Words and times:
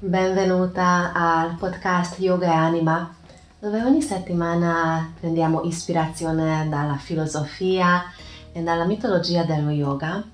Benvenuta 0.00 1.12
al 1.12 1.56
podcast 1.56 2.20
Yoga 2.20 2.46
e 2.46 2.54
Anima, 2.54 3.16
dove 3.58 3.82
ogni 3.82 4.00
settimana 4.00 5.12
prendiamo 5.18 5.62
ispirazione 5.62 6.68
dalla 6.68 6.96
filosofia 6.98 8.04
e 8.52 8.62
dalla 8.62 8.84
mitologia 8.84 9.42
dello 9.42 9.70
yoga 9.70 10.24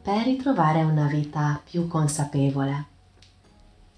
per 0.00 0.22
ritrovare 0.22 0.84
una 0.84 1.08
vita 1.08 1.60
più 1.68 1.88
consapevole. 1.88 2.86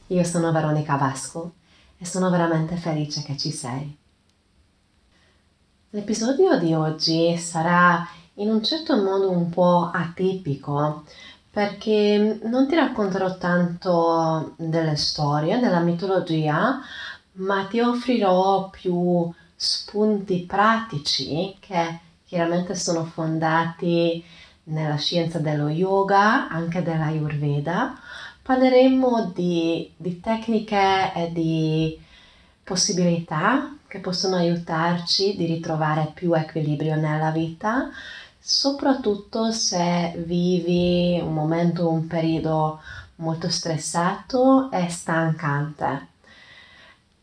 Io 0.07 0.25
sono 0.25 0.53
Veronica 0.53 0.97
Vasco 0.97 1.53
e 1.99 2.07
sono 2.07 2.31
veramente 2.31 2.77
felice 2.77 3.23
che 3.23 3.37
ci 3.37 3.51
sei. 3.51 3.95
L'episodio 5.91 6.59
di 6.59 6.73
oggi 6.73 7.37
sarà 7.37 8.09
in 8.37 8.49
un 8.49 8.65
certo 8.65 8.97
modo 8.97 9.31
un 9.31 9.51
po' 9.51 9.91
atipico 9.93 11.05
perché 11.51 12.39
non 12.45 12.69
ti 12.69 12.77
racconterò 12.77 13.37
tanto 13.37 14.55
delle 14.57 14.97
storie, 14.97 15.59
della 15.59 15.81
mitologia, 15.81 16.81
ma 17.33 17.67
ti 17.67 17.81
offrirò 17.81 18.71
più 18.71 19.33
spunti 19.57 20.45
pratici 20.47 21.57
che 21.59 21.99
chiaramente 22.25 22.75
sono 22.77 23.05
fondati 23.05 24.25
nella 24.65 24.97
scienza 24.97 25.41
dello 25.41 25.69
yoga, 25.69 26.49
anche 26.49 26.83
della 26.83 27.07
Ayurveda. 27.07 27.99
Parleremo 28.43 29.33
di, 29.35 29.93
di 29.97 30.21
tecniche 30.21 31.13
e 31.15 31.33
di 31.33 31.99
possibilità 32.63 33.77
che 33.89 33.99
possono 33.99 34.37
aiutarci 34.37 35.37
di 35.37 35.47
ritrovare 35.47 36.13
più 36.15 36.33
equilibrio 36.35 36.95
nella 36.95 37.31
vita 37.31 37.91
soprattutto 38.51 39.53
se 39.53 40.13
vivi 40.27 41.21
un 41.23 41.33
momento, 41.33 41.89
un 41.89 42.09
periodo 42.09 42.81
molto 43.17 43.49
stressato 43.49 44.73
e 44.73 44.89
stancante. 44.89 46.09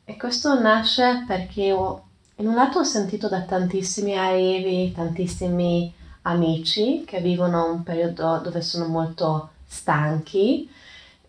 E 0.05 0.15
questo 0.15 0.57
nasce 0.57 1.25
perché 1.27 1.73
ho, 1.73 2.05
in 2.37 2.47
un 2.47 2.55
lato 2.55 2.79
ho 2.79 2.83
sentito 2.83 3.27
da 3.27 3.41
tantissimi 3.41 4.17
arrivi, 4.17 4.93
tantissimi 4.93 5.93
amici 6.21 7.03
che 7.05 7.19
vivono 7.19 7.73
un 7.73 7.83
periodo 7.83 8.37
dove 8.37 8.61
sono 8.61 8.87
molto 8.87 9.49
stanchi, 9.65 10.71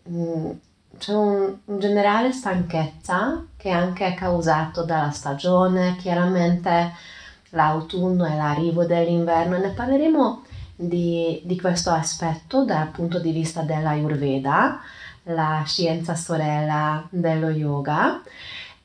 mm, 0.07 0.51
c'è 0.97 1.13
un, 1.13 1.57
un 1.65 1.79
generale 1.79 2.31
stanchezza 2.31 3.45
che 3.57 3.69
anche 3.69 4.07
è 4.07 4.13
causato 4.13 4.83
dalla 4.83 5.11
stagione, 5.11 5.97
chiaramente 5.97 6.93
l'autunno 7.51 8.25
e 8.25 8.35
l'arrivo 8.35 8.85
dell'inverno 8.85 9.55
e 9.55 9.59
ne 9.59 9.69
parleremo 9.69 10.43
di, 10.75 11.41
di 11.43 11.59
questo 11.59 11.91
aspetto 11.91 12.63
dal 12.63 12.87
punto 12.87 13.19
di 13.19 13.31
vista 13.31 13.61
dell'Ayurveda, 13.61 14.79
la 15.23 15.63
scienza 15.65 16.15
sorella 16.15 17.05
dello 17.09 17.49
yoga, 17.49 18.21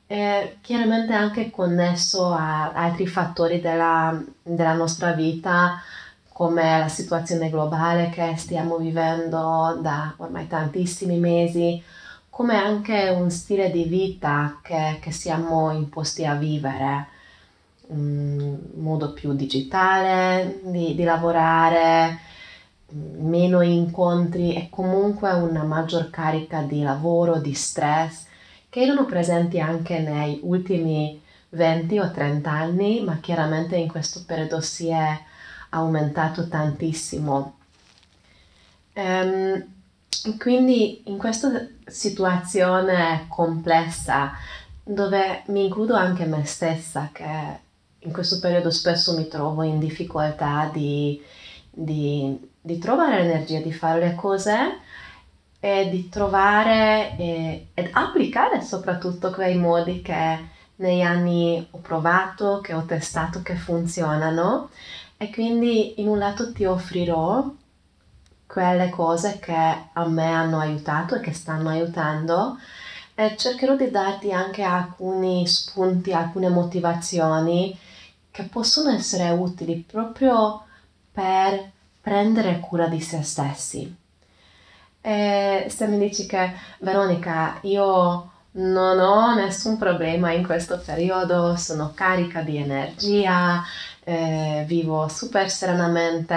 eh, 0.07 0.57
chiaramente 0.61 1.13
anche 1.13 1.49
connesso 1.49 2.31
a 2.31 2.71
altri 2.73 3.07
fattori 3.07 3.61
della, 3.61 4.21
della 4.43 4.73
nostra 4.73 5.13
vita 5.13 5.81
come 6.31 6.79
la 6.79 6.89
situazione 6.89 7.49
globale 7.49 8.09
che 8.09 8.35
stiamo 8.35 8.75
vivendo 8.75 9.79
da 9.81 10.13
ormai 10.17 10.47
tantissimi 10.47 11.17
mesi, 11.17 11.81
come 12.29 12.57
anche 12.57 13.07
un 13.09 13.31
stile 13.31 13.71
di 13.71 13.85
vita 13.85 14.59
che, 14.61 14.99
che 15.01 15.11
siamo 15.11 15.71
imposti 15.71 16.25
a 16.25 16.33
vivere 16.33 17.07
un 17.87 18.57
modo 18.75 19.13
più 19.13 19.33
digitale 19.33 20.59
di, 20.63 20.95
di 20.95 21.03
lavorare, 21.03 22.19
meno 22.89 23.61
incontri 23.61 24.55
e 24.55 24.67
comunque 24.69 25.31
una 25.33 25.63
maggior 25.63 26.09
carica 26.09 26.61
di 26.61 26.81
lavoro, 26.81 27.39
di 27.39 27.53
stress, 27.53 28.25
che 28.69 28.81
erano 28.81 29.05
presenti 29.05 29.59
anche 29.59 29.99
nei 29.99 30.39
ultimi 30.43 31.21
20 31.49 31.99
o 31.99 32.11
30 32.11 32.51
anni, 32.51 33.01
ma 33.03 33.17
chiaramente 33.19 33.75
in 33.75 33.87
questo 33.87 34.23
periodo 34.25 34.61
si 34.61 34.89
è 34.89 35.19
aumentato 35.69 36.47
tantissimo. 36.47 37.57
Um, 38.93 39.73
quindi 40.37 41.03
in 41.05 41.17
questa 41.17 41.67
situazione 41.85 43.25
complessa, 43.27 44.31
dove 44.83 45.43
mi 45.47 45.65
includo 45.65 45.95
anche 45.95 46.25
me 46.25 46.45
stessa, 46.45 47.09
che 47.11 47.59
in 48.05 48.11
questo 48.11 48.39
periodo 48.39 48.71
spesso 48.71 49.15
mi 49.15 49.27
trovo 49.27 49.63
in 49.63 49.79
difficoltà 49.79 50.69
di, 50.71 51.21
di, 51.69 52.37
di 52.61 52.77
trovare 52.77 53.21
l'energia 53.21 53.59
di 53.59 53.73
fare 53.73 53.99
le 53.99 54.15
cose 54.15 54.79
e 55.59 55.89
di 55.89 56.09
trovare 56.09 57.17
e, 57.17 57.67
ed 57.73 57.89
applicare 57.91 58.61
soprattutto 58.61 59.31
quei 59.31 59.57
modi 59.57 60.01
che 60.01 60.53
negli 60.77 61.01
anni 61.01 61.67
ho 61.71 61.77
provato, 61.79 62.59
che 62.61 62.73
ho 62.73 62.83
testato, 62.85 63.41
che 63.41 63.55
funzionano. 63.55 64.69
E 65.17 65.31
quindi 65.31 65.99
in 66.01 66.07
un 66.07 66.17
lato 66.17 66.51
ti 66.51 66.65
offrirò 66.65 67.49
quelle 68.45 68.89
cose 68.89 69.39
che 69.39 69.53
a 69.93 70.07
me 70.07 70.31
hanno 70.31 70.59
aiutato 70.59 71.15
e 71.15 71.19
che 71.21 71.33
stanno 71.33 71.69
aiutando 71.69 72.57
e 73.15 73.35
cercherò 73.37 73.75
di 73.75 73.89
darti 73.89 74.31
anche 74.33 74.61
alcuni 74.61 75.47
spunti, 75.47 76.11
alcune 76.11 76.49
motivazioni 76.49 77.75
che 78.35 78.43
possono 78.43 78.89
essere 78.89 79.29
utili 79.29 79.85
proprio 79.89 80.61
per 81.09 81.71
prendere 82.01 82.59
cura 82.59 82.87
di 82.87 82.99
se 82.99 83.23
stessi. 83.23 83.95
E 84.99 85.67
se 85.69 85.87
mi 85.87 85.97
dici 85.97 86.25
che 86.25 86.51
Veronica, 86.79 87.59
io 87.61 88.31
non 88.51 88.99
ho 88.99 89.35
nessun 89.35 89.77
problema 89.77 90.33
in 90.33 90.45
questo 90.45 90.81
periodo, 90.85 91.55
sono 91.55 91.93
carica 91.95 92.41
di 92.41 92.57
energia, 92.57 93.63
eh, 94.03 94.65
vivo 94.67 95.07
super 95.07 95.49
serenamente, 95.49 96.35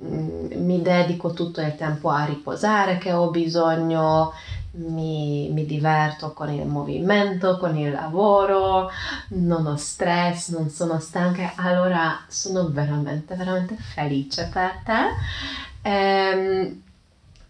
mm, 0.00 0.64
mi 0.64 0.80
dedico 0.80 1.32
tutto 1.32 1.60
il 1.60 1.74
tempo 1.74 2.08
a 2.10 2.24
riposare 2.24 2.98
che 2.98 3.12
ho 3.12 3.30
bisogno, 3.30 4.32
mi, 4.74 5.48
mi, 5.52 5.66
diverto 5.66 6.32
con 6.32 6.50
il 6.50 6.66
movimento, 6.66 7.58
con 7.58 7.76
il 7.76 7.92
lavoro, 7.92 8.90
non 9.28 9.66
ho 9.66 9.76
stress, 9.76 10.50
non 10.50 10.70
sono 10.70 10.98
stanca, 11.00 11.52
allora 11.56 12.24
sono 12.28 12.68
veramente, 12.70 13.34
veramente 13.34 13.76
felice 13.76 14.48
per 14.52 14.80
te. 14.84 15.88
Ehm, 15.88 16.82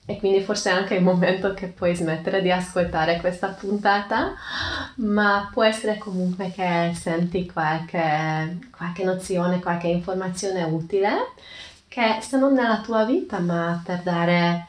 e 0.06 0.18
quindi 0.18 0.42
forse 0.42 0.70
è 0.70 0.74
anche 0.74 0.96
il 0.96 1.02
momento 1.02 1.54
che 1.54 1.68
puoi 1.68 1.94
smettere 1.94 2.42
di 2.42 2.50
ascoltare 2.50 3.18
questa 3.20 3.48
puntata, 3.48 4.34
ma 4.96 5.48
può 5.50 5.64
essere 5.64 5.96
comunque 5.96 6.50
che 6.50 6.92
senti 6.94 7.50
qualche, 7.50 8.58
qualche 8.76 9.04
nozione, 9.04 9.60
qualche 9.60 9.86
informazione 9.86 10.62
utile 10.64 11.32
che 11.88 12.18
se 12.20 12.36
non 12.36 12.52
nella 12.54 12.80
tua 12.80 13.04
vita, 13.04 13.38
ma 13.38 13.80
per 13.84 14.00
dare 14.02 14.66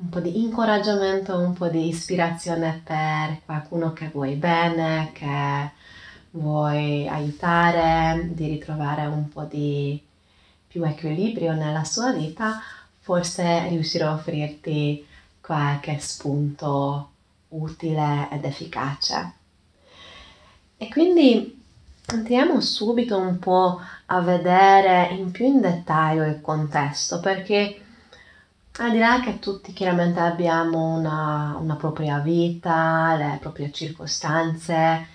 un 0.00 0.10
po' 0.10 0.20
di 0.20 0.40
incoraggiamento, 0.40 1.36
un 1.36 1.54
po' 1.54 1.68
di 1.68 1.88
ispirazione 1.88 2.82
per 2.84 3.40
qualcuno 3.44 3.92
che 3.92 4.08
vuoi 4.12 4.34
bene, 4.36 5.10
che 5.12 5.70
vuoi 6.30 7.08
aiutare, 7.08 8.30
di 8.32 8.46
ritrovare 8.46 9.06
un 9.06 9.28
po' 9.28 9.42
di 9.42 10.00
più 10.68 10.84
equilibrio 10.84 11.52
nella 11.52 11.82
sua 11.82 12.12
vita, 12.12 12.60
forse 13.00 13.68
riuscirò 13.68 14.10
a 14.10 14.14
offrirti 14.14 15.04
qualche 15.40 15.98
spunto 15.98 17.10
utile 17.48 18.28
ed 18.30 18.44
efficace. 18.44 19.32
E 20.76 20.88
quindi 20.88 21.60
andiamo 22.06 22.60
subito 22.60 23.18
un 23.18 23.40
po' 23.40 23.80
a 24.06 24.20
vedere 24.20 25.08
in 25.10 25.32
più 25.32 25.46
in 25.46 25.60
dettaglio 25.60 26.24
il 26.24 26.40
contesto, 26.40 27.18
perché 27.18 27.82
al 28.78 28.92
di 28.92 28.98
là 28.98 29.20
che 29.20 29.38
tutti 29.38 29.72
chiaramente 29.72 30.20
abbiamo 30.20 30.96
una, 30.96 31.56
una 31.60 31.76
propria 31.76 32.18
vita, 32.18 33.14
le 33.16 33.38
proprie 33.40 33.72
circostanze, 33.72 35.06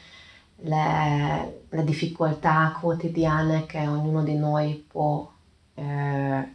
le, 0.58 1.64
le, 1.70 1.84
difficoltà 1.84 2.78
quotidiane 2.80 3.66
che 3.66 3.88
ognuno 3.88 4.24
di 4.24 4.36
noi 4.36 4.86
può 4.88 5.30
eh, 5.76 6.54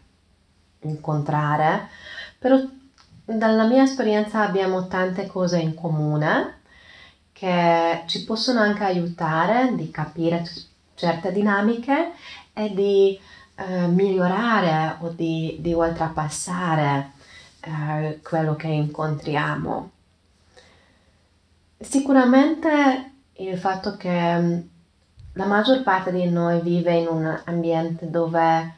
incontrare, 0.80 1.88
però 2.38 2.58
dalla 3.24 3.66
mia 3.66 3.82
esperienza 3.82 4.42
abbiamo 4.42 4.86
tante 4.86 5.26
cose 5.26 5.58
in 5.58 5.74
comune 5.74 6.60
che 7.32 8.02
ci 8.06 8.24
possono 8.24 8.60
anche 8.60 8.84
aiutare 8.84 9.74
di 9.74 9.90
capire 9.90 10.44
certe 10.94 11.32
dinamiche 11.32 12.12
e 12.52 12.74
di 12.74 13.18
eh, 13.58 13.86
migliorare 13.88 14.98
o 15.00 15.08
di, 15.08 15.56
di 15.60 15.72
oltrepassare 15.72 17.10
eh, 17.60 18.20
quello 18.22 18.54
che 18.54 18.68
incontriamo. 18.68 19.90
Sicuramente 21.80 23.12
il 23.34 23.58
fatto 23.58 23.96
che 23.96 24.38
mm, 24.38 24.58
la 25.34 25.46
maggior 25.46 25.82
parte 25.82 26.12
di 26.12 26.28
noi 26.28 26.60
vive 26.60 26.94
in 26.94 27.08
un 27.08 27.40
ambiente 27.44 28.08
dove 28.10 28.74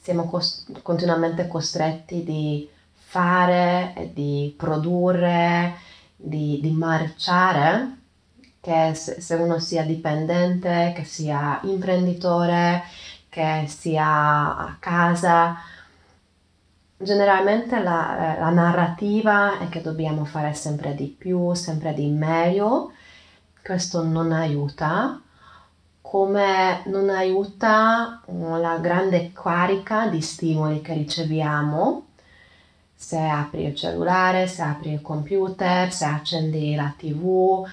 siamo 0.00 0.28
cost- 0.28 0.82
continuamente 0.82 1.46
costretti 1.48 2.24
di 2.24 2.68
fare 3.12 4.10
di 4.14 4.54
produrre, 4.56 5.74
di, 6.16 6.60
di 6.62 6.70
marciare, 6.70 7.98
che 8.60 8.94
se 8.94 9.34
uno 9.34 9.58
sia 9.58 9.82
dipendente, 9.82 10.92
che 10.94 11.04
sia 11.04 11.60
imprenditore, 11.64 12.82
che 13.32 13.64
sia 13.66 14.58
a 14.58 14.76
casa, 14.78 15.56
generalmente 16.98 17.82
la, 17.82 18.36
la, 18.38 18.50
narrativa 18.50 19.58
è 19.58 19.70
che 19.70 19.80
dobbiamo 19.80 20.26
fare 20.26 20.52
sempre 20.52 20.94
di 20.94 21.06
più, 21.06 21.54
sempre 21.54 21.94
di 21.94 22.08
meglio. 22.08 22.92
Questo 23.64 24.02
non 24.02 24.32
aiuta, 24.32 25.18
come 26.02 26.82
non 26.88 27.08
aiuta 27.08 28.20
la 28.26 28.76
grande 28.76 29.32
carica 29.32 30.08
di 30.08 30.20
stimoli 30.20 30.82
che 30.82 30.92
riceviamo. 30.92 32.08
Se 32.94 33.18
apri 33.18 33.64
il 33.64 33.74
cellulare, 33.74 34.46
se 34.46 34.60
apri 34.60 34.92
il 34.92 35.00
computer, 35.00 35.90
se 35.90 36.04
accendi 36.04 36.74
la 36.74 36.92
tv, 36.94 37.66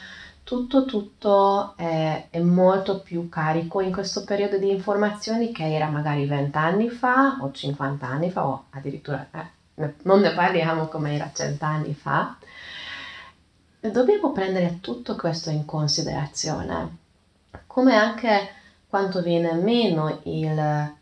tutto, 0.50 0.86
tutto 0.86 1.76
è, 1.78 2.26
è, 2.32 2.40
molto 2.40 3.02
più 3.02 3.30
carico 3.30 3.82
in 3.82 3.92
questo 3.92 4.24
periodo 4.24 4.58
di 4.58 4.72
informazioni 4.72 5.52
che 5.52 5.72
era 5.72 5.90
magari 5.90 6.26
20 6.26 6.58
anni 6.58 6.90
fa 6.90 7.38
o 7.40 7.52
50 7.52 8.08
anni 8.08 8.32
fa 8.32 8.48
o 8.48 8.66
addirittura 8.72 9.28
eh, 9.30 9.94
non 10.02 10.22
ne 10.22 10.34
parliamo 10.34 10.88
come 10.88 11.14
era 11.14 11.30
100 11.32 11.66
anni 11.66 11.94
fa. 11.94 12.36
Dobbiamo 13.80 14.32
prendere 14.32 14.80
tutto 14.82 15.16
questo 15.16 15.52
in 15.52 15.66
considerazione, 15.66 16.98
come 17.68 17.96
anche 17.96 18.50
quanto 18.88 19.22
viene 19.22 19.54
meno 19.54 20.20
il 20.24 20.94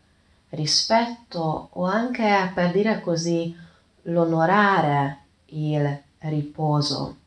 rispetto 0.50 1.70
o 1.72 1.84
anche 1.86 2.52
per 2.54 2.70
dire 2.70 3.00
così 3.00 3.56
l'onorare 4.02 5.20
il 5.46 6.02
riposo 6.18 7.17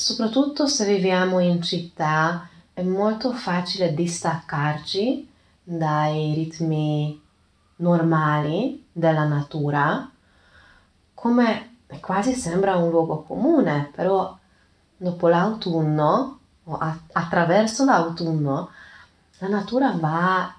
soprattutto 0.00 0.66
se 0.66 0.86
viviamo 0.86 1.40
in 1.40 1.60
città 1.60 2.48
è 2.72 2.82
molto 2.82 3.32
facile 3.32 3.92
distaccarci 3.92 5.28
dai 5.62 6.32
ritmi 6.32 7.20
normali 7.76 8.86
della 8.90 9.24
natura, 9.24 10.10
come 11.12 11.76
quasi 12.00 12.32
sembra 12.32 12.76
un 12.76 12.88
luogo 12.88 13.22
comune, 13.22 13.90
però 13.94 14.36
dopo 14.96 15.28
l'autunno 15.28 16.38
o 16.64 16.78
attraverso 17.12 17.84
l'autunno 17.84 18.70
la 19.38 19.48
natura 19.48 19.92
va 19.92 20.54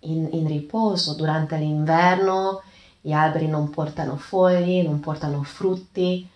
in, 0.00 0.28
in 0.32 0.48
riposo. 0.48 1.14
Durante 1.14 1.56
l'inverno, 1.56 2.62
gli 3.00 3.12
alberi 3.12 3.46
non 3.46 3.70
portano 3.70 4.16
fogli, 4.16 4.82
non 4.82 4.98
portano 4.98 5.44
frutti, 5.44 6.28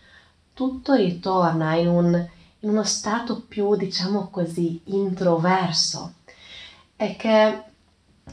tutto 0.55 0.95
ritorna 0.95 1.75
in, 1.75 1.89
un, 1.89 2.29
in 2.65 2.71
uno 2.71 2.83
stato 2.83 3.43
più, 3.43 3.77
diciamo 3.77 4.29
così, 4.31 4.81
introverso 4.87 6.15
e 6.97 7.15
che 7.17 7.63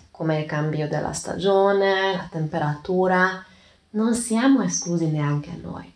come 0.09 0.39
il 0.39 0.45
cambio 0.45 0.87
della 0.87 1.11
stagione, 1.11 2.15
la 2.15 2.27
temperatura, 2.31 3.43
non 3.91 4.13
siamo 4.15 4.61
esclusi 4.61 5.07
neanche 5.07 5.51
noi. 5.61 5.91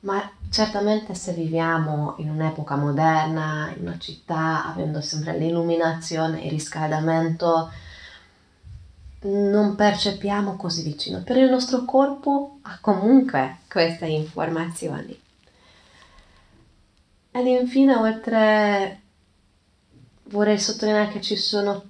Ma 0.00 0.28
certamente 0.50 1.14
se 1.14 1.32
viviamo 1.32 2.14
in 2.18 2.30
un'epoca 2.30 2.74
moderna, 2.74 3.72
in 3.76 3.86
una 3.86 3.98
città, 3.98 4.66
avendo 4.66 5.00
sempre 5.00 5.38
l'illuminazione, 5.38 6.42
il 6.42 6.50
riscaldamento, 6.50 7.70
non 9.20 9.74
percepiamo 9.76 10.56
così 10.56 10.82
vicino. 10.82 11.20
Per 11.20 11.36
il 11.36 11.50
nostro 11.50 11.84
corpo 11.84 12.58
ha 12.62 12.78
comunque 12.80 13.58
queste 13.68 14.06
informazioni. 14.06 15.24
Ed 17.36 17.46
infine, 17.48 17.94
oltre, 17.94 19.02
vorrei 20.30 20.58
sottolineare 20.58 21.12
che 21.12 21.20
ci 21.20 21.36
sono 21.36 21.84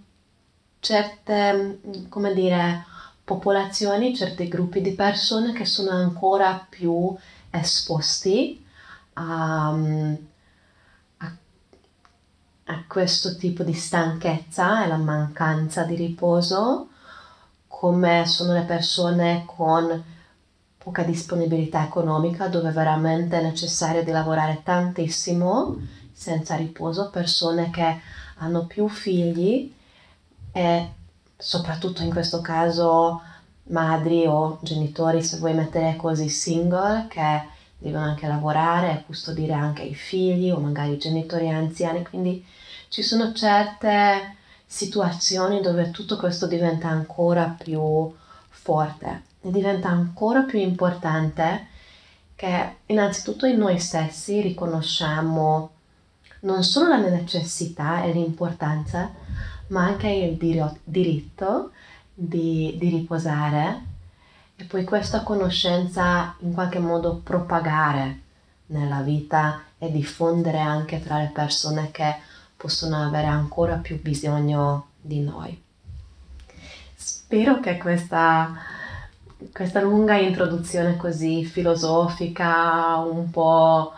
certe, 0.81 1.78
come 2.08 2.34
dire, 2.34 2.84
popolazioni, 3.22 4.16
certi 4.16 4.48
gruppi 4.48 4.81
di 4.81 4.94
persone 4.94 5.52
che 5.52 5.64
sono 5.64 5.90
ancora 5.90 6.66
più 6.69 7.16
esposti 7.50 8.66
a, 9.12 9.69
a, 11.19 11.37
a 12.64 12.84
questo 12.88 13.37
tipo 13.37 13.62
di 13.62 13.72
stanchezza 13.72 14.82
e 14.82 14.88
la 14.88 14.96
mancanza 14.96 15.84
di 15.84 15.94
riposo, 15.94 16.88
come 17.69 18.26
sono 18.26 18.52
le 18.52 18.62
persone 18.62 19.44
con 19.46 20.14
poca 20.86 21.02
disponibilità 21.02 21.82
economica 21.82 22.46
dove 22.46 22.70
veramente 22.70 23.36
è 23.36 23.42
necessario 23.42 24.04
di 24.04 24.12
lavorare 24.12 24.60
tantissimo 24.62 25.76
senza 26.12 26.54
riposo, 26.54 27.10
persone 27.10 27.70
che 27.70 28.00
hanno 28.36 28.66
più 28.66 28.86
figli 28.86 29.74
e 30.52 30.90
soprattutto 31.36 32.02
in 32.02 32.10
questo 32.10 32.40
caso 32.40 33.20
madri 33.64 34.26
o 34.26 34.60
genitori, 34.62 35.24
se 35.24 35.38
vuoi 35.38 35.54
mettere 35.54 35.96
così, 35.96 36.28
single, 36.28 37.08
che 37.08 37.42
devono 37.78 38.04
anche 38.04 38.28
lavorare 38.28 38.92
e 38.92 39.02
custodire 39.06 39.54
anche 39.54 39.82
i 39.82 39.94
figli 39.94 40.52
o 40.52 40.60
magari 40.60 40.92
i 40.92 40.98
genitori 40.98 41.50
anziani, 41.50 42.04
quindi 42.04 42.46
ci 42.90 43.02
sono 43.02 43.32
certe 43.32 44.36
situazioni 44.64 45.60
dove 45.60 45.90
tutto 45.90 46.16
questo 46.16 46.46
diventa 46.46 46.86
ancora 46.86 47.56
più 47.58 48.14
forte 48.50 49.34
diventa 49.40 49.88
ancora 49.88 50.42
più 50.42 50.58
importante 50.58 51.68
che 52.34 52.76
innanzitutto 52.86 53.46
in 53.46 53.58
noi 53.58 53.78
stessi 53.78 54.40
riconosciamo 54.40 55.70
non 56.40 56.62
solo 56.62 56.88
la 56.88 57.08
necessità 57.08 58.02
e 58.02 58.12
l'importanza, 58.12 59.10
ma 59.68 59.84
anche 59.84 60.08
il 60.08 60.36
diritto 60.84 61.72
di, 62.12 62.76
di 62.78 62.88
riposare 62.88 63.94
e 64.56 64.64
poi 64.64 64.84
questa 64.84 65.22
conoscenza 65.22 66.34
in 66.40 66.52
qualche 66.52 66.78
modo 66.78 67.20
propagare 67.22 68.20
nella 68.66 69.00
vita 69.00 69.62
e 69.78 69.90
diffondere 69.90 70.58
anche 70.58 71.02
tra 71.02 71.18
le 71.18 71.30
persone 71.32 71.90
che 71.90 72.16
possono 72.56 73.02
avere 73.02 73.26
ancora 73.26 73.76
più 73.76 74.00
bisogno 74.00 74.88
di 75.00 75.20
noi. 75.20 75.62
Spero 76.94 77.60
che 77.60 77.76
questa 77.76 78.55
questa 79.52 79.81
lunga 79.81 80.16
introduzione 80.16 80.96
così 80.96 81.44
filosofica, 81.44 82.96
un 82.96 83.31
po' 83.31 83.93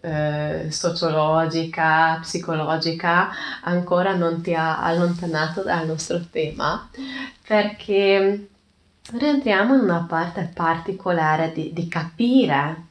eh, 0.00 0.66
sociologica, 0.70 2.18
psicologica, 2.20 3.30
ancora 3.62 4.14
non 4.14 4.40
ti 4.40 4.54
ha 4.54 4.82
allontanato 4.82 5.62
dal 5.62 5.86
nostro 5.86 6.20
tema, 6.30 6.88
perché 7.46 8.48
rientriamo 9.12 9.74
in 9.74 9.80
una 9.80 10.06
parte 10.08 10.50
particolare 10.52 11.52
di, 11.52 11.72
di 11.72 11.88
capire 11.88 12.86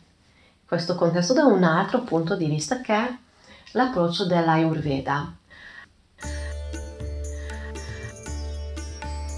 questo 0.65 0.95
contesto 0.95 1.33
da 1.33 1.45
un 1.45 1.63
altro 1.63 2.01
punto 2.01 2.35
di 2.35 2.45
vista 2.45 2.79
che 2.81 2.93
è 2.93 3.17
l'approccio 3.71 4.25
dell'Ayurveda. 4.25 5.33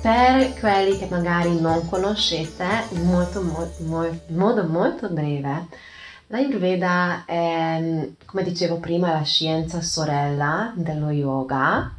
Per 0.02 0.56
quelli 0.60 0.98
che 0.98 1.06
magari 1.12 1.60
non 1.60 1.88
conoscete, 1.88 2.66
in, 2.90 3.06
molto, 3.06 3.44
molto, 3.44 4.24
modo 4.30 4.64
molto 4.64 5.10
breve, 5.10 5.68
l'Ayurveda 6.26 7.24
è, 7.26 8.08
come 8.26 8.42
dicevo 8.42 8.78
prima, 8.78 9.14
la 9.14 9.22
scienza 9.22 9.80
sorella 9.82 10.74
dello 10.76 11.12
yoga. 11.12 11.94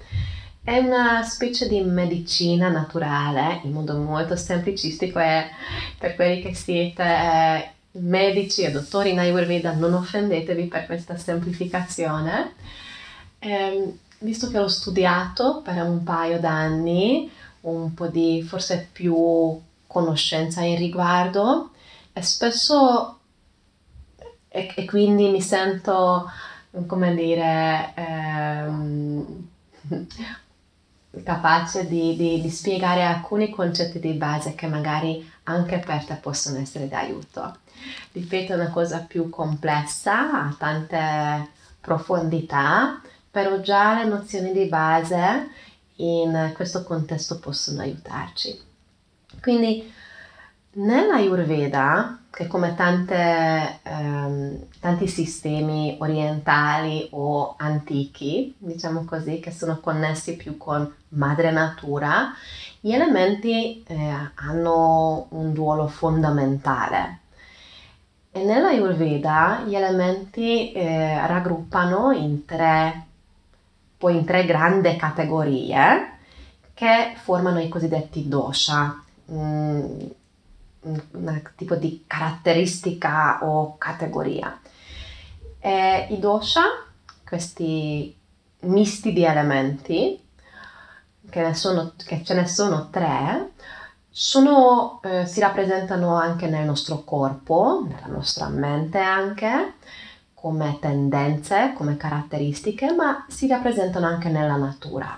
È 0.64 0.78
una 0.78 1.22
specie 1.22 1.68
di 1.68 1.80
medicina 1.82 2.68
naturale, 2.70 3.60
in 3.62 3.70
modo 3.70 3.96
molto 3.96 4.34
semplicistico 4.34 5.20
e 5.20 5.44
per 5.96 6.16
quelli 6.16 6.42
che 6.42 6.54
siete 6.54 7.04
eh, 7.04 7.70
medici 8.00 8.62
e 8.62 8.72
dottori 8.72 9.10
in 9.10 9.20
Ayurveda 9.20 9.74
non 9.74 9.92
offendetevi 9.92 10.64
per 10.64 10.86
questa 10.86 11.16
semplificazione. 11.16 12.54
Eh, 13.38 13.96
visto 14.18 14.48
che 14.48 14.58
l'ho 14.58 14.68
studiato 14.68 15.60
per 15.62 15.76
un 15.82 16.02
paio 16.02 16.40
d'anni, 16.40 17.30
un 17.62 17.94
po' 17.94 18.08
di 18.08 18.42
forse 18.42 18.88
più 18.90 19.60
conoscenza 19.86 20.62
in 20.62 20.76
riguardo 20.76 21.70
e 22.12 22.22
spesso 22.22 23.18
e, 24.48 24.72
e 24.74 24.84
quindi 24.84 25.30
mi 25.30 25.40
sento 25.40 26.30
come 26.86 27.14
dire 27.14 27.92
ehm, 27.94 29.48
capace 31.24 31.86
di, 31.86 32.16
di, 32.16 32.40
di, 32.40 32.50
spiegare 32.50 33.04
alcuni 33.04 33.50
concetti 33.50 33.98
di 33.98 34.12
base 34.12 34.54
che 34.54 34.66
magari 34.66 35.30
anche 35.44 35.78
per 35.78 36.04
te 36.04 36.14
possono 36.14 36.58
essere 36.58 36.88
d'aiuto. 36.88 37.56
Ripeto, 38.12 38.52
è 38.52 38.56
una 38.56 38.70
cosa 38.70 39.00
più 39.00 39.28
complessa, 39.28 40.44
ha 40.44 40.54
tante 40.56 41.50
profondità, 41.80 43.00
però 43.30 43.60
già 43.60 44.02
le 44.02 44.08
nozioni 44.08 44.52
di 44.52 44.66
base 44.66 45.50
in 45.96 46.52
questo 46.54 46.82
contesto 46.84 47.38
possono 47.38 47.80
aiutarci. 47.80 48.60
Quindi 49.40 49.92
nella 50.74 51.14
Ayurveda 51.14 52.22
che 52.32 52.46
come 52.46 52.74
tante, 52.74 53.80
ehm, 53.82 54.66
tanti 54.80 55.06
sistemi 55.06 55.98
orientali 56.00 57.06
o 57.10 57.56
antichi, 57.58 58.54
diciamo 58.56 59.04
così, 59.04 59.38
che 59.38 59.50
sono 59.50 59.80
connessi 59.80 60.36
più 60.36 60.56
con 60.56 60.90
madre 61.08 61.50
natura, 61.50 62.32
gli 62.80 62.92
elementi 62.92 63.82
eh, 63.86 64.30
hanno 64.36 65.26
un 65.28 65.54
ruolo 65.54 65.88
fondamentale. 65.88 67.18
E 68.30 68.42
nella 68.42 68.68
Ayurveda 68.68 69.64
gli 69.66 69.74
elementi 69.74 70.72
eh, 70.72 71.26
raggruppano 71.26 72.12
in 72.12 72.46
tre, 72.46 73.08
poi 74.02 74.16
in 74.16 74.24
tre 74.24 74.44
grandi 74.44 74.96
categorie 74.96 76.18
che 76.74 77.14
formano 77.22 77.60
i 77.60 77.68
cosiddetti 77.68 78.26
dosha. 78.26 79.00
Mm, 79.30 80.00
un 80.80 81.42
tipo 81.54 81.76
di 81.76 82.02
caratteristica 82.04 83.38
o 83.42 83.78
categoria. 83.78 84.60
E 85.60 86.08
I 86.10 86.18
dosha, 86.18 86.62
questi 87.24 88.12
misti 88.62 89.12
di 89.12 89.24
elementi, 89.24 90.20
che, 91.30 91.54
sono, 91.54 91.92
che 92.04 92.24
ce 92.24 92.34
ne 92.34 92.48
sono 92.48 92.90
tre, 92.90 93.52
sono, 94.10 95.00
eh, 95.04 95.26
si 95.26 95.38
rappresentano 95.38 96.16
anche 96.16 96.48
nel 96.48 96.66
nostro 96.66 97.04
corpo, 97.04 97.86
nella 97.88 98.08
nostra 98.08 98.48
mente 98.48 98.98
anche, 98.98 99.74
come 100.42 100.76
tendenze, 100.80 101.72
come 101.72 101.96
caratteristiche, 101.96 102.92
ma 102.92 103.24
si 103.28 103.46
rappresentano 103.46 104.06
anche 104.06 104.28
nella 104.28 104.56
natura. 104.56 105.16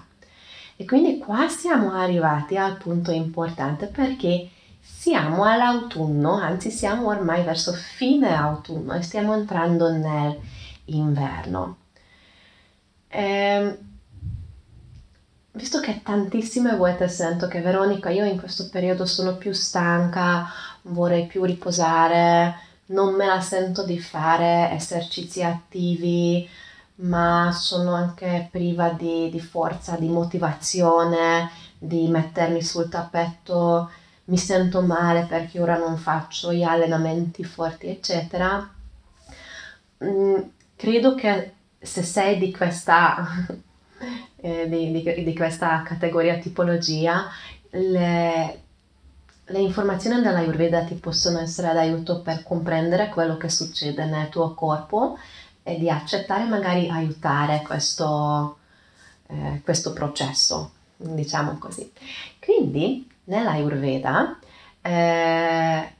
E 0.76 0.84
quindi 0.84 1.16
qua 1.16 1.48
siamo 1.48 1.94
arrivati 1.94 2.58
al 2.58 2.76
punto 2.76 3.10
importante 3.10 3.86
perché 3.86 4.50
siamo 4.78 5.44
all'autunno, 5.44 6.34
anzi 6.34 6.70
siamo 6.70 7.08
ormai 7.08 7.42
verso 7.42 7.72
fine 7.72 8.34
autunno 8.36 8.92
e 8.92 9.00
stiamo 9.00 9.32
entrando 9.32 9.90
nell'inverno. 9.90 11.76
Eh, 13.08 13.78
visto 15.52 15.80
che 15.80 16.02
tantissime 16.02 16.76
volte 16.76 17.08
sento 17.08 17.48
che 17.48 17.62
Veronica, 17.62 18.10
io 18.10 18.26
in 18.26 18.38
questo 18.38 18.68
periodo 18.68 19.06
sono 19.06 19.36
più 19.36 19.54
stanca, 19.54 20.48
vorrei 20.82 21.24
più 21.26 21.44
riposare, 21.44 22.72
non 22.86 23.14
me 23.14 23.26
la 23.26 23.40
sento 23.40 23.84
di 23.84 23.98
fare 23.98 24.70
esercizi 24.72 25.42
attivi, 25.42 26.48
ma 26.96 27.50
sono 27.52 27.94
anche 27.94 28.48
priva 28.50 28.90
di, 28.90 29.30
di 29.30 29.40
forza, 29.40 29.96
di 29.96 30.08
motivazione, 30.08 31.50
di 31.78 32.08
mettermi 32.08 32.62
sul 32.62 32.88
tappeto 32.88 33.90
mi 34.26 34.38
sento 34.38 34.80
male 34.80 35.26
perché 35.28 35.60
ora 35.60 35.76
non 35.76 35.96
faccio 35.96 36.52
gli 36.52 36.62
allenamenti 36.62 37.44
forti, 37.44 37.88
eccetera. 37.88 38.72
Mm, 40.02 40.36
credo 40.76 41.14
che 41.14 41.52
se 41.78 42.02
sei 42.02 42.38
di 42.38 42.50
questa, 42.50 43.46
eh, 44.36 44.68
di, 44.68 44.90
di, 44.92 45.24
di 45.24 45.34
questa 45.34 45.82
categoria 45.82 46.38
tipologia, 46.38 47.28
le, 47.70 48.62
le 49.46 49.58
informazioni 49.58 50.22
della 50.22 50.38
Ayurveda 50.38 50.84
ti 50.84 50.94
possono 50.94 51.38
essere 51.40 51.72
d'aiuto 51.72 52.20
per 52.22 52.42
comprendere 52.42 53.08
quello 53.08 53.36
che 53.36 53.50
succede 53.50 54.04
nel 54.06 54.28
tuo 54.28 54.54
corpo 54.54 55.18
e 55.62 55.78
di 55.78 55.90
accettare 55.90 56.44
magari 56.44 56.88
aiutare 56.88 57.62
questo, 57.62 58.58
eh, 59.26 59.60
questo 59.62 59.92
processo, 59.92 60.72
diciamo 60.96 61.58
così. 61.58 61.90
Quindi 62.38 63.10
nella 63.24 63.50
Ayurveda 63.50 64.38
eh, 64.80 65.92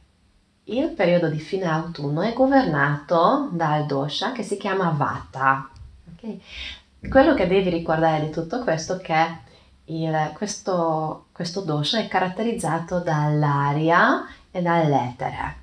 il 0.65 0.89
periodo 0.91 1.29
di 1.29 1.39
fine 1.39 1.67
autunno 1.67 2.23
è 2.23 2.33
governato 2.33 3.49
dal 3.53 3.85
dosha 3.85 4.33
che 4.33 4.43
si 4.43 4.57
chiama 4.57 4.91
Vata. 4.91 5.69
Okay? 6.15 6.41
Quello 7.09 7.35
che 7.35 7.47
devi 7.47 7.69
ricordare 7.69 8.25
di 8.25 8.31
tutto 8.31 8.63
questo 8.63 8.97
è 8.97 9.01
che 9.01 9.44
il, 9.87 10.33
questo, 10.35 11.27
questo 11.33 11.61
dosha 11.61 11.99
è 11.99 12.09
caratterizzato 12.09 13.01
dall'aria 13.01 14.27
e 14.51 14.63
dall'etere. 14.63 15.63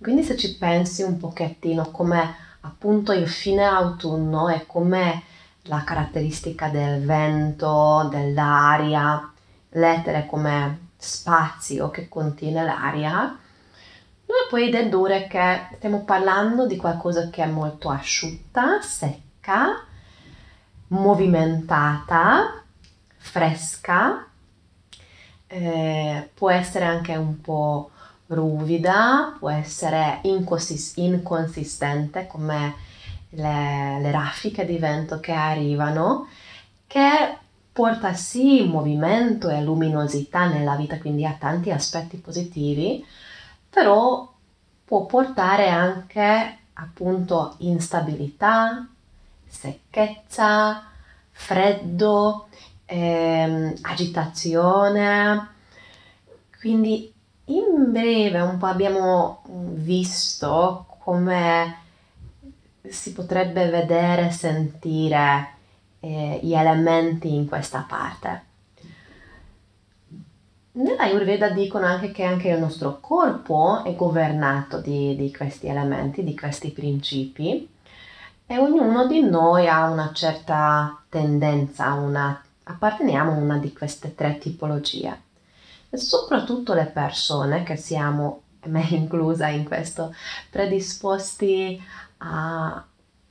Quindi 0.00 0.24
se 0.24 0.36
ci 0.36 0.56
pensi 0.56 1.02
un 1.02 1.16
pochettino 1.16 1.90
come 1.90 2.34
appunto 2.62 3.12
il 3.12 3.28
fine 3.28 3.64
autunno 3.64 4.48
e 4.48 4.66
come 4.66 5.22
la 5.62 5.84
caratteristica 5.84 6.68
del 6.68 7.04
vento, 7.04 8.08
dell'aria, 8.10 9.32
l'etere 9.70 10.26
come 10.26 10.88
spazio 10.96 11.90
che 11.90 12.08
contiene 12.08 12.64
l'aria, 12.64 13.20
noi 13.22 14.46
puoi 14.48 14.70
dedurre 14.70 15.26
che 15.26 15.68
stiamo 15.76 16.04
parlando 16.04 16.66
di 16.66 16.76
qualcosa 16.76 17.28
che 17.28 17.42
è 17.42 17.46
molto 17.46 17.90
asciutta, 17.90 18.80
secca, 18.80 19.84
movimentata, 20.88 22.61
fresca, 23.22 24.26
eh, 25.46 26.30
può 26.34 26.50
essere 26.50 26.84
anche 26.84 27.14
un 27.14 27.40
po' 27.40 27.90
ruvida, 28.26 29.36
può 29.38 29.48
essere 29.50 30.18
inconsist- 30.22 30.98
inconsistente 30.98 32.26
come 32.26 32.74
le, 33.30 34.00
le 34.00 34.10
raffiche 34.10 34.64
di 34.64 34.76
vento 34.78 35.20
che 35.20 35.32
arrivano, 35.32 36.26
che 36.86 37.38
porta 37.72 38.12
sì 38.12 38.64
movimento 38.64 39.48
e 39.48 39.62
luminosità 39.62 40.46
nella 40.46 40.74
vita, 40.76 40.98
quindi 40.98 41.24
ha 41.24 41.36
tanti 41.38 41.70
aspetti 41.70 42.16
positivi, 42.18 43.04
però 43.70 44.30
può 44.84 45.06
portare 45.06 45.68
anche 45.68 46.58
appunto 46.74 47.54
instabilità, 47.58 48.86
secchezza, 49.46 50.90
freddo, 51.30 52.48
ehm, 52.86 53.74
agitazione. 53.82 55.48
Quindi 56.60 57.12
in 57.46 57.90
breve 57.90 58.40
un 58.40 58.58
po' 58.58 58.66
abbiamo 58.66 59.42
visto 59.48 60.86
come 61.00 61.76
si 62.82 63.12
potrebbe 63.12 63.68
vedere, 63.68 64.30
sentire 64.30 65.48
eh, 66.00 66.40
gli 66.42 66.54
elementi 66.54 67.34
in 67.34 67.46
questa 67.46 67.84
parte. 67.88 68.50
Nella 70.74 71.02
Ayurveda 71.02 71.50
dicono 71.50 71.84
anche 71.84 72.12
che 72.12 72.24
anche 72.24 72.48
il 72.48 72.58
nostro 72.58 72.98
corpo 73.00 73.84
è 73.84 73.94
governato 73.94 74.80
di, 74.80 75.14
di 75.16 75.30
questi 75.34 75.66
elementi, 75.66 76.24
di 76.24 76.34
questi 76.34 76.70
principi 76.70 77.68
e 78.46 78.58
ognuno 78.58 79.06
di 79.06 79.20
noi 79.20 79.68
ha 79.68 79.90
una 79.90 80.12
certa 80.14 81.02
tendenza, 81.10 81.92
una, 81.92 82.42
apparteniamo 82.64 83.32
a 83.32 83.36
una 83.36 83.58
di 83.58 83.72
queste 83.72 84.14
tre 84.14 84.38
tipologie. 84.38 85.20
E 85.90 85.96
soprattutto 85.98 86.74
le 86.74 86.86
persone 86.86 87.62
che 87.62 87.76
siamo, 87.76 88.42
me 88.66 88.86
inclusa 88.90 89.48
in 89.48 89.64
questo, 89.64 90.14
predisposti 90.50 91.82
a, 92.18 92.84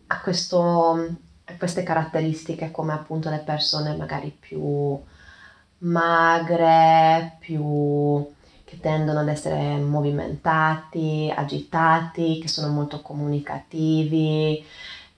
a 0.07 0.21
questo 0.21 1.17
queste 1.57 1.83
caratteristiche 1.83 2.71
come 2.71 2.93
appunto 2.93 3.29
le 3.29 3.39
persone 3.39 3.95
magari 3.95 4.35
più 4.37 4.99
magre, 5.79 7.37
più 7.39 8.25
che 8.63 8.79
tendono 8.79 9.19
ad 9.19 9.27
essere 9.27 9.77
movimentati, 9.77 11.31
agitati, 11.35 12.39
che 12.39 12.47
sono 12.47 12.71
molto 12.71 13.01
comunicativi, 13.01 14.63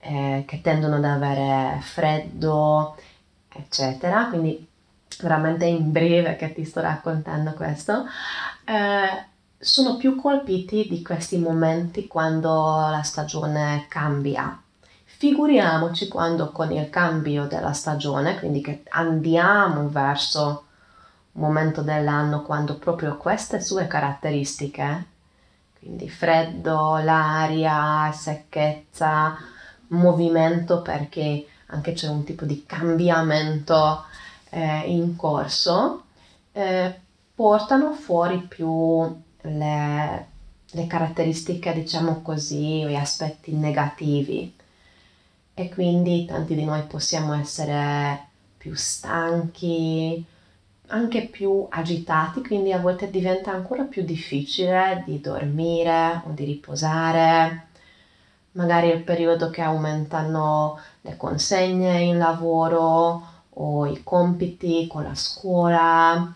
eh, 0.00 0.44
che 0.46 0.60
tendono 0.60 0.96
ad 0.96 1.04
avere 1.04 1.78
freddo, 1.80 2.96
eccetera. 3.54 4.26
Quindi 4.28 4.66
veramente 5.20 5.64
in 5.66 5.92
breve 5.92 6.36
che 6.36 6.52
ti 6.52 6.64
sto 6.64 6.80
raccontando 6.80 7.52
questo. 7.52 8.04
Eh, 8.64 9.32
sono 9.58 9.96
più 9.96 10.16
colpiti 10.16 10.86
di 10.88 11.02
questi 11.02 11.38
momenti 11.38 12.06
quando 12.06 12.50
la 12.90 13.02
stagione 13.02 13.86
cambia 13.88 14.58
Figuriamoci 15.16 16.08
quando 16.08 16.50
con 16.50 16.72
il 16.72 16.90
cambio 16.90 17.46
della 17.46 17.72
stagione, 17.72 18.38
quindi 18.38 18.60
che 18.60 18.82
andiamo 18.90 19.88
verso 19.88 20.64
un 21.32 21.40
momento 21.40 21.82
dell'anno 21.82 22.42
quando 22.42 22.76
proprio 22.76 23.16
queste 23.16 23.60
sue 23.60 23.86
caratteristiche, 23.86 25.06
quindi 25.78 26.10
freddo, 26.10 26.98
l'aria, 26.98 28.10
secchezza, 28.12 29.36
movimento 29.88 30.82
perché 30.82 31.46
anche 31.66 31.92
c'è 31.92 32.08
un 32.08 32.24
tipo 32.24 32.44
di 32.44 32.64
cambiamento 32.66 34.04
eh, 34.50 34.82
in 34.86 35.16
corso, 35.16 36.04
eh, 36.52 36.94
portano 37.34 37.92
fuori 37.92 38.38
più 38.38 39.22
le, 39.42 40.26
le 40.70 40.86
caratteristiche, 40.86 41.72
diciamo 41.72 42.22
così, 42.22 42.84
gli 42.84 42.94
aspetti 42.94 43.52
negativi 43.52 44.54
e 45.54 45.68
quindi 45.68 46.24
tanti 46.26 46.54
di 46.54 46.64
noi 46.64 46.82
possiamo 46.82 47.32
essere 47.34 48.28
più 48.58 48.74
stanchi, 48.74 50.24
anche 50.88 51.26
più 51.26 51.66
agitati, 51.70 52.42
quindi 52.42 52.72
a 52.72 52.78
volte 52.78 53.10
diventa 53.10 53.52
ancora 53.52 53.84
più 53.84 54.02
difficile 54.04 55.02
di 55.06 55.20
dormire 55.20 56.22
o 56.26 56.30
di 56.30 56.44
riposare. 56.44 57.68
Magari 58.52 58.88
il 58.88 59.02
periodo 59.02 59.50
che 59.50 59.62
aumentano 59.62 60.78
le 61.04 61.16
consegne 61.18 62.00
in 62.00 62.16
lavoro 62.16 63.22
o 63.50 63.86
i 63.86 64.02
compiti 64.02 64.86
con 64.86 65.02
la 65.02 65.14
scuola, 65.14 66.34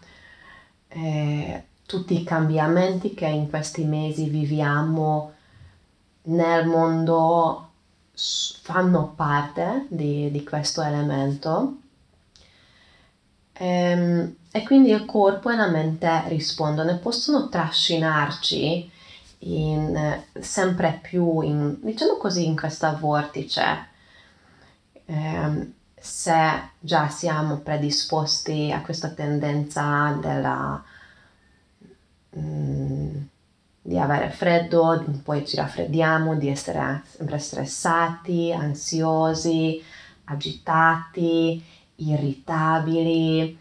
eh, 0.89 1.65
tutti 1.87 2.21
i 2.21 2.25
cambiamenti 2.25 3.15
che 3.15 3.27
in 3.27 3.49
questi 3.49 3.85
mesi 3.85 4.29
viviamo 4.29 5.33
nel 6.25 6.67
mondo 6.67 7.71
fanno 8.15 9.15
parte 9.17 9.87
di, 9.89 10.31
di 10.31 10.45
questo 10.45 10.83
elemento. 10.83 11.77
Ehm, 13.55 14.37
e 14.51 14.63
quindi 14.65 14.91
il 14.91 15.07
corpo 15.07 15.49
e 15.51 15.57
la 15.57 15.69
mente 15.69 16.25
rispondono 16.29 16.91
e 16.91 16.97
possono 16.97 17.49
trascinarci 17.49 18.91
in, 19.41 20.23
sempre 20.39 21.01
più 21.01 21.41
in, 21.41 21.79
diciamo 21.81 22.19
così, 22.19 22.45
in 22.45 22.57
questa 22.57 22.93
vortice. 22.93 23.97
Eh, 25.11 25.73
se 25.99 26.71
già 26.79 27.09
siamo 27.09 27.61
predisposti 27.61 28.71
a 28.71 28.83
questa 28.83 29.09
tendenza 29.09 30.13
della, 30.21 30.85
mm, 32.39 33.17
di 33.81 33.99
avere 33.99 34.31
freddo, 34.31 35.03
poi 35.25 35.47
ci 35.47 35.57
raffreddiamo, 35.57 36.37
di 36.37 36.49
essere 36.49 37.03
sempre 37.07 37.39
stressati, 37.39 38.53
ansiosi, 38.53 39.83
agitati, 40.25 41.63
irritabili, 41.97 43.59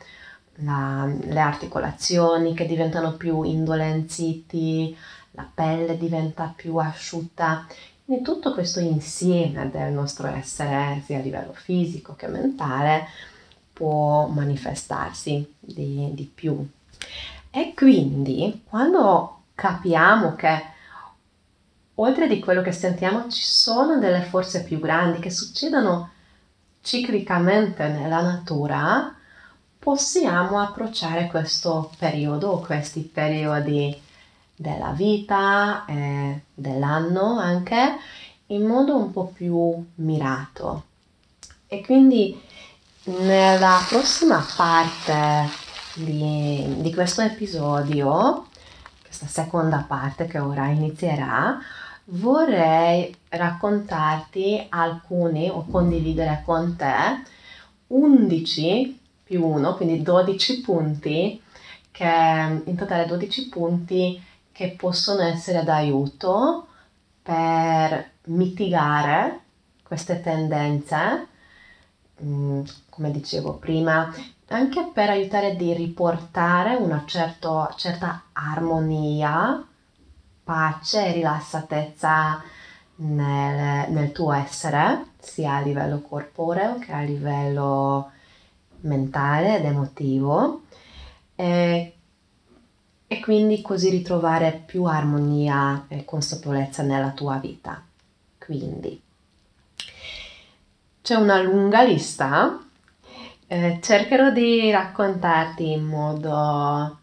la, 0.56 1.06
le 1.06 1.40
articolazioni 1.40 2.54
che 2.54 2.66
diventano 2.66 3.14
più 3.14 3.44
indolenziti, 3.44 4.96
la 5.32 5.48
pelle 5.54 5.98
diventa 5.98 6.52
più 6.56 6.76
asciutta. 6.78 7.66
Quindi 8.08 8.24
tutto 8.24 8.54
questo 8.54 8.80
insieme 8.80 9.70
del 9.70 9.92
nostro 9.92 10.28
essere, 10.28 11.02
sia 11.04 11.18
a 11.18 11.22
livello 11.22 11.52
fisico 11.52 12.16
che 12.16 12.28
mentale, 12.28 13.06
può 13.74 14.28
manifestarsi 14.28 15.56
di, 15.60 16.12
di 16.14 16.24
più. 16.24 16.66
E 17.52 17.74
quindi 17.76 18.64
quando 18.70 19.42
capiamo 19.54 20.36
che 20.36 20.64
oltre 21.96 22.30
di 22.30 22.40
quello 22.40 22.62
che 22.62 22.72
sentiamo 22.72 23.30
ci 23.30 23.42
sono 23.44 24.00
delle 24.00 24.22
forze 24.22 24.64
più 24.64 24.80
grandi 24.80 25.20
che 25.20 25.30
succedono 25.30 26.12
ciclicamente 26.80 27.90
nella 27.90 28.22
natura, 28.22 29.14
possiamo 29.78 30.62
approcciare 30.62 31.28
questo 31.28 31.92
periodo 32.00 32.52
o 32.52 32.60
questi 32.62 33.02
periodi 33.02 34.06
della 34.60 34.90
vita 34.90 35.86
e 35.86 36.42
dell'anno 36.54 37.38
anche 37.38 37.96
in 38.48 38.66
modo 38.66 38.98
un 38.98 39.12
po' 39.12 39.28
più 39.28 39.86
mirato. 39.96 40.84
E 41.68 41.82
quindi 41.82 42.42
nella 43.04 43.80
prossima 43.88 44.44
parte 44.56 45.48
di, 45.94 46.82
di 46.82 46.94
questo 46.94 47.22
episodio, 47.22 48.48
questa 49.02 49.28
seconda 49.28 49.86
parte 49.88 50.26
che 50.26 50.40
ora 50.40 50.68
inizierà, 50.68 51.60
vorrei 52.06 53.16
raccontarti 53.30 54.66
alcuni 54.70 55.50
o 55.50 55.66
condividere 55.70 56.42
con 56.46 56.76
te 56.76 57.22
11 57.88 59.00
più 59.24 59.46
1, 59.46 59.76
quindi 59.76 60.02
12 60.02 60.62
punti, 60.62 61.42
che 61.92 62.62
in 62.66 62.76
totale 62.76 63.06
12 63.06 63.50
punti 63.50 64.22
che 64.58 64.74
possono 64.76 65.22
essere 65.22 65.64
d'aiuto 65.64 66.66
per 67.22 68.14
mitigare 68.24 69.42
queste 69.84 70.20
tendenze, 70.20 71.28
mm, 72.24 72.64
come 72.90 73.12
dicevo 73.12 73.54
prima, 73.58 74.12
anche 74.48 74.90
per 74.92 75.12
aiutare 75.12 75.52
a 75.52 75.74
riportare 75.76 76.74
una 76.74 77.04
certo, 77.06 77.72
certa 77.78 78.24
armonia, 78.34 79.64
pace 80.44 81.06
e 81.06 81.12
rilassatezza 81.12 82.42
nel, 82.96 83.92
nel 83.92 84.12
tuo 84.12 84.32
essere, 84.32 85.12
sia 85.20 85.58
a 85.58 85.62
livello 85.62 86.02
corporeo 86.02 86.80
che 86.80 86.94
a 86.94 87.02
livello 87.02 88.10
mentale 88.80 89.58
ed 89.60 89.66
emotivo. 89.66 90.64
E, 91.36 91.97
e 93.08 93.20
quindi 93.22 93.62
così 93.62 93.90
ritrovare 93.90 94.64
più 94.66 94.84
armonia 94.84 95.86
e 95.88 96.04
consapevolezza 96.04 96.84
nella 96.84 97.12
tua 97.12 97.38
vita. 97.38 97.82
Quindi 98.38 99.02
c'è 101.02 101.16
una 101.16 101.42
lunga 101.42 101.84
lista, 101.84 102.60
eh, 103.48 103.80
cercherò 103.82 104.32
di 104.32 104.70
raccontarti 104.70 105.72
in 105.72 105.86
modo 105.86 107.00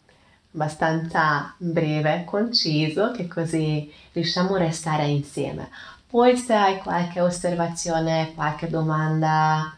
abbastanza 0.53 1.55
breve, 1.57 2.25
conciso, 2.27 3.11
che 3.13 3.27
così 3.27 3.91
riusciamo 4.13 4.55
a 4.55 4.59
restare 4.59 5.07
insieme. 5.07 5.71
Poi 6.07 6.37
se 6.37 6.55
hai 6.55 6.79
qualche 6.79 7.21
osservazione, 7.21 8.33
qualche 8.35 8.69
domanda, 8.69 9.75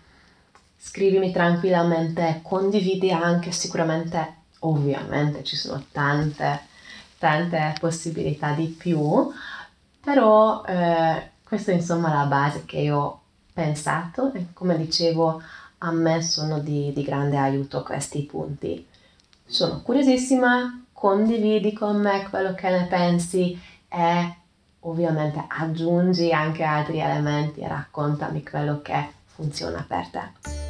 scrivimi 0.76 1.30
tranquillamente, 1.30 2.40
condividi 2.42 3.10
anche 3.10 3.52
sicuramente, 3.52 4.34
ovviamente 4.68 5.44
ci 5.44 5.56
sono 5.56 5.84
tante, 5.92 6.60
tante 7.18 7.74
possibilità 7.80 8.52
di 8.52 8.66
più, 8.66 9.30
però 10.00 10.64
eh, 10.64 11.30
questa 11.44 11.72
è 11.72 11.74
insomma 11.74 12.12
la 12.12 12.26
base 12.26 12.64
che 12.64 12.78
io 12.78 12.98
ho 12.98 13.20
pensato 13.52 14.32
e 14.32 14.46
come 14.52 14.76
dicevo 14.76 15.42
a 15.78 15.90
me 15.90 16.22
sono 16.22 16.58
di, 16.58 16.92
di 16.92 17.02
grande 17.02 17.36
aiuto 17.36 17.82
questi 17.82 18.22
punti. 18.22 18.86
Sono 19.44 19.82
curiosissima, 19.82 20.84
condividi 20.92 21.72
con 21.72 22.00
me 22.00 22.26
quello 22.28 22.54
che 22.54 22.70
ne 22.70 22.86
pensi 22.86 23.58
e 23.88 24.34
ovviamente 24.80 25.44
aggiungi 25.46 26.32
anche 26.32 26.64
altri 26.64 26.98
elementi 26.98 27.60
e 27.60 27.68
raccontami 27.68 28.42
quello 28.42 28.80
che 28.82 29.12
funziona 29.26 29.84
per 29.86 30.08
te. 30.08 30.65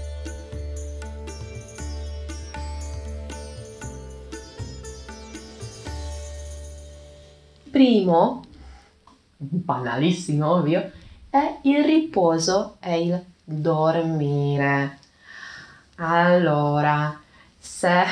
Primo, 7.71 8.45
banalissimo 9.37 10.51
ovvio, 10.51 10.91
è 11.29 11.59
il 11.63 11.85
riposo 11.85 12.77
e 12.81 13.03
il 13.03 13.25
dormire. 13.45 14.99
Allora, 15.97 17.19
se 17.59 18.05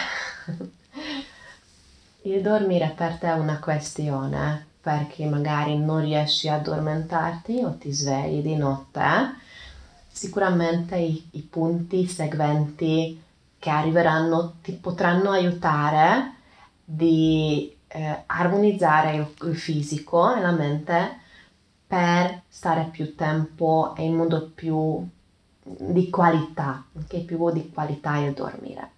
il 2.23 2.41
dormire 2.43 2.93
per 2.97 3.19
te 3.19 3.29
è 3.29 3.33
una 3.33 3.59
questione, 3.59 4.67
perché 4.81 5.25
magari 5.25 5.79
non 5.79 6.01
riesci 6.01 6.49
a 6.49 6.57
addormentarti 6.57 7.63
o 7.63 7.77
ti 7.79 7.91
svegli 7.91 8.43
di 8.43 8.57
notte, 8.57 9.03
sicuramente 10.11 10.97
i, 10.97 11.27
i 11.33 11.41
punti 11.41 12.07
seguenti 12.07 13.21
che 13.59 13.71
arriveranno 13.71 14.57
ti 14.63 14.73
potranno 14.73 15.31
aiutare 15.31 16.35
di 16.85 17.74
eh, 17.95 18.23
armonizzare 18.27 19.15
il, 19.15 19.35
il 19.49 19.57
fisico 19.57 20.35
e 20.35 20.41
la 20.41 20.51
mente 20.51 21.19
per 21.87 22.43
stare 22.49 22.89
più 22.91 23.15
tempo 23.15 23.95
e 23.97 24.03
in 24.03 24.17
modo 24.17 24.51
più 24.53 25.07
di 25.63 26.11
qualità, 26.11 26.85
che 27.07 27.17
okay? 27.17 27.25
più 27.25 27.51
di 27.53 27.71
qualità 27.71 28.17
il 28.17 28.33
dormire. 28.33 28.91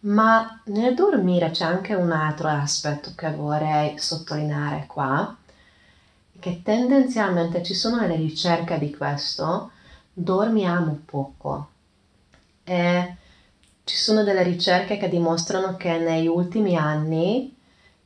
Ma 0.00 0.60
nel 0.66 0.94
dormire 0.94 1.50
c'è 1.50 1.64
anche 1.64 1.94
un 1.94 2.12
altro 2.12 2.48
aspetto 2.48 3.12
che 3.16 3.30
vorrei 3.30 3.98
sottolineare 3.98 4.84
qua, 4.86 5.34
che 6.38 6.60
tendenzialmente 6.62 7.62
ci 7.62 7.74
sono 7.74 7.98
delle 7.98 8.16
ricerche 8.16 8.78
di 8.78 8.94
questo, 8.94 9.70
dormiamo 10.12 11.00
poco. 11.04 11.68
E 12.62 13.16
ci 13.84 13.96
sono 13.96 14.22
delle 14.22 14.42
ricerche 14.42 14.98
che 14.98 15.08
dimostrano 15.08 15.76
che 15.78 15.96
negli 15.96 16.26
ultimi 16.26 16.76
anni 16.76 17.56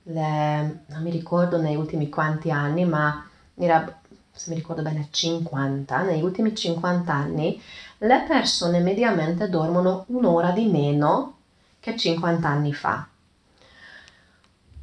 le, 0.05 0.85
non 0.87 1.03
mi 1.03 1.11
ricordo 1.11 1.59
negli 1.59 1.77
ultimi 1.77 2.09
quanti 2.09 2.51
anni, 2.51 2.85
ma 2.85 3.25
era, 3.55 4.01
se 4.31 4.51
mi 4.51 4.57
ricordo 4.57 4.83
bene, 4.83 5.09
50, 5.11 6.03
negli 6.03 6.23
ultimi 6.23 6.55
50 6.55 7.13
anni 7.13 7.61
le 7.99 8.25
persone 8.27 8.81
mediamente 8.81 9.49
dormono 9.49 10.05
un'ora 10.09 10.51
di 10.51 10.67
meno 10.67 11.37
che 11.81 11.97
50 11.97 12.49
anni 12.49 12.73
fa. 12.73 13.07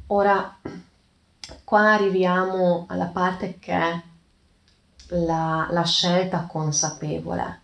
Ora, 0.08 0.56
qua 1.64 1.92
arriviamo 1.92 2.84
alla 2.88 3.06
parte 3.06 3.58
che 3.58 3.72
è 3.72 4.02
la, 5.08 5.66
la 5.70 5.84
scelta 5.84 6.46
consapevole. 6.46 7.60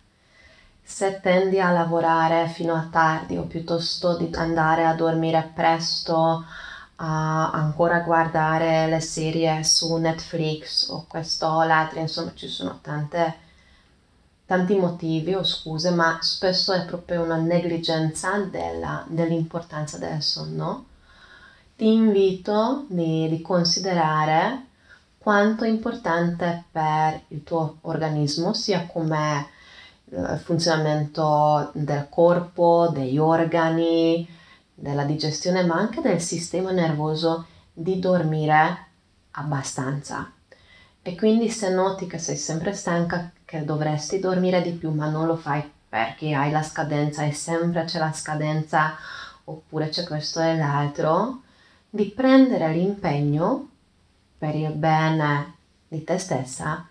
se 0.83 1.19
tendi 1.21 1.59
a 1.59 1.71
lavorare 1.71 2.47
fino 2.49 2.73
a 2.75 2.87
tardi 2.89 3.37
o 3.37 3.43
piuttosto 3.43 4.15
di 4.17 4.29
andare 4.35 4.85
a 4.85 4.93
dormire 4.95 5.51
presto, 5.53 6.45
a 6.97 7.51
ancora 7.51 7.99
guardare 7.99 8.87
le 8.87 8.99
serie 8.99 9.63
su 9.63 9.95
Netflix 9.97 10.89
o 10.89 11.05
questo 11.07 11.45
o 11.45 11.63
l'altro, 11.63 11.99
insomma 11.99 12.31
ci 12.33 12.47
sono 12.47 12.79
tante, 12.81 13.35
tanti 14.45 14.75
motivi 14.75 15.33
o 15.33 15.43
scuse, 15.43 15.91
ma 15.91 16.17
spesso 16.21 16.73
è 16.73 16.85
proprio 16.85 17.23
una 17.23 17.37
negligenza 17.37 18.39
della, 18.39 19.05
dell'importanza 19.07 19.97
del 19.97 20.21
sonno. 20.21 20.85
Ti 21.75 21.87
invito 21.87 22.85
di, 22.87 23.27
di 23.29 23.41
considerare 23.41 24.65
quanto 25.19 25.65
è 25.65 25.67
importante 25.67 26.63
per 26.71 27.21
il 27.27 27.43
tuo 27.43 27.77
organismo, 27.81 28.53
sia 28.53 28.87
come 28.87 29.49
eh, 30.09 30.37
funzionamento 30.37 31.69
del 31.73 32.07
corpo, 32.09 32.89
degli 32.91 33.19
organi, 33.19 34.27
della 34.79 35.05
digestione, 35.05 35.63
ma 35.63 35.75
anche 35.75 36.01
del 36.01 36.21
sistema 36.21 36.71
nervoso 36.71 37.47
di 37.73 37.97
dormire 37.97 38.85
abbastanza. 39.31 40.31
E 41.01 41.15
quindi 41.15 41.49
se 41.49 41.69
noti 41.69 42.05
che 42.05 42.19
sei 42.19 42.35
sempre 42.35 42.73
stanca, 42.73 43.31
che 43.43 43.65
dovresti 43.65 44.19
dormire 44.19 44.61
di 44.61 44.71
più, 44.71 44.91
ma 44.91 45.09
non 45.09 45.25
lo 45.25 45.35
fai 45.35 45.67
perché 45.89 46.33
hai 46.33 46.51
la 46.51 46.61
scadenza 46.61 47.23
e 47.23 47.31
sempre 47.31 47.85
c'è 47.85 47.97
la 47.97 48.13
scadenza, 48.13 48.95
oppure 49.45 49.89
c'è 49.89 50.03
questo 50.03 50.41
e 50.41 50.55
l'altro, 50.55 51.41
di 51.89 52.05
prendere 52.11 52.71
l'impegno 52.73 53.69
per 54.37 54.53
il 54.53 54.73
bene 54.73 55.55
di 55.87 56.03
te 56.03 56.19
stessa 56.19 56.85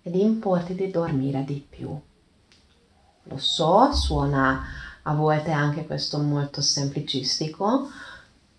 e 0.00 0.10
di 0.10 0.22
importi 0.22 0.76
di 0.76 0.90
dormire 0.90 1.42
di 1.44 1.66
più. 1.68 1.98
Lo 3.24 3.38
so, 3.38 3.92
suona 3.92 4.64
a 5.08 5.14
volte 5.14 5.50
anche 5.52 5.86
questo 5.86 6.18
molto 6.18 6.60
semplicistico, 6.60 7.88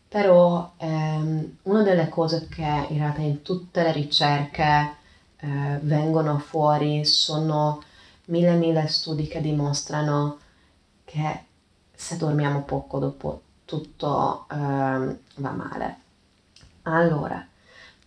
però 0.08 0.74
ehm, 0.78 1.58
una 1.64 1.84
delle 1.84 2.08
cose 2.10 2.48
che 2.50 2.86
in 2.90 2.98
realtà 2.98 3.22
in 3.22 3.42
tutte 3.42 3.84
le 3.84 3.92
ricerche 3.92 4.96
eh, 5.38 5.80
vengono 5.82 6.40
fuori 6.40 7.06
sono 7.06 7.82
mille 8.26 8.54
mille 8.54 8.88
studi 8.88 9.28
che 9.28 9.42
dimostrano 9.42 10.40
che 11.04 11.44
se 11.94 12.18
dormiamo 12.18 12.64
poco 12.64 13.00
dopo 13.00 13.42
tutto 13.66 14.46
ehm, 14.50 15.18
va 15.36 15.52
male. 15.52 15.96
Allora, 16.84 17.46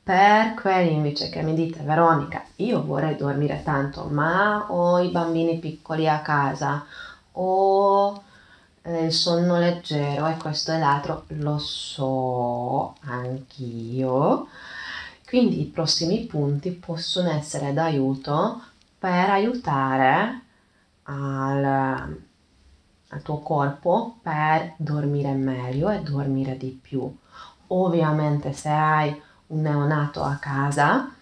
per 0.02 0.54
quelli 0.54 0.94
invece 0.94 1.28
che 1.28 1.42
mi 1.42 1.54
dite 1.54 1.82
Veronica, 1.82 2.42
io 2.56 2.82
vorrei 2.82 3.16
dormire 3.16 3.62
tanto, 3.62 4.04
ma 4.04 4.66
ho 4.70 4.98
i 4.98 5.10
bambini 5.10 5.58
piccoli 5.58 6.08
a 6.08 6.20
casa, 6.20 6.84
o 7.32 8.14
eh, 8.16 8.29
il 8.98 9.12
sonno 9.12 9.58
leggero 9.58 10.26
e 10.26 10.36
questo 10.36 10.72
e 10.72 10.78
l'altro, 10.78 11.24
lo 11.28 11.58
so 11.58 12.94
anch'io. 13.00 14.48
Quindi 15.26 15.60
i 15.60 15.66
prossimi 15.66 16.24
punti 16.26 16.72
possono 16.72 17.30
essere 17.30 17.72
d'aiuto 17.72 18.62
per 18.98 19.30
aiutare 19.30 20.42
al, 21.04 21.64
al 23.08 23.22
tuo 23.22 23.38
corpo 23.40 24.18
per 24.22 24.74
dormire 24.76 25.32
meglio 25.32 25.88
e 25.90 26.00
dormire 26.00 26.56
di 26.56 26.70
più. 26.70 27.16
Ovviamente 27.68 28.52
se 28.52 28.68
hai 28.68 29.22
un 29.48 29.60
neonato 29.60 30.22
a 30.22 30.34
casa, 30.36 31.14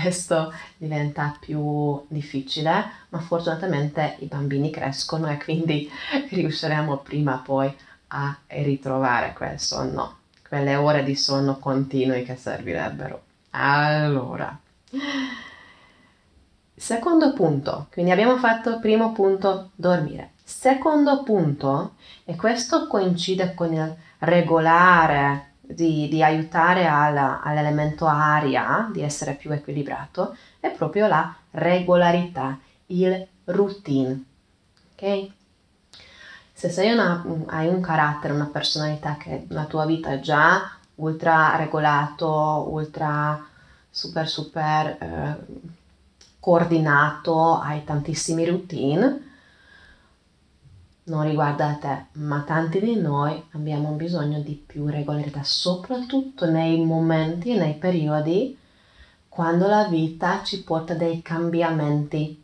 questo 0.00 0.52
diventa 0.76 1.36
più 1.38 2.04
difficile, 2.08 2.84
ma 3.10 3.20
fortunatamente 3.20 4.16
i 4.20 4.26
bambini 4.26 4.70
crescono 4.70 5.30
e 5.30 5.38
quindi 5.42 5.90
riusciremo 6.30 6.98
prima 6.98 7.34
o 7.34 7.42
poi 7.42 7.74
a 8.08 8.36
ritrovare 8.48 9.32
quel 9.32 9.58
sonno, 9.58 10.18
quelle 10.46 10.76
ore 10.76 11.04
di 11.04 11.14
sonno 11.14 11.58
continui 11.58 12.24
che 12.24 12.36
servirebbero. 12.36 13.22
Allora, 13.50 14.56
secondo 16.74 17.32
punto, 17.32 17.86
quindi 17.92 18.10
abbiamo 18.10 18.36
fatto 18.36 18.70
il 18.70 18.80
primo 18.80 19.12
punto, 19.12 19.70
dormire. 19.74 20.32
Secondo 20.42 21.22
punto, 21.22 21.94
e 22.24 22.36
questo 22.36 22.86
coincide 22.86 23.54
con 23.54 23.72
il 23.72 23.96
regolare 24.18 25.53
di, 25.74 26.08
di 26.08 26.22
aiutare 26.22 26.86
alla, 26.86 27.40
all'elemento 27.42 28.06
aria 28.06 28.88
di 28.92 29.02
essere 29.02 29.34
più 29.34 29.50
equilibrato 29.52 30.36
è 30.60 30.70
proprio 30.70 31.06
la 31.06 31.34
regolarità, 31.50 32.58
il 32.86 33.26
routine. 33.44 34.24
Ok? 34.92 35.30
Se 36.52 36.70
sei 36.70 36.92
una, 36.92 37.24
hai 37.46 37.66
un 37.66 37.80
carattere, 37.80 38.32
una 38.32 38.48
personalità 38.50 39.16
che 39.16 39.46
la 39.48 39.64
tua 39.64 39.84
vita 39.86 40.10
è 40.12 40.20
già 40.20 40.70
ultra 40.96 41.56
regolato, 41.56 42.66
ultra 42.70 43.44
super 43.90 44.28
super 44.28 44.86
eh, 44.86 45.36
coordinato, 46.40 47.58
hai 47.58 47.84
tantissimi 47.84 48.44
routine, 48.44 49.33
non 51.04 51.24
riguarda 51.24 51.76
te, 51.80 52.06
ma 52.12 52.40
tanti 52.46 52.80
di 52.80 52.96
noi 52.96 53.42
abbiamo 53.52 53.90
bisogno 53.90 54.40
di 54.40 54.54
più 54.54 54.86
regolarità, 54.86 55.42
soprattutto 55.42 56.48
nei 56.48 56.82
momenti 56.82 57.56
nei 57.56 57.74
periodi 57.74 58.56
quando 59.28 59.66
la 59.66 59.84
vita 59.84 60.42
ci 60.42 60.62
porta 60.62 60.94
dei 60.94 61.20
cambiamenti, 61.20 62.40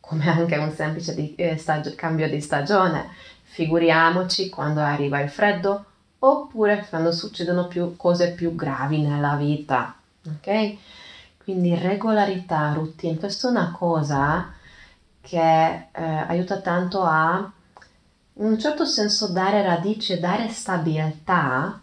come 0.00 0.28
anche 0.28 0.56
un 0.56 0.70
semplice 0.70 1.14
di, 1.14 1.34
eh, 1.34 1.56
stag- 1.58 1.94
cambio 1.96 2.28
di 2.30 2.40
stagione. 2.40 3.08
Figuriamoci 3.42 4.48
quando 4.48 4.80
arriva 4.80 5.20
il 5.20 5.28
freddo 5.28 5.84
oppure 6.20 6.86
quando 6.88 7.12
succedono 7.12 7.66
più 7.66 7.96
cose 7.96 8.32
più 8.32 8.54
gravi 8.54 9.02
nella 9.02 9.34
vita, 9.34 9.94
ok? 10.26 10.76
Quindi 11.42 11.74
regolarità, 11.74 12.72
routine, 12.72 13.18
questa 13.18 13.48
è 13.48 13.50
una 13.50 13.74
cosa 13.76 14.52
che 15.20 15.88
eh, 15.90 16.02
aiuta 16.02 16.60
tanto 16.60 17.02
a 17.02 17.50
in 18.38 18.44
un 18.44 18.58
certo 18.58 18.84
senso 18.84 19.28
dare 19.28 19.62
radice, 19.62 20.20
dare 20.20 20.48
stabilità 20.48 21.80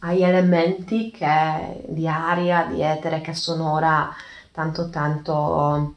agli 0.00 0.22
elementi 0.22 1.10
che, 1.10 1.84
di 1.88 2.06
aria, 2.06 2.66
di 2.66 2.82
etere 2.82 3.20
che 3.20 3.34
sono 3.34 3.72
ora 3.72 4.14
tanto 4.52 4.90
tanto 4.90 5.94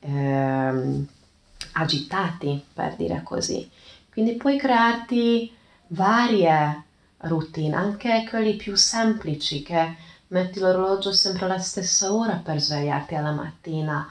eh, 0.00 1.04
agitati, 1.72 2.64
per 2.72 2.96
dire 2.96 3.22
così. 3.22 3.68
Quindi 4.10 4.34
puoi 4.34 4.58
crearti 4.58 5.54
varie 5.88 6.84
routine, 7.18 7.76
anche 7.76 8.26
quelli 8.28 8.56
più 8.56 8.76
semplici 8.76 9.62
che 9.62 9.96
metti 10.28 10.58
l'orologio 10.58 11.12
sempre 11.12 11.44
alla 11.44 11.58
stessa 11.58 12.12
ora 12.12 12.40
per 12.42 12.60
svegliarti 12.60 13.14
alla 13.14 13.32
mattina, 13.32 14.06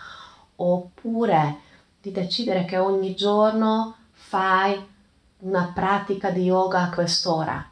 oppure 0.56 1.58
di 2.02 2.12
decidere 2.12 2.64
che 2.64 2.78
ogni 2.78 3.14
giorno 3.16 3.96
fai 4.14 4.96
una 5.40 5.72
pratica 5.74 6.32
di 6.32 6.44
yoga 6.44 6.82
a 6.82 6.90
quest'ora. 6.90 7.70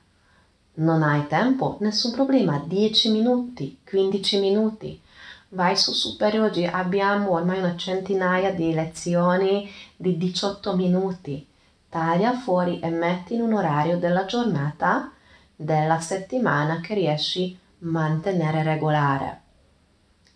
Non 0.75 1.01
hai 1.01 1.25
tempo? 1.27 1.77
Nessun 1.79 2.11
problema, 2.11 2.61
10 2.63 3.11
minuti, 3.11 3.79
15 3.83 4.39
minuti. 4.39 5.01
Vai 5.49 5.75
su 5.75 5.93
Superyogi, 5.93 6.65
abbiamo 6.65 7.31
ormai 7.31 7.59
una 7.59 7.75
centinaia 7.75 8.53
di 8.53 8.73
lezioni 8.73 9.71
di 9.95 10.17
18 10.17 10.75
minuti. 10.75 11.47
Taglia 11.89 12.33
fuori 12.33 12.79
e 12.81 12.89
metti 12.89 13.33
in 13.33 13.41
un 13.41 13.53
orario 13.53 13.97
della 13.97 14.25
giornata, 14.25 15.11
della 15.55 15.99
settimana 16.01 16.81
che 16.81 16.93
riesci 16.93 17.57
a 17.57 17.85
mantenere 17.87 18.61
regolare. 18.63 19.41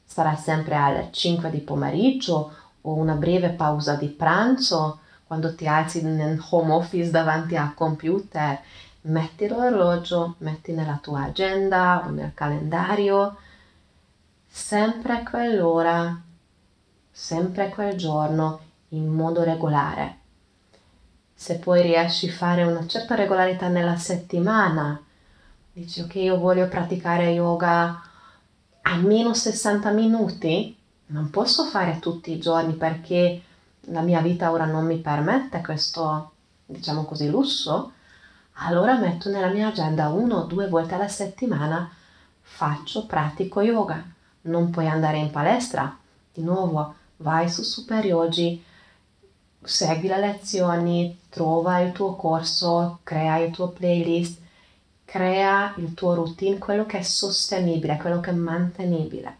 Sarà 0.03 0.35
sempre 0.35 0.75
alle 0.75 1.09
5 1.11 1.49
di 1.51 1.59
pomeriggio 1.59 2.53
o 2.81 2.93
una 2.93 3.13
breve 3.13 3.49
pausa 3.49 3.95
di 3.95 4.07
pranzo 4.07 5.01
quando 5.29 5.53
ti 5.53 5.67
alzi 5.67 6.01
nel 6.01 6.43
home 6.49 6.73
office 6.73 7.11
davanti 7.11 7.55
al 7.55 7.75
computer, 7.75 8.59
metti 9.01 9.47
l'orologio, 9.47 10.33
metti 10.39 10.71
nella 10.71 10.97
tua 10.99 11.25
agenda 11.25 12.03
o 12.03 12.09
nel 12.09 12.31
calendario, 12.33 13.37
sempre 14.47 15.21
quell'ora, 15.21 16.19
sempre 17.11 17.69
quel 17.69 17.95
giorno, 17.95 18.59
in 18.89 19.05
modo 19.05 19.43
regolare. 19.43 20.17
Se 21.31 21.59
poi 21.59 21.83
riesci 21.83 22.29
a 22.29 22.33
fare 22.33 22.63
una 22.63 22.87
certa 22.87 23.13
regolarità 23.13 23.67
nella 23.67 23.97
settimana, 23.97 24.99
dici 25.71 26.01
ok, 26.01 26.15
io 26.15 26.39
voglio 26.39 26.67
praticare 26.67 27.29
yoga 27.29 28.01
almeno 28.81 29.35
60 29.35 29.91
minuti, 29.91 30.75
non 31.11 31.29
posso 31.29 31.65
fare 31.65 31.99
tutti 31.99 32.31
i 32.31 32.39
giorni 32.39 32.73
perché 32.73 33.43
la 33.91 34.01
mia 34.01 34.21
vita 34.21 34.51
ora 34.51 34.65
non 34.65 34.85
mi 34.85 34.97
permette 34.97 35.61
questo, 35.61 36.31
diciamo 36.65 37.05
così, 37.05 37.29
lusso, 37.29 37.93
allora 38.53 38.97
metto 38.97 39.29
nella 39.29 39.49
mia 39.49 39.67
agenda 39.67 40.09
uno 40.09 40.37
o 40.37 40.45
due 40.45 40.67
volte 40.67 40.95
alla 40.95 41.07
settimana 41.07 41.89
faccio, 42.41 43.05
pratico 43.05 43.61
yoga. 43.61 44.03
Non 44.41 44.69
puoi 44.69 44.87
andare 44.87 45.17
in 45.17 45.31
palestra, 45.31 45.97
di 46.33 46.41
nuovo 46.41 46.95
vai 47.17 47.49
su 47.49 47.63
Super 47.63 48.05
Yogi, 48.05 48.63
segui 49.61 50.07
le 50.07 50.19
lezioni, 50.19 51.19
trova 51.29 51.79
il 51.79 51.91
tuo 51.91 52.15
corso, 52.15 52.99
crea 53.03 53.37
il 53.37 53.51
tuo 53.51 53.69
playlist, 53.69 54.39
crea 55.05 55.73
il 55.77 55.93
tuo 55.93 56.13
routine, 56.13 56.57
quello 56.57 56.85
che 56.85 56.99
è 56.99 57.01
sostenibile, 57.01 57.97
quello 57.97 58.19
che 58.19 58.29
è 58.29 58.33
mantenibile. 58.33 59.37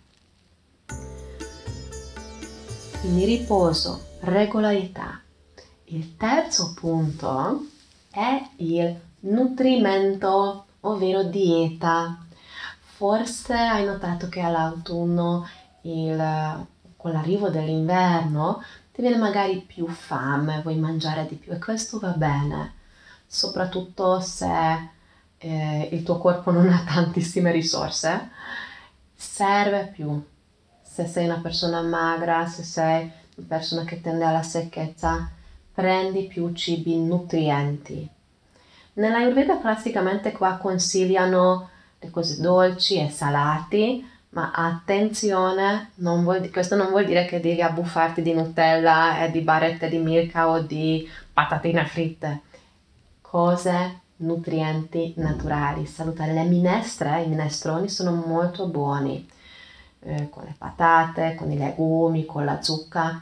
Quindi 2.99 3.25
riposo, 3.25 4.08
regolarità. 4.21 5.21
Il 5.85 6.15
terzo 6.17 6.73
punto 6.73 7.65
è 8.11 8.41
il 8.57 8.99
nutrimento, 9.21 10.65
ovvero 10.81 11.23
dieta. 11.23 12.25
Forse 12.79 13.53
hai 13.53 13.85
notato 13.85 14.27
che 14.29 14.41
all'autunno, 14.41 15.47
il, 15.81 16.67
con 16.97 17.11
l'arrivo 17.11 17.49
dell'inverno, 17.49 18.61
ti 18.91 19.01
viene 19.01 19.17
magari 19.17 19.61
più 19.61 19.87
fame, 19.87 20.61
vuoi 20.61 20.77
mangiare 20.77 21.25
di 21.25 21.35
più 21.35 21.53
e 21.53 21.59
questo 21.59 21.99
va 21.99 22.09
bene, 22.09 22.73
soprattutto 23.25 24.19
se 24.19 24.47
eh, 25.37 25.89
il 25.91 26.03
tuo 26.03 26.17
corpo 26.17 26.51
non 26.51 26.67
ha 26.69 26.83
tantissime 26.85 27.51
risorse, 27.51 28.29
serve 29.15 29.91
più. 29.93 30.21
Se 30.81 31.05
sei 31.05 31.25
una 31.25 31.39
persona 31.39 31.81
magra, 31.81 32.45
se 32.45 32.63
sei 32.63 33.09
persona 33.47 33.83
che 33.83 34.01
tende 34.01 34.25
alla 34.25 34.43
secchezza, 34.43 35.29
prendi 35.73 36.23
più 36.23 36.51
cibi 36.53 36.97
nutrienti. 36.97 38.07
Nella 38.93 39.17
Ayurveda 39.17 39.55
praticamente 39.55 40.31
qua 40.31 40.57
consigliano 40.57 41.69
le 41.99 42.09
cose 42.09 42.41
dolci 42.41 42.99
e 42.99 43.09
salati, 43.09 44.05
ma 44.29 44.51
attenzione, 44.53 45.91
non 45.95 46.23
vuol, 46.23 46.49
questo 46.51 46.75
non 46.75 46.89
vuol 46.89 47.05
dire 47.05 47.25
che 47.25 47.39
devi 47.39 47.61
abbuffarti 47.61 48.21
di 48.21 48.33
Nutella 48.33 49.23
e 49.23 49.31
di 49.31 49.41
barrette 49.41 49.89
di 49.89 49.97
Milka 49.97 50.49
o 50.49 50.59
di 50.59 51.07
patatine 51.33 51.85
fritte. 51.85 52.41
Cose, 53.21 54.01
nutrienti 54.17 55.13
naturali, 55.17 55.85
salutari. 55.85 56.33
Le 56.33 56.43
minestre, 56.43 57.23
i 57.23 57.27
minestroni 57.27 57.89
sono 57.89 58.11
molto 58.11 58.67
buoni, 58.67 59.27
eh, 60.01 60.29
con 60.29 60.43
le 60.43 60.55
patate, 60.57 61.35
con 61.35 61.51
i 61.51 61.57
legumi, 61.57 62.25
con 62.25 62.45
la 62.45 62.61
zucca. 62.61 63.21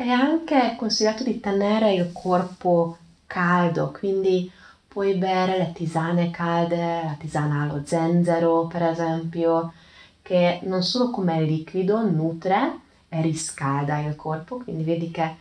È 0.00 0.08
anche 0.08 0.76
consigliato 0.78 1.24
di 1.24 1.40
tenere 1.40 1.92
il 1.92 2.10
corpo 2.10 2.96
caldo, 3.26 3.90
quindi 3.90 4.50
puoi 4.88 5.16
bere 5.16 5.58
le 5.58 5.72
tisane 5.74 6.30
calde, 6.30 7.02
la 7.04 7.16
tisana 7.18 7.64
allo 7.64 7.82
zenzero 7.84 8.66
per 8.66 8.82
esempio, 8.84 9.74
che 10.22 10.60
non 10.62 10.82
solo 10.82 11.10
come 11.10 11.42
liquido 11.42 12.02
nutre 12.08 12.78
e 13.10 13.20
riscalda 13.20 13.98
il 13.98 14.16
corpo, 14.16 14.56
quindi 14.60 14.84
vedi 14.84 15.10
che 15.10 15.36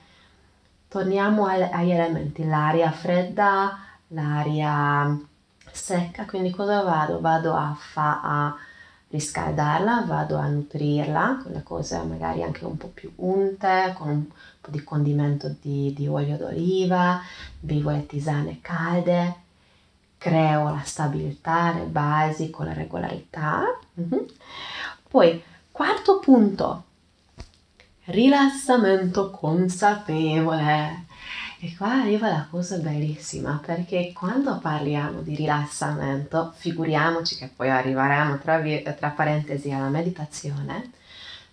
torniamo 0.90 1.46
agli 1.46 1.92
elementi, 1.92 2.46
l'aria 2.46 2.92
fredda, 2.92 3.80
l'aria 4.08 5.18
secca, 5.72 6.26
quindi 6.26 6.50
cosa 6.50 6.82
vado? 6.82 7.22
Vado 7.22 7.54
a, 7.56 7.74
fa- 7.80 8.20
a 8.22 8.56
riscaldarla, 9.10 10.04
vado 10.06 10.38
a 10.38 10.46
nutrirla 10.48 11.40
con 11.42 11.52
le 11.52 11.64
cose 11.64 11.98
magari 12.04 12.44
anche 12.44 12.64
un 12.66 12.78
po' 12.78 12.92
più 12.94 13.12
unte, 13.16 13.96
con 13.98 14.10
un 14.10 14.26
po' 14.62 14.72
di 14.72 14.84
condimento 14.84 15.56
di, 15.62 15.94
di 15.94 16.08
olio 16.08 16.38
d'oliva, 16.38 17.22
bevo 17.60 17.92
le 17.92 18.06
tisane 18.06 18.60
calde, 18.62 19.36
creo 20.18 20.66
la 20.70 20.84
stabilità, 20.84 21.74
le 21.74 21.86
basi 21.86 22.50
con 22.50 22.66
la 22.66 22.74
regolarità. 22.74 23.64
Mm-hmm. 24.00 24.24
Poi, 25.10 25.42
quarto 25.72 26.20
punto, 26.20 26.84
rilassamento 28.06 29.32
consapevole. 29.32 31.06
E 31.62 31.76
qua 31.76 32.02
arriva 32.02 32.30
la 32.30 32.48
cosa 32.50 32.78
bellissima 32.78 33.62
perché 33.64 34.14
quando 34.14 34.60
parliamo 34.60 35.22
di 35.22 35.36
rilassamento, 35.36 36.54
figuriamoci 36.56 37.36
che 37.36 37.52
poi 37.54 37.70
arriveremo 37.70 38.38
tra, 38.40 38.62
tra 38.94 39.10
parentesi 39.10 39.70
alla 39.70 39.90
meditazione, 39.90 40.92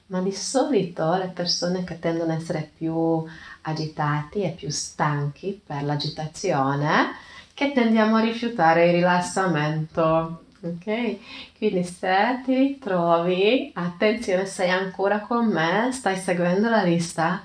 ma 0.06 0.20
di 0.20 0.32
solito 0.32 1.14
le 1.16 1.28
persone 1.28 1.84
che 1.84 1.98
tendono 1.98 2.32
ad 2.32 2.40
essere 2.40 2.70
più 2.76 3.24
agitati 3.62 4.42
e 4.42 4.50
più 4.50 4.70
stanchi 4.70 5.60
per 5.64 5.82
l'agitazione, 5.82 7.14
che 7.54 7.72
tendiamo 7.72 8.16
a 8.16 8.20
rifiutare 8.20 8.86
il 8.86 8.94
rilassamento 8.94 10.44
Ok? 10.66 11.18
Quindi 11.58 11.84
se 11.84 12.40
ti 12.44 12.54
ritrovi, 12.54 13.70
attenzione, 13.74 14.46
sei 14.46 14.70
ancora 14.70 15.20
con 15.20 15.46
me? 15.46 15.90
Stai 15.92 16.16
seguendo 16.16 16.68
la 16.68 16.82
lista? 16.82 17.44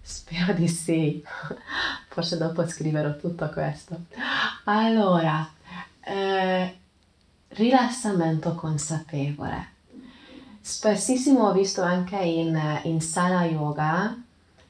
Spero 0.00 0.52
di 0.52 0.68
sì. 0.68 1.22
Forse 2.08 2.36
dopo 2.38 2.66
scriverò 2.66 3.16
tutto 3.16 3.48
questo. 3.50 4.00
Allora, 4.64 5.46
eh, 6.00 6.78
rilassamento 7.48 8.54
consapevole. 8.54 9.70
Spessissimo 10.64 11.48
ho 11.48 11.52
visto 11.52 11.82
anche 11.82 12.14
in, 12.16 12.80
in 12.84 13.00
sala 13.00 13.44
yoga 13.46 14.16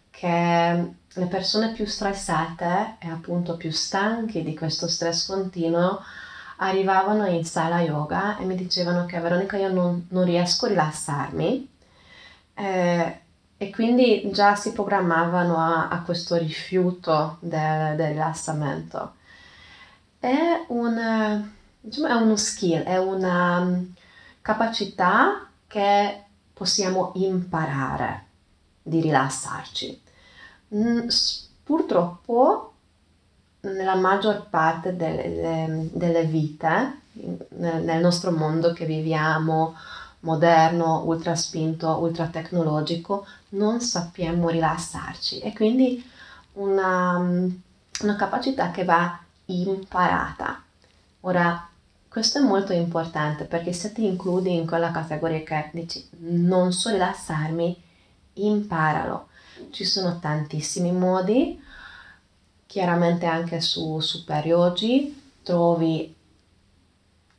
che 0.08 0.92
le 1.14 1.26
persone 1.26 1.72
più 1.72 1.84
stressate 1.84 2.96
e 2.98 3.10
appunto 3.10 3.58
più 3.58 3.70
stanche 3.70 4.42
di 4.42 4.54
questo 4.54 4.88
stress 4.88 5.26
continuo 5.26 6.00
arrivavano 6.56 7.26
in 7.26 7.44
sala 7.44 7.82
yoga 7.82 8.38
e 8.38 8.44
mi 8.44 8.54
dicevano 8.54 9.04
che 9.04 9.20
Veronica 9.20 9.58
io 9.58 9.70
non, 9.70 10.06
non 10.08 10.24
riesco 10.24 10.64
a 10.64 10.68
rilassarmi 10.70 11.68
eh, 12.54 13.20
e 13.58 13.70
quindi 13.70 14.30
già 14.32 14.54
si 14.54 14.72
programmavano 14.72 15.58
a, 15.58 15.88
a 15.88 16.00
questo 16.00 16.36
rifiuto 16.36 17.36
del, 17.40 17.96
del, 17.96 18.12
rilassamento. 18.12 19.16
È, 20.18 20.64
un, 20.68 21.50
diciamo, 21.80 22.06
è 22.06 22.12
uno 22.14 22.36
skill, 22.36 22.82
è 22.82 22.96
una 22.96 23.58
um, 23.58 23.92
capacità 24.40 25.48
che 25.72 26.24
possiamo 26.52 27.12
imparare 27.14 28.26
di 28.82 29.00
rilassarci. 29.00 30.02
Mm, 30.74 31.08
purtroppo 31.64 32.72
nella 33.60 33.94
maggior 33.94 34.48
parte 34.50 34.94
delle, 34.94 35.88
delle 35.90 36.24
vite, 36.24 36.98
nel, 37.56 38.02
nostro 38.02 38.32
mondo 38.32 38.74
che 38.74 38.84
viviamo, 38.84 39.74
moderno, 40.20 41.04
ultra 41.06 41.34
spinto, 41.34 41.88
ultra 41.88 42.26
tecnologico, 42.26 43.24
non 43.50 43.80
sappiamo 43.80 44.50
rilassarci 44.50 45.40
e 45.40 45.54
quindi 45.54 46.04
una, 46.54 47.16
una 47.16 48.16
capacità 48.16 48.70
che 48.70 48.84
va 48.84 49.18
imparata. 49.46 50.62
Ora, 51.20 51.66
questo 52.12 52.38
è 52.38 52.42
molto 52.42 52.74
importante 52.74 53.44
perché 53.44 53.72
se 53.72 53.92
ti 53.92 54.04
includi 54.04 54.54
in 54.54 54.66
quella 54.66 54.90
categoria 54.90 55.42
che 55.42 55.70
dici 55.72 56.06
non 56.18 56.72
so 56.72 56.90
rilassarmi, 56.90 57.82
imparalo. 58.34 59.28
Ci 59.70 59.84
sono 59.84 60.18
tantissimi 60.18 60.92
modi, 60.92 61.58
Chiaramente 62.72 63.26
anche 63.26 63.60
su 63.60 64.00
Super 64.00 64.46
Yogi 64.46 65.34
trovi 65.42 66.16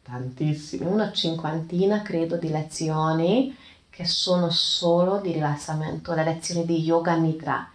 tantissime, 0.03 0.85
una 0.85 1.11
cinquantina 1.11 2.03
credo 2.03 2.35
di 2.37 2.49
lezioni 2.49 3.57
che 3.89 4.05
sono 4.05 4.51
solo 4.51 5.19
di 5.21 5.31
rilassamento, 5.31 6.13
le 6.13 6.23
lezioni 6.23 6.65
di 6.65 6.81
Yoga 6.81 7.15
Nidra. 7.15 7.67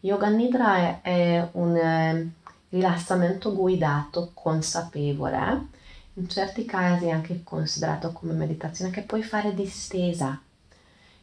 Yoga 0.00 0.28
Nidra 0.28 0.76
è, 0.76 1.00
è 1.02 1.48
un 1.52 1.76
eh, 1.76 2.30
rilassamento 2.70 3.54
guidato, 3.54 4.30
consapevole, 4.32 5.66
in 6.14 6.28
certi 6.28 6.64
casi 6.64 7.10
anche 7.10 7.42
considerato 7.42 8.12
come 8.12 8.32
meditazione 8.32 8.90
che 8.90 9.02
puoi 9.02 9.22
fare 9.22 9.54
distesa, 9.54 10.40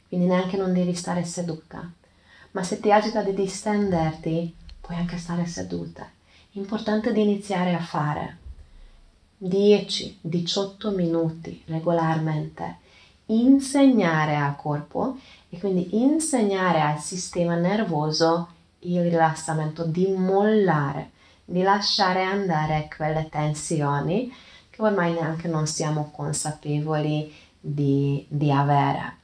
quindi 0.08 0.26
neanche 0.26 0.58
non 0.58 0.74
devi 0.74 0.96
stare 0.96 1.24
seduta. 1.24 1.92
Ma 2.52 2.64
se 2.64 2.80
ti 2.80 2.92
agita 2.92 3.22
di 3.22 3.34
distenderti, 3.34 4.56
puoi 4.82 4.98
anche 4.98 5.18
stare 5.18 5.46
seduta. 5.46 6.10
Importante 6.54 7.14
di 7.14 7.22
iniziare 7.22 7.76
a 7.76 7.80
fare 7.80 8.38
10-18 9.44 10.94
minuti 10.96 11.62
regolarmente, 11.68 12.78
insegnare 13.28 14.36
al 14.36 14.56
corpo 14.56 15.18
e 15.50 15.60
quindi 15.60 16.02
insegnare 16.02 16.82
al 16.82 17.00
sistema 17.00 17.54
nervoso 17.54 18.50
il 18.80 19.04
rilassamento, 19.04 19.84
di 19.84 20.08
mollare, 20.08 21.12
di 21.46 21.62
lasciare 21.62 22.24
andare 22.24 22.90
quelle 22.96 23.28
tensioni 23.30 24.34
che 24.80 24.86
ormai 24.86 25.12
neanche 25.12 25.50
non 25.50 25.68
siamo 25.68 26.10
consapevoli 26.10 27.34
di, 27.60 28.26
di 28.30 28.50
avere. 28.50 29.18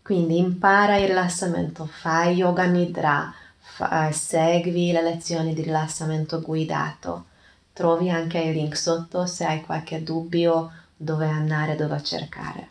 Quindi 0.00 0.38
impara 0.38 0.96
il 0.96 1.08
rilassamento, 1.08 1.86
fai 1.86 2.36
yoga 2.36 2.66
nidra, 2.66 3.34
fa, 3.58 4.12
segui 4.12 4.92
le 4.92 5.02
lezioni 5.02 5.54
di 5.54 5.62
rilassamento 5.62 6.40
guidato. 6.40 7.26
Trovi 7.72 8.10
anche 8.10 8.38
il 8.38 8.54
link 8.54 8.76
sotto 8.76 9.26
se 9.26 9.44
hai 9.44 9.62
qualche 9.62 10.04
dubbio 10.04 10.70
dove 10.96 11.26
andare, 11.26 11.74
dove 11.74 12.00
cercare. 12.02 12.68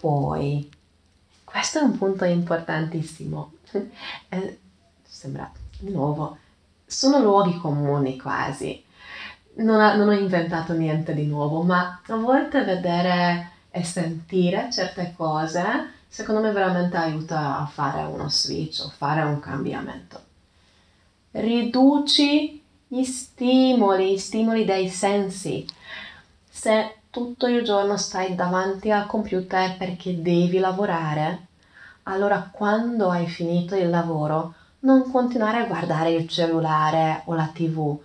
Poi, 0.00 0.68
questo 1.44 1.78
è 1.78 1.82
un 1.82 1.96
punto 1.96 2.24
importantissimo. 2.24 3.52
eh, 4.30 4.58
sembra 5.06 5.48
di 5.78 5.92
nuovo, 5.92 6.38
sono 6.84 7.20
luoghi 7.20 7.56
comuni 7.58 8.18
quasi. 8.18 8.83
Non, 9.56 9.80
ha, 9.80 9.94
non 9.94 10.08
ho 10.08 10.12
inventato 10.12 10.72
niente 10.72 11.14
di 11.14 11.26
nuovo, 11.26 11.62
ma 11.62 12.00
a 12.06 12.16
volte 12.16 12.64
vedere 12.64 13.50
e 13.70 13.84
sentire 13.84 14.68
certe 14.72 15.14
cose, 15.16 15.62
secondo 16.08 16.40
me 16.40 16.52
veramente 16.52 16.96
aiuta 16.96 17.58
a 17.58 17.66
fare 17.66 18.02
uno 18.02 18.28
switch 18.28 18.84
o 18.84 18.88
fare 18.88 19.22
un 19.22 19.40
cambiamento. 19.40 20.20
Riduci 21.32 22.62
gli 22.86 23.02
stimoli, 23.02 24.12
gli 24.12 24.18
stimoli 24.18 24.64
dei 24.64 24.88
sensi. 24.88 25.66
Se 26.48 26.96
tutto 27.10 27.46
il 27.46 27.64
giorno 27.64 27.96
stai 27.96 28.34
davanti 28.34 28.90
al 28.90 29.06
computer 29.06 29.76
perché 29.76 30.20
devi 30.20 30.58
lavorare, 30.58 31.46
allora 32.04 32.48
quando 32.50 33.10
hai 33.10 33.26
finito 33.26 33.74
il 33.74 33.88
lavoro 33.88 34.54
non 34.80 35.10
continuare 35.10 35.58
a 35.58 35.66
guardare 35.66 36.12
il 36.12 36.28
cellulare 36.28 37.22
o 37.26 37.34
la 37.34 37.50
tv. 37.52 37.98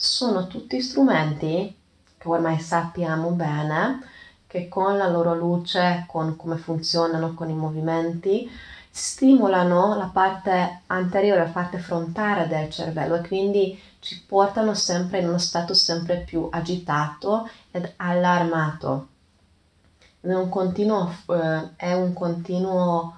Sono 0.00 0.46
tutti 0.46 0.80
strumenti 0.80 1.76
che 2.18 2.28
ormai 2.28 2.60
sappiamo 2.60 3.30
bene 3.30 4.00
che 4.46 4.68
con 4.68 4.96
la 4.96 5.08
loro 5.08 5.34
luce, 5.34 6.04
con 6.06 6.36
come 6.36 6.56
funzionano, 6.56 7.34
con 7.34 7.50
i 7.50 7.54
movimenti, 7.54 8.48
stimolano 8.88 9.96
la 9.96 10.06
parte 10.06 10.82
anteriore, 10.86 11.42
la 11.42 11.50
parte 11.50 11.78
frontale 11.78 12.46
del 12.46 12.70
cervello 12.70 13.16
e 13.16 13.26
quindi 13.26 13.82
ci 13.98 14.22
portano 14.24 14.72
sempre 14.72 15.18
in 15.18 15.26
uno 15.26 15.38
stato 15.38 15.74
sempre 15.74 16.18
più 16.18 16.48
agitato 16.48 17.50
ed 17.72 17.94
allarmato. 17.96 19.08
È 20.20 20.32
un 20.32 20.48
continuo, 20.48 21.12
eh, 21.26 21.70
è 21.74 21.92
un 21.94 22.12
continuo 22.12 23.16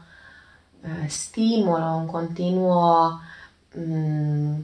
eh, 0.80 1.08
stimolo, 1.10 1.96
un 1.96 2.06
continuo 2.06 3.20
mm, 3.76 4.60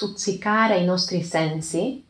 stuzzicare 0.00 0.78
i 0.78 0.84
nostri 0.86 1.22
sensi 1.22 2.02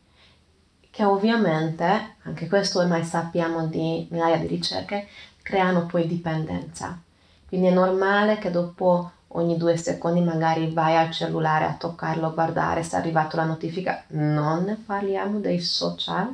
che 0.90 1.04
ovviamente, 1.04 2.16
anche 2.22 2.46
questo 2.46 2.78
ormai 2.78 3.04
sappiamo 3.04 3.66
di 3.66 4.06
migliaia 4.10 4.38
di 4.38 4.46
ricerche, 4.46 5.08
creano 5.42 5.86
poi 5.86 6.06
dipendenza. 6.06 7.00
Quindi 7.48 7.66
è 7.66 7.72
normale 7.72 8.38
che 8.38 8.52
dopo 8.52 9.10
ogni 9.28 9.56
due 9.56 9.76
secondi 9.76 10.20
magari 10.20 10.70
vai 10.70 10.96
al 10.96 11.10
cellulare 11.10 11.64
a 11.64 11.74
toccarlo, 11.74 12.28
a 12.28 12.30
guardare 12.30 12.84
se 12.84 12.96
è 12.96 13.00
arrivata 13.00 13.36
la 13.36 13.44
notifica. 13.44 14.04
Non 14.08 14.84
parliamo 14.86 15.40
dei 15.40 15.60
social, 15.60 16.32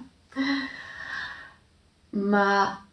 ma 2.10 2.86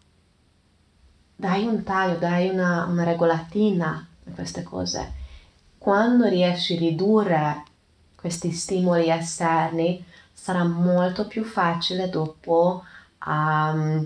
dai 1.35 1.65
un 1.65 1.83
taglio, 1.83 2.17
dai 2.17 2.47
una, 2.47 2.85
una 2.85 3.03
regolatina 3.03 4.07
a 4.25 4.31
queste 4.33 4.63
cose. 4.63 5.13
Quando 5.77 6.27
riesci 6.27 6.75
a 6.75 6.79
ridurre 6.79 7.63
questi 8.23 8.53
stimoli 8.53 9.09
esterni, 9.09 10.01
sarà 10.31 10.63
molto 10.63 11.27
più 11.27 11.43
facile 11.43 12.07
dopo 12.07 12.85
a, 13.17 14.01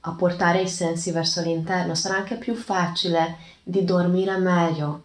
a 0.00 0.12
portare 0.12 0.60
i 0.60 0.68
sensi 0.68 1.10
verso 1.10 1.40
l'interno, 1.42 1.96
sarà 1.96 2.14
anche 2.14 2.36
più 2.36 2.54
facile 2.54 3.38
di 3.64 3.82
dormire 3.84 4.38
meglio 4.38 5.02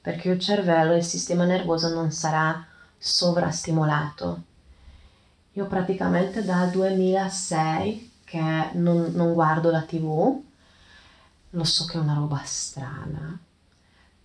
perché 0.00 0.28
il 0.28 0.38
cervello, 0.38 0.94
il 0.94 1.02
sistema 1.02 1.44
nervoso 1.44 1.92
non 1.92 2.12
sarà 2.12 2.64
sovrastimolato. 2.96 4.42
Io 5.54 5.66
praticamente 5.66 6.44
dal 6.44 6.70
2006 6.70 8.12
che 8.22 8.70
non, 8.74 9.10
non 9.12 9.32
guardo 9.32 9.72
la 9.72 9.82
tv, 9.82 10.40
lo 11.50 11.64
so 11.64 11.84
che 11.86 11.98
è 11.98 12.00
una 12.00 12.14
roba 12.14 12.40
strana, 12.44 13.36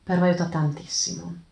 però 0.04 0.26
aiuta 0.26 0.46
tantissimo. 0.46 1.50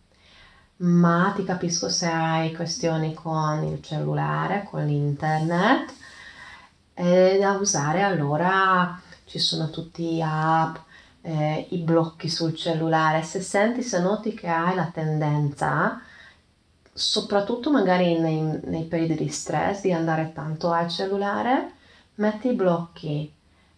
Ma 0.80 1.34
ti 1.36 1.44
capisco 1.44 1.90
se 1.90 2.08
hai 2.08 2.54
questioni 2.56 3.14
con 3.14 3.64
il 3.64 3.82
cellulare, 3.82 4.66
con 4.70 4.86
l'internet, 4.86 5.94
e 6.94 7.38
da 7.40 7.54
usare 7.54 8.02
allora 8.02 9.00
ci 9.26 9.40
sono 9.40 9.70
tutti 9.70 10.22
app, 10.24 10.78
eh, 11.22 11.68
i 11.72 11.80
blocchi 11.80 12.30
sul 12.30 12.56
cellulare. 12.56 13.24
Se 13.24 13.42
senti, 13.42 13.82
se 13.84 14.00
noti 14.00 14.34
che 14.34 14.48
hai 14.48 14.74
la 14.76 14.90
tendenza, 14.94 16.02
soprattutto 16.94 17.72
magari 17.72 18.18
nei, 18.20 18.60
nei 18.64 18.84
periodi 18.86 19.16
di 19.16 19.30
stress, 19.30 19.82
di 19.82 19.92
andare 19.92 20.32
tanto 20.34 20.72
al 20.72 20.90
cellulare, 20.90 21.74
metti 22.16 22.50
i 22.50 22.54
blocchi, 22.54 23.32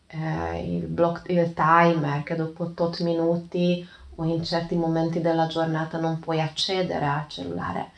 eh, 0.07 0.75
il, 0.77 0.85
block, 0.87 1.29
il 1.29 1.53
timer 1.53 2.23
che 2.23 2.35
dopo 2.35 2.73
tot 2.73 3.01
minuti 3.01 3.87
o 4.21 4.25
in 4.25 4.43
certi 4.43 4.75
momenti 4.75 5.21
della 5.21 5.47
giornata 5.47 5.97
non 5.97 6.19
puoi 6.19 6.39
accedere 6.39 7.05
al 7.05 7.25
cellulare. 7.27 7.91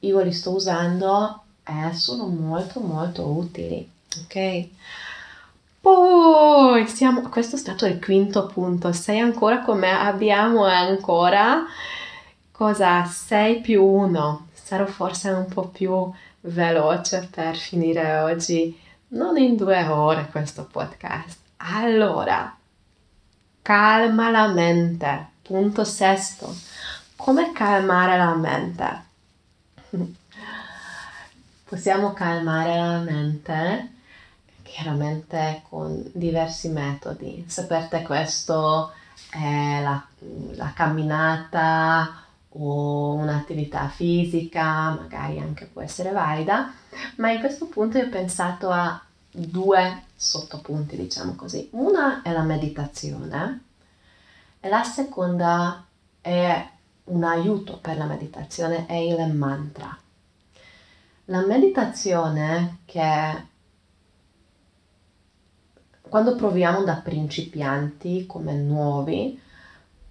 Io 0.00 0.20
li 0.20 0.32
sto 0.32 0.50
usando 0.50 1.42
e 1.64 1.92
sono 1.94 2.26
molto 2.26 2.80
molto 2.80 3.26
utili, 3.26 3.88
ok? 4.22 4.68
Poi 5.80 6.86
siamo, 6.86 7.28
questo 7.28 7.56
è 7.56 7.58
stato 7.58 7.86
il 7.86 8.02
quinto 8.02 8.46
punto, 8.46 8.92
sei 8.92 9.18
ancora 9.18 9.62
con 9.62 9.78
me? 9.78 9.90
Abbiamo 9.90 10.64
ancora 10.64 11.64
cosa? 12.52 13.04
6 13.04 13.60
più 13.60 13.84
1. 13.84 14.46
Sarò 14.52 14.86
forse 14.86 15.30
un 15.30 15.46
po' 15.46 15.68
più 15.68 16.10
veloce 16.42 17.28
per 17.30 17.56
finire 17.56 18.18
oggi 18.20 18.78
non 19.08 19.36
in 19.36 19.56
due 19.56 19.84
ore 19.86 20.28
questo 20.30 20.64
podcast. 20.70 21.38
Allora, 21.56 22.56
calma 23.62 24.30
la 24.30 24.48
mente. 24.48 25.31
Punto 25.42 25.84
sesto. 25.84 26.54
Come 27.16 27.52
calmare 27.52 28.16
la 28.16 28.34
mente? 28.34 29.02
Possiamo 31.64 32.12
calmare 32.12 32.76
la 32.76 32.98
mente 32.98 33.90
chiaramente 34.62 35.62
con 35.68 36.10
diversi 36.12 36.68
metodi. 36.68 37.44
Sapete 37.48 38.02
questo 38.02 38.92
è 39.30 39.80
la, 39.82 40.02
la 40.54 40.72
camminata 40.74 42.22
o 42.50 43.14
un'attività 43.14 43.88
fisica, 43.88 44.90
magari 44.90 45.40
anche 45.40 45.66
può 45.66 45.82
essere 45.82 46.10
valida, 46.10 46.72
ma 47.16 47.30
in 47.30 47.40
questo 47.40 47.66
punto 47.66 47.98
io 47.98 48.06
ho 48.06 48.10
pensato 48.10 48.70
a 48.70 49.02
due 49.30 50.04
sottopunti, 50.14 50.96
diciamo 50.96 51.34
così. 51.34 51.68
Una 51.72 52.22
è 52.22 52.32
la 52.32 52.42
meditazione 52.42 53.70
la 54.68 54.82
seconda 54.84 55.84
è 56.20 56.68
un 57.04 57.24
aiuto 57.24 57.78
per 57.78 57.96
la 57.96 58.04
meditazione, 58.04 58.86
è 58.86 58.94
il 58.94 59.32
mantra. 59.32 59.96
La 61.26 61.44
meditazione 61.46 62.78
che 62.84 63.46
quando 66.00 66.36
proviamo 66.36 66.84
da 66.84 66.96
principianti 66.96 68.26
come 68.26 68.52
nuovi, 68.54 69.40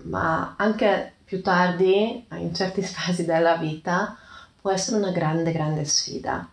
ma 0.04 0.56
anche 0.58 1.14
più 1.24 1.42
tardi, 1.42 2.26
in 2.32 2.54
certe 2.54 2.82
fasi 2.84 3.24
della 3.24 3.56
vita, 3.56 4.18
può 4.60 4.72
essere 4.72 4.98
una 4.98 5.12
grande, 5.12 5.52
grande 5.52 5.86
sfida. 5.86 6.50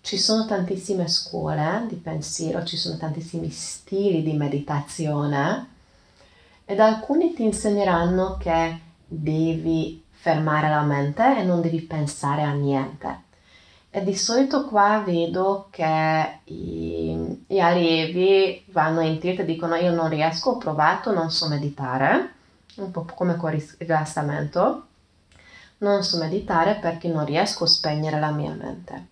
Ci 0.00 0.16
sono 0.16 0.46
tantissime 0.46 1.06
scuole 1.08 1.84
di 1.86 1.96
pensiero, 1.96 2.64
ci 2.64 2.78
sono 2.78 2.96
tantissimi 2.96 3.50
stili 3.50 4.22
di 4.22 4.32
meditazione 4.32 5.68
ed 6.70 6.78
alcuni 6.78 7.34
ti 7.34 7.42
insegneranno 7.42 8.36
che 8.38 8.78
devi 9.04 10.04
fermare 10.08 10.68
la 10.68 10.82
mente 10.82 11.38
e 11.38 11.42
non 11.42 11.60
devi 11.60 11.80
pensare 11.80 12.44
a 12.44 12.52
niente. 12.52 13.22
E 13.90 14.04
di 14.04 14.14
solito 14.14 14.66
qua 14.66 15.02
vedo 15.04 15.66
che 15.70 16.38
i, 16.44 17.44
gli 17.44 17.58
allievi 17.58 18.66
vanno 18.68 19.00
in 19.00 19.18
tilt 19.18 19.40
e 19.40 19.44
dicono 19.44 19.74
io 19.74 19.90
non 19.90 20.08
riesco, 20.08 20.50
ho 20.50 20.58
provato, 20.58 21.12
non 21.12 21.32
so 21.32 21.48
meditare 21.48 22.34
un 22.76 22.92
po' 22.92 23.04
come 23.16 23.34
con 23.34 23.52
il 23.52 23.74
rilassamento, 23.78 24.86
non 25.78 26.04
so 26.04 26.18
meditare 26.18 26.76
perché 26.76 27.08
non 27.08 27.24
riesco 27.24 27.64
a 27.64 27.66
spegnere 27.66 28.20
la 28.20 28.30
mia 28.30 28.52
mente. 28.52 29.06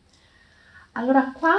Allora 0.93 1.33
qua 1.37 1.57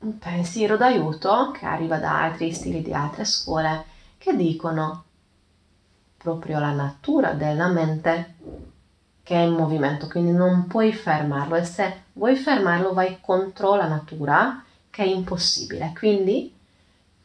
un 0.00 0.18
pensiero 0.18 0.76
d'aiuto 0.76 1.50
che 1.50 1.66
arriva 1.66 1.98
da 1.98 2.22
altri 2.22 2.52
stili 2.52 2.82
di 2.82 2.92
altre 2.92 3.24
scuole 3.24 3.84
che 4.16 4.36
dicono 4.36 5.04
proprio 6.16 6.58
la 6.58 6.72
natura 6.72 7.32
della 7.32 7.68
mente 7.68 8.34
che 9.22 9.34
è 9.34 9.40
in 9.40 9.54
movimento, 9.54 10.06
quindi 10.08 10.32
non 10.32 10.66
puoi 10.66 10.92
fermarlo 10.92 11.56
e 11.56 11.64
se 11.64 12.04
vuoi 12.14 12.34
fermarlo 12.34 12.94
vai 12.94 13.18
contro 13.20 13.74
la 13.74 13.86
natura 13.86 14.64
che 14.88 15.02
è 15.02 15.06
impossibile. 15.06 15.92
Quindi 15.96 16.54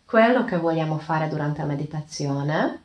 quello 0.03 0.43
che 0.43 0.57
vogliamo 0.57 0.97
fare 0.97 1.30
durante 1.30 1.61
la 1.61 1.67
meditazione 1.67 2.82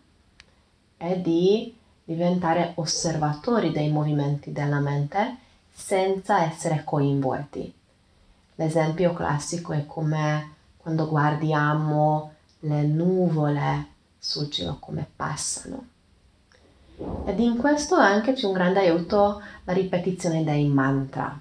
è 0.97 1.16
di 1.16 1.76
diventare 2.05 2.72
osservatori 2.76 3.72
dei 3.72 3.91
movimenti 3.91 4.53
della 4.53 4.78
mente 4.78 5.36
senza 5.70 6.45
essere 6.45 6.82
coinvolti. 6.84 7.74
L'esempio 8.61 9.12
classico 9.12 9.72
è 9.72 9.86
come 9.86 10.54
quando 10.78 11.06
guardiamo 11.06 12.32
le 12.61 12.82
nuvole 12.82 13.86
sul 14.18 14.50
cielo 14.50 14.78
come 14.80 15.06
passano. 15.14 15.86
Ed 17.24 17.38
in 17.38 17.56
questo 17.56 17.94
anche 17.94 18.32
c'è 18.32 18.46
un 18.46 18.54
grande 18.54 18.80
aiuto 18.80 19.40
la 19.62 19.72
ripetizione 19.72 20.42
dei 20.42 20.66
mantra. 20.66 21.40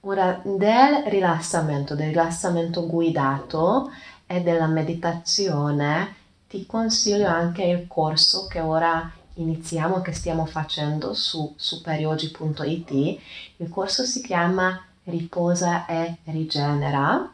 Ora, 0.00 0.40
del 0.42 1.04
rilassamento, 1.06 1.94
del 1.94 2.08
rilassamento 2.08 2.88
guidato 2.88 3.92
e 4.26 4.40
della 4.40 4.66
meditazione, 4.66 6.16
ti 6.48 6.66
consiglio 6.66 7.28
anche 7.28 7.62
il 7.62 7.86
corso 7.86 8.48
che 8.48 8.58
ora 8.58 9.08
iniziamo, 9.34 10.00
che 10.00 10.12
stiamo 10.14 10.46
facendo 10.46 11.14
su 11.14 11.54
superiogi.it. 11.54 13.20
Il 13.58 13.68
corso 13.68 14.04
si 14.04 14.20
chiama 14.20 14.88
Riposa 15.10 15.86
e 15.86 16.16
Rigenera, 16.24 17.30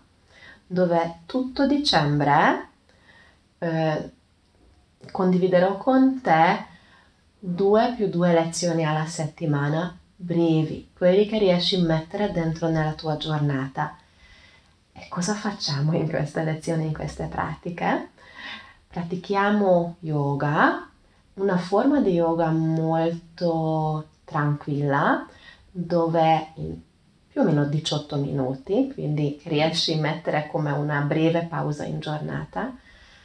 dove 0.66 1.20
tutto 1.27 1.66
dicembre 1.66 2.68
eh, 3.59 4.11
condividerò 5.12 5.77
con 5.77 6.20
te 6.20 6.64
due 7.39 7.95
più 7.97 8.09
due 8.09 8.33
lezioni 8.33 8.85
alla 8.85 9.07
settimana 9.07 9.97
brevi, 10.16 10.91
quelli 10.97 11.27
che 11.27 11.39
riesci 11.39 11.77
a 11.77 11.83
mettere 11.83 12.33
dentro 12.33 12.68
nella 12.68 12.95
tua 12.95 13.16
giornata. 13.16 13.97
E 14.93 15.07
cosa 15.09 15.35
facciamo 15.35 15.93
in 15.95 16.09
queste 16.09 16.43
lezioni, 16.43 16.87
in 16.87 16.95
queste 16.95 17.27
pratiche? 17.27 18.11
Pratichiamo 18.89 19.97
yoga, 20.01 20.89
una 21.35 21.59
forma 21.59 22.01
di 22.01 22.12
yoga 22.12 22.49
molto 22.49 24.09
tranquilla, 24.24 25.27
dove 25.70 26.53
più 27.37 27.45
o 27.45 27.49
meno 27.49 27.66
18 27.66 28.16
minuti, 28.16 28.91
quindi 28.95 29.39
riesci 29.45 29.93
a 29.93 30.01
mettere 30.01 30.49
come 30.51 30.70
una 30.70 31.01
breve 31.01 31.45
pausa 31.45 31.84
in 31.84 32.01
giornata, 32.01 32.74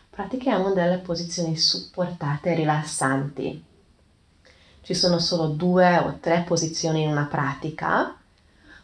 pratichiamo 0.10 0.74
delle 0.74 0.98
posizioni 0.98 1.56
supportate 1.56 2.52
e 2.52 2.56
rilassanti. 2.56 3.64
Ci 4.82 4.94
sono 4.94 5.18
solo 5.18 5.48
due 5.48 5.98
o 6.00 6.18
tre 6.20 6.44
posizioni 6.46 7.04
in 7.04 7.10
una 7.10 7.24
pratica 7.24 8.14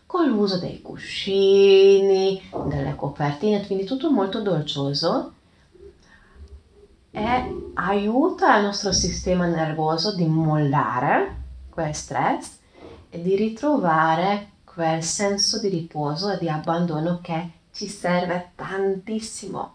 con 0.05 0.29
l'uso 0.29 0.59
dei 0.59 0.81
cuscini, 0.81 2.41
delle 2.65 2.95
copertine, 2.95 3.65
quindi 3.65 3.83
tutto 3.83 4.09
molto 4.09 4.41
dolcioso 4.41 5.33
e 7.11 7.71
aiuta 7.73 8.55
il 8.55 8.63
nostro 8.63 8.93
sistema 8.93 9.45
nervoso 9.45 10.15
di 10.15 10.25
mollare 10.25 11.35
quel 11.69 11.93
stress 11.93 12.59
e 13.09 13.21
di 13.21 13.35
ritrovare 13.35 14.51
quel 14.77 15.01
senso 15.01 15.59
di 15.59 15.69
riposo 15.69 16.29
e 16.29 16.37
di 16.37 16.47
abbandono 16.47 17.19
che 17.19 17.49
ci 17.73 17.87
serve 17.87 18.51
tantissimo. 18.53 19.73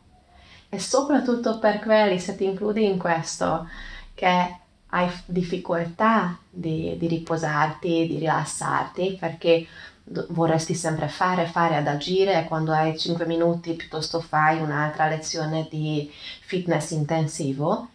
E 0.69 0.79
soprattutto 0.79 1.59
per 1.59 1.81
quelli, 1.81 2.21
se 2.21 2.37
ti 2.37 2.45
includi 2.45 2.85
in 2.85 2.99
questo, 2.99 3.69
che 4.15 4.57
hai 4.87 5.11
difficoltà 5.25 6.39
di, 6.49 6.97
di 6.99 7.09
riposarti, 7.09 8.07
di 8.07 8.19
rilassarti, 8.19 9.17
perché 9.19 9.67
vorresti 10.05 10.75
sempre 10.75 11.09
fare, 11.09 11.47
fare, 11.47 11.75
ad 11.75 11.89
agire 11.89 12.39
e 12.39 12.45
quando 12.45 12.71
hai 12.71 12.97
5 12.97 13.27
minuti 13.27 13.73
piuttosto 13.73 14.21
fai 14.21 14.61
un'altra 14.61 15.09
lezione 15.09 15.67
di 15.69 16.09
fitness 16.43 16.93
intensivo, 16.93 17.89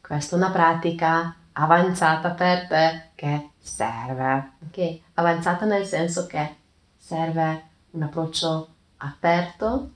questa 0.00 0.34
è 0.34 0.38
una 0.38 0.50
pratica 0.50 1.34
avanzata 1.52 2.30
per 2.30 2.66
te 2.68 3.02
che 3.14 3.48
serve, 3.64 4.52
ok? 4.68 5.00
Avanzata 5.14 5.64
nel 5.64 5.86
senso 5.86 6.26
che 6.26 6.56
serve 6.96 7.62
un 7.92 8.02
approccio 8.02 8.68
aperto, 8.98 9.90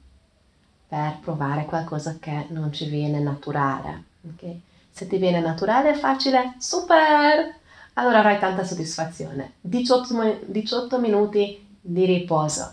per 0.89 1.19
provare 1.21 1.67
qualcosa 1.67 2.17
che 2.19 2.47
non 2.49 2.73
ci 2.73 2.89
viene 2.89 3.21
naturale. 3.21 4.05
Okay? 4.33 4.61
Se 4.91 5.07
ti 5.07 5.19
viene 5.19 5.41
naturale 5.41 5.95
facile, 5.95 6.55
super! 6.59 7.57
Allora 7.95 8.21
avrai 8.21 8.39
tanta 8.39 8.65
soddisfazione. 8.65 9.55
18, 9.61 10.45
18 10.47 10.99
minuti 10.99 11.67
di 11.81 12.07
riposo 12.07 12.73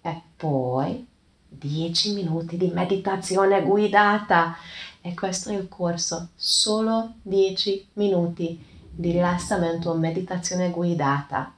e 0.00 0.20
poi 0.36 1.06
10 1.48 2.14
minuti 2.14 2.56
di 2.56 2.68
meditazione 2.68 3.62
guidata. 3.62 4.56
E 5.00 5.14
questo 5.14 5.50
è 5.50 5.54
il 5.54 5.68
corso, 5.68 6.30
solo 6.34 7.14
10 7.22 7.90
minuti 7.94 8.65
di 8.96 9.12
rilassamento 9.12 9.94
meditazione 9.94 10.70
guidata, 10.70 11.52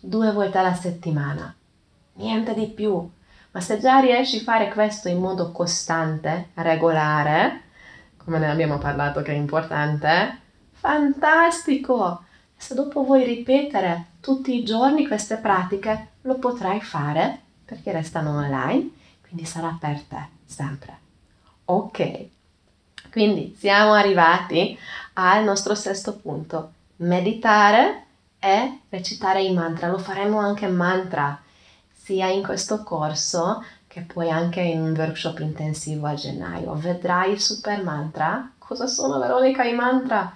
due 0.00 0.32
volte 0.32 0.58
alla 0.58 0.74
settimana. 0.74 1.54
Niente 2.14 2.54
di 2.54 2.66
più 2.66 3.10
ma 3.52 3.60
se 3.60 3.78
già 3.78 3.98
riesci 3.98 4.38
a 4.38 4.42
fare 4.42 4.68
questo 4.68 5.08
in 5.08 5.18
modo 5.18 5.50
costante, 5.50 6.50
regolare, 6.54 7.62
come 8.16 8.38
ne 8.38 8.48
abbiamo 8.48 8.78
parlato 8.78 9.22
che 9.22 9.32
è 9.32 9.34
importante, 9.34 10.38
fantastico! 10.72 12.24
Se 12.56 12.74
dopo 12.74 13.02
vuoi 13.02 13.24
ripetere 13.24 14.06
tutti 14.20 14.54
i 14.54 14.64
giorni 14.64 15.06
queste 15.06 15.36
pratiche, 15.36 16.08
lo 16.22 16.36
potrai 16.36 16.80
fare 16.80 17.40
perché 17.64 17.90
restano 17.90 18.36
online, 18.36 18.90
quindi 19.22 19.44
sarà 19.46 19.76
per 19.80 20.00
te 20.02 20.28
sempre. 20.44 20.98
Ok, 21.64 22.26
quindi 23.10 23.56
siamo 23.58 23.94
arrivati 23.94 24.78
al 25.14 25.42
nostro 25.42 25.74
sesto 25.74 26.16
punto, 26.16 26.72
meditare 27.00 28.06
e 28.38 28.80
recitare 28.88 29.42
i 29.42 29.52
mantra. 29.52 29.88
Lo 29.88 29.98
faremo 29.98 30.38
anche 30.38 30.66
mantra 30.66 31.40
sia 31.92 32.28
in 32.28 32.42
questo 32.42 32.82
corso 32.82 33.62
che 33.86 34.02
poi 34.02 34.30
anche 34.30 34.60
in 34.60 34.80
un 34.80 34.94
workshop 34.96 35.40
intensivo 35.40 36.06
a 36.06 36.14
gennaio. 36.14 36.74
Vedrai 36.74 37.32
il 37.32 37.40
super 37.40 37.82
mantra. 37.82 38.52
Cosa 38.58 38.86
sono 38.86 39.18
Veronica 39.18 39.64
i 39.64 39.74
mantra? 39.74 40.34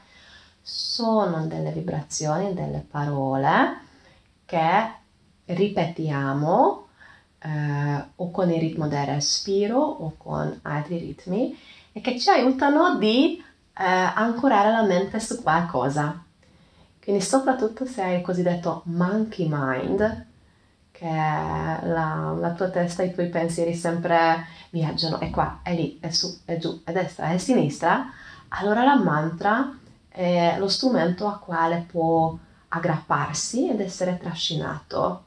Sono 0.60 1.46
delle 1.46 1.70
vibrazioni, 1.70 2.52
delle 2.52 2.84
parole 2.88 3.80
che 4.44 4.92
ripetiamo 5.46 6.86
eh, 7.38 8.04
o 8.16 8.30
con 8.30 8.50
il 8.50 8.58
ritmo 8.58 8.88
del 8.88 9.06
respiro 9.06 9.78
o 9.78 10.14
con 10.16 10.58
altri 10.62 10.98
ritmi 10.98 11.56
e 11.92 12.00
che 12.00 12.18
ci 12.18 12.30
aiutano 12.30 12.96
di 12.96 13.42
eh, 13.76 13.84
ancorare 13.84 14.70
la 14.72 14.82
mente 14.82 15.20
su 15.20 15.42
qualcosa. 15.42 16.23
Quindi 17.04 17.22
soprattutto 17.22 17.84
se 17.84 18.02
hai 18.02 18.16
il 18.16 18.22
cosiddetto 18.22 18.80
monkey 18.86 19.46
mind, 19.50 20.26
che 20.90 21.04
la, 21.04 22.34
la, 22.34 22.52
tua 22.56 22.70
testa, 22.70 23.02
i 23.02 23.12
tuoi 23.12 23.28
pensieri 23.28 23.74
sempre 23.74 24.46
viaggiano, 24.70 25.20
è 25.20 25.28
qua, 25.28 25.60
è 25.62 25.74
lì, 25.74 25.98
è 26.00 26.08
su, 26.08 26.34
è 26.46 26.56
giù, 26.56 26.80
è 26.82 26.92
destra, 26.92 27.28
è 27.28 27.36
sinistra, 27.36 28.06
allora 28.48 28.84
la 28.84 28.96
mantra 28.96 29.76
è 30.08 30.56
lo 30.58 30.66
strumento 30.66 31.26
a 31.26 31.36
quale 31.36 31.84
può 31.86 32.38
aggrapparsi 32.68 33.68
ed 33.68 33.80
essere 33.80 34.16
trascinato. 34.16 35.24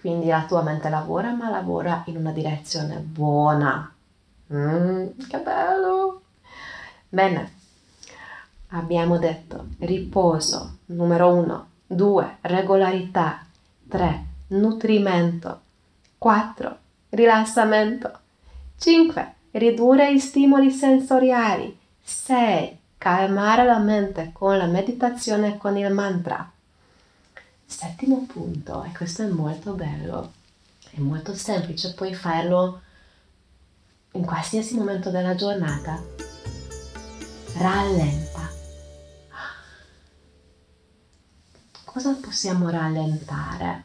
Quindi 0.00 0.28
la 0.28 0.46
tua 0.48 0.62
mente 0.62 0.88
lavora, 0.88 1.32
ma 1.32 1.50
lavora 1.50 2.02
in 2.06 2.16
una 2.16 2.30
direzione 2.30 2.96
buona. 2.96 3.92
Mm, 4.54 5.08
che 5.28 5.38
bello! 5.38 6.22
Bene, 7.10 7.55
abbiamo 8.68 9.18
detto 9.18 9.68
riposo, 9.78 10.78
numero 10.86 11.32
uno, 11.32 11.68
due, 11.86 12.38
regolarità, 12.42 13.44
tre, 13.88 14.24
nutrimento. 14.48 15.60
4. 16.18 16.78
Rilassamento. 17.10 18.18
5. 18.78 19.34
Ridurre 19.52 20.10
i 20.10 20.18
stimoli 20.18 20.70
sensoriali. 20.70 21.78
6. 22.02 22.78
Calmare 22.98 23.64
la 23.64 23.78
mente 23.78 24.30
con 24.32 24.56
la 24.56 24.66
meditazione 24.66 25.54
e 25.54 25.56
con 25.56 25.76
il 25.76 25.92
mantra. 25.92 26.50
Settimo 27.64 28.26
punto, 28.26 28.84
e 28.84 28.92
questo 28.96 29.22
è 29.22 29.26
molto 29.26 29.72
bello, 29.72 30.32
è 30.90 31.00
molto 31.00 31.34
semplice, 31.34 31.94
puoi 31.94 32.14
farlo 32.14 32.80
in 34.12 34.24
qualsiasi 34.24 34.76
momento 34.76 35.10
della 35.10 35.34
giornata. 35.34 36.00
Rallenta. 37.58 38.55
Cosa 41.96 42.12
possiamo 42.12 42.68
rallentare? 42.68 43.84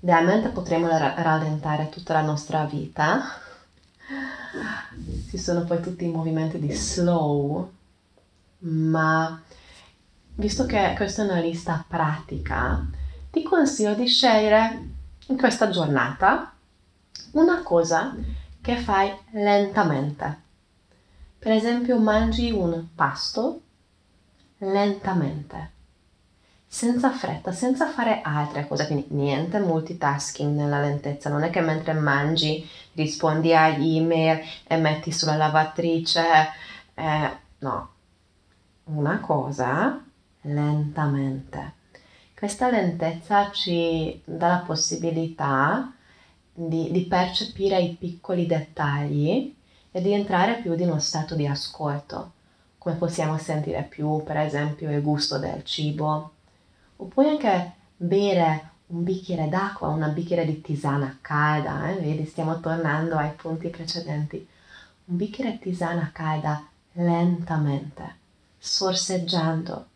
Idealmente 0.00 0.48
potremmo 0.48 0.88
rallentare 0.88 1.90
tutta 1.90 2.14
la 2.14 2.22
nostra 2.22 2.64
vita. 2.64 3.20
Ci 5.28 5.36
sono 5.36 5.64
poi 5.64 5.82
tutti 5.82 6.06
i 6.06 6.10
movimenti 6.10 6.58
di 6.58 6.72
slow, 6.72 7.70
ma 8.60 9.42
visto 10.36 10.64
che 10.64 10.94
questa 10.96 11.20
è 11.20 11.26
una 11.26 11.40
lista 11.40 11.84
pratica, 11.86 12.82
ti 13.30 13.42
consiglio 13.42 13.92
di 13.92 14.06
scegliere 14.06 14.88
in 15.26 15.36
questa 15.36 15.68
giornata 15.68 16.50
una 17.32 17.60
cosa 17.60 18.16
che 18.58 18.76
fai 18.78 19.14
lentamente. 19.32 20.40
Per 21.38 21.52
esempio, 21.52 21.98
mangi 21.98 22.50
un 22.50 22.86
pasto 22.94 23.60
lentamente 24.60 25.71
senza 26.72 27.10
fretta, 27.10 27.52
senza 27.52 27.90
fare 27.90 28.22
altre 28.22 28.66
cose, 28.66 28.86
quindi 28.86 29.04
niente 29.10 29.58
multitasking 29.58 30.56
nella 30.56 30.80
lentezza, 30.80 31.28
non 31.28 31.42
è 31.42 31.50
che 31.50 31.60
mentre 31.60 31.92
mangi 31.92 32.66
rispondi 32.94 33.54
a 33.54 33.68
email 33.68 34.40
e 34.66 34.76
metti 34.78 35.12
sulla 35.12 35.36
lavatrice, 35.36 36.22
eh, 36.94 37.30
no, 37.58 37.90
una 38.84 39.20
cosa 39.20 40.02
lentamente. 40.40 41.74
Questa 42.34 42.70
lentezza 42.70 43.50
ci 43.50 44.22
dà 44.24 44.48
la 44.48 44.62
possibilità 44.66 45.92
di, 46.54 46.90
di 46.90 47.02
percepire 47.02 47.78
i 47.82 47.94
piccoli 47.96 48.46
dettagli 48.46 49.54
e 49.90 50.00
di 50.00 50.12
entrare 50.14 50.62
più 50.62 50.72
in 50.72 50.88
uno 50.88 51.00
stato 51.00 51.34
di 51.34 51.46
ascolto, 51.46 52.32
come 52.78 52.94
possiamo 52.94 53.36
sentire 53.36 53.82
più, 53.82 54.22
per 54.24 54.38
esempio, 54.38 54.90
il 54.90 55.02
gusto 55.02 55.38
del 55.38 55.62
cibo, 55.64 56.30
o 57.02 57.06
puoi 57.06 57.28
anche 57.28 57.72
bere 57.96 58.70
un 58.86 59.02
bicchiere 59.02 59.48
d'acqua, 59.48 59.88
una 59.88 60.08
bicchiere 60.08 60.44
di 60.44 60.60
tisana 60.60 61.18
calda, 61.20 61.88
eh? 61.88 61.94
vedi, 61.94 62.24
stiamo 62.26 62.60
tornando 62.60 63.16
ai 63.16 63.30
punti 63.30 63.68
precedenti. 63.68 64.46
Un 65.06 65.16
bicchiere 65.16 65.52
di 65.52 65.58
tisana 65.58 66.10
calda 66.12 66.64
lentamente, 66.92 68.16
sorseggiando. 68.56 69.86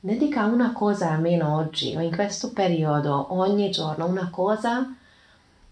Dedica 0.00 0.44
una 0.46 0.72
cosa 0.72 1.10
almeno 1.10 1.54
oggi 1.54 1.94
o 1.94 2.00
in 2.00 2.14
questo 2.14 2.52
periodo, 2.52 3.34
ogni 3.34 3.70
giorno, 3.70 4.06
una 4.06 4.28
cosa 4.30 4.92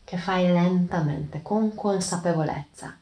che 0.05 0.17
fai 0.17 0.47
lentamente, 0.47 1.43
con 1.43 1.75
consapevolezza. 1.75 2.97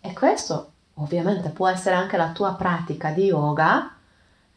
E 0.00 0.12
questo 0.12 0.72
ovviamente 0.94 1.48
può 1.48 1.66
essere 1.66 1.96
anche 1.96 2.16
la 2.16 2.30
tua 2.30 2.54
pratica 2.54 3.10
di 3.10 3.24
yoga 3.24 3.94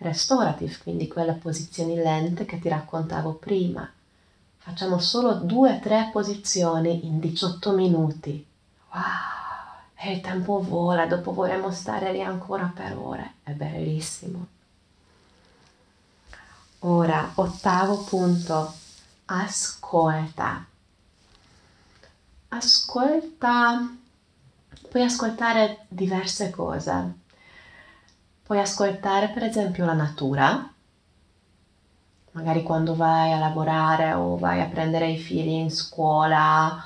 restorative, 0.04 0.78
quindi 0.84 1.08
quelle 1.08 1.34
posizioni 1.34 1.96
lente 1.96 2.46
che 2.46 2.60
ti 2.60 2.70
raccontavo 2.70 3.34
prima. 3.34 3.90
Facciamo 4.58 5.00
solo 5.00 5.34
due 5.34 5.78
o 5.78 5.80
tre 5.80 6.10
posizioni 6.12 7.06
in 7.06 7.20
18 7.20 7.72
minuti. 7.72 8.46
Wow! 8.94 9.02
E 9.96 10.12
il 10.12 10.22
tempo 10.22 10.62
vola, 10.62 11.06
dopo 11.06 11.34
vorremmo 11.34 11.72
stare 11.72 12.12
lì 12.12 12.22
ancora 12.22 12.72
per 12.74 12.98
ore. 12.98 13.34
È 13.44 13.52
bellissimo. 13.52 14.48
Ora, 16.80 17.32
ottavo 17.36 18.04
punto, 18.04 18.74
ascolta. 19.26 20.66
Ascolta, 22.50 23.96
puoi 24.90 25.04
ascoltare 25.04 25.86
diverse 25.88 26.50
cose 26.52 27.22
Puoi 28.54 28.66
ascoltare 28.66 29.30
per 29.30 29.42
esempio 29.42 29.84
la 29.84 29.94
natura, 29.94 30.72
magari 32.34 32.62
quando 32.62 32.94
vai 32.94 33.34
a 33.34 33.40
lavorare 33.40 34.14
o 34.14 34.38
vai 34.38 34.62
a 34.62 34.68
prendere 34.68 35.10
i 35.10 35.18
figli 35.18 35.50
in 35.50 35.72
scuola 35.72 36.80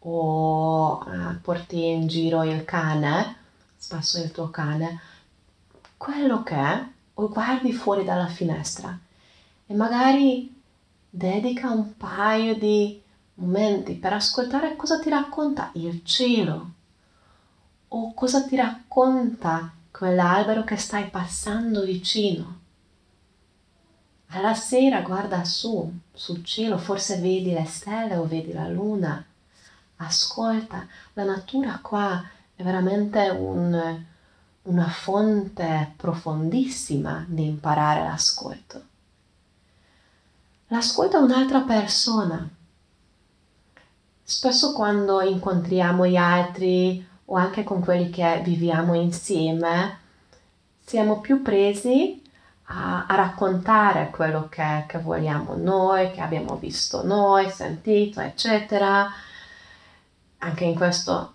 o 0.00 1.06
eh, 1.06 1.34
porti 1.34 1.86
in 1.86 2.08
giro 2.08 2.42
il 2.42 2.64
cane, 2.64 3.36
spasso 3.76 4.20
il 4.20 4.32
tuo 4.32 4.50
cane, 4.50 5.00
quello 5.96 6.42
che 6.42 6.56
è, 6.56 6.84
o 7.14 7.28
guardi 7.28 7.72
fuori 7.72 8.02
dalla 8.02 8.26
finestra 8.26 8.98
e 9.68 9.72
magari 9.72 10.52
dedica 11.08 11.70
un 11.70 11.96
paio 11.96 12.56
di 12.56 13.00
momenti 13.34 13.94
per 13.94 14.14
ascoltare 14.14 14.74
cosa 14.74 14.98
ti 14.98 15.10
racconta 15.10 15.70
il 15.74 16.02
cielo 16.02 16.70
o 17.86 18.12
cosa 18.14 18.42
ti 18.42 18.56
racconta 18.56 19.74
quell'albero 19.96 20.64
che 20.64 20.76
stai 20.76 21.08
passando 21.08 21.84
vicino. 21.84 22.62
Alla 24.30 24.54
sera 24.54 25.02
guarda 25.02 25.44
su, 25.44 26.00
sul 26.12 26.44
cielo, 26.44 26.78
forse 26.78 27.18
vedi 27.18 27.52
le 27.52 27.64
stelle 27.64 28.16
o 28.16 28.26
vedi 28.26 28.52
la 28.52 28.66
luna. 28.66 29.24
Ascolta, 29.98 30.88
la 31.12 31.22
natura 31.22 31.78
qua 31.80 32.20
è 32.56 32.62
veramente 32.64 33.28
un, 33.28 34.04
una 34.62 34.88
fonte 34.88 35.92
profondissima 35.94 37.24
di 37.28 37.46
imparare 37.46 38.02
l'ascolto. 38.02 38.82
L'ascolto 40.68 41.18
a 41.18 41.22
un'altra 41.22 41.60
persona. 41.60 42.48
Spesso 44.24 44.72
quando 44.72 45.20
incontriamo 45.20 46.04
gli 46.04 46.16
altri 46.16 47.12
o 47.26 47.36
anche 47.36 47.64
con 47.64 47.80
quelli 47.80 48.10
che 48.10 48.40
viviamo 48.44 48.94
insieme, 48.94 49.98
siamo 50.84 51.20
più 51.20 51.42
presi 51.42 52.22
a, 52.64 53.06
a 53.06 53.14
raccontare 53.14 54.10
quello 54.10 54.48
che, 54.48 54.84
che, 54.86 54.98
vogliamo 54.98 55.54
noi, 55.56 56.10
che 56.12 56.20
abbiamo 56.20 56.56
visto 56.56 57.04
noi, 57.04 57.50
sentito, 57.50 58.20
eccetera. 58.20 59.10
Anche 60.38 60.64
in 60.64 60.74
questo 60.74 61.32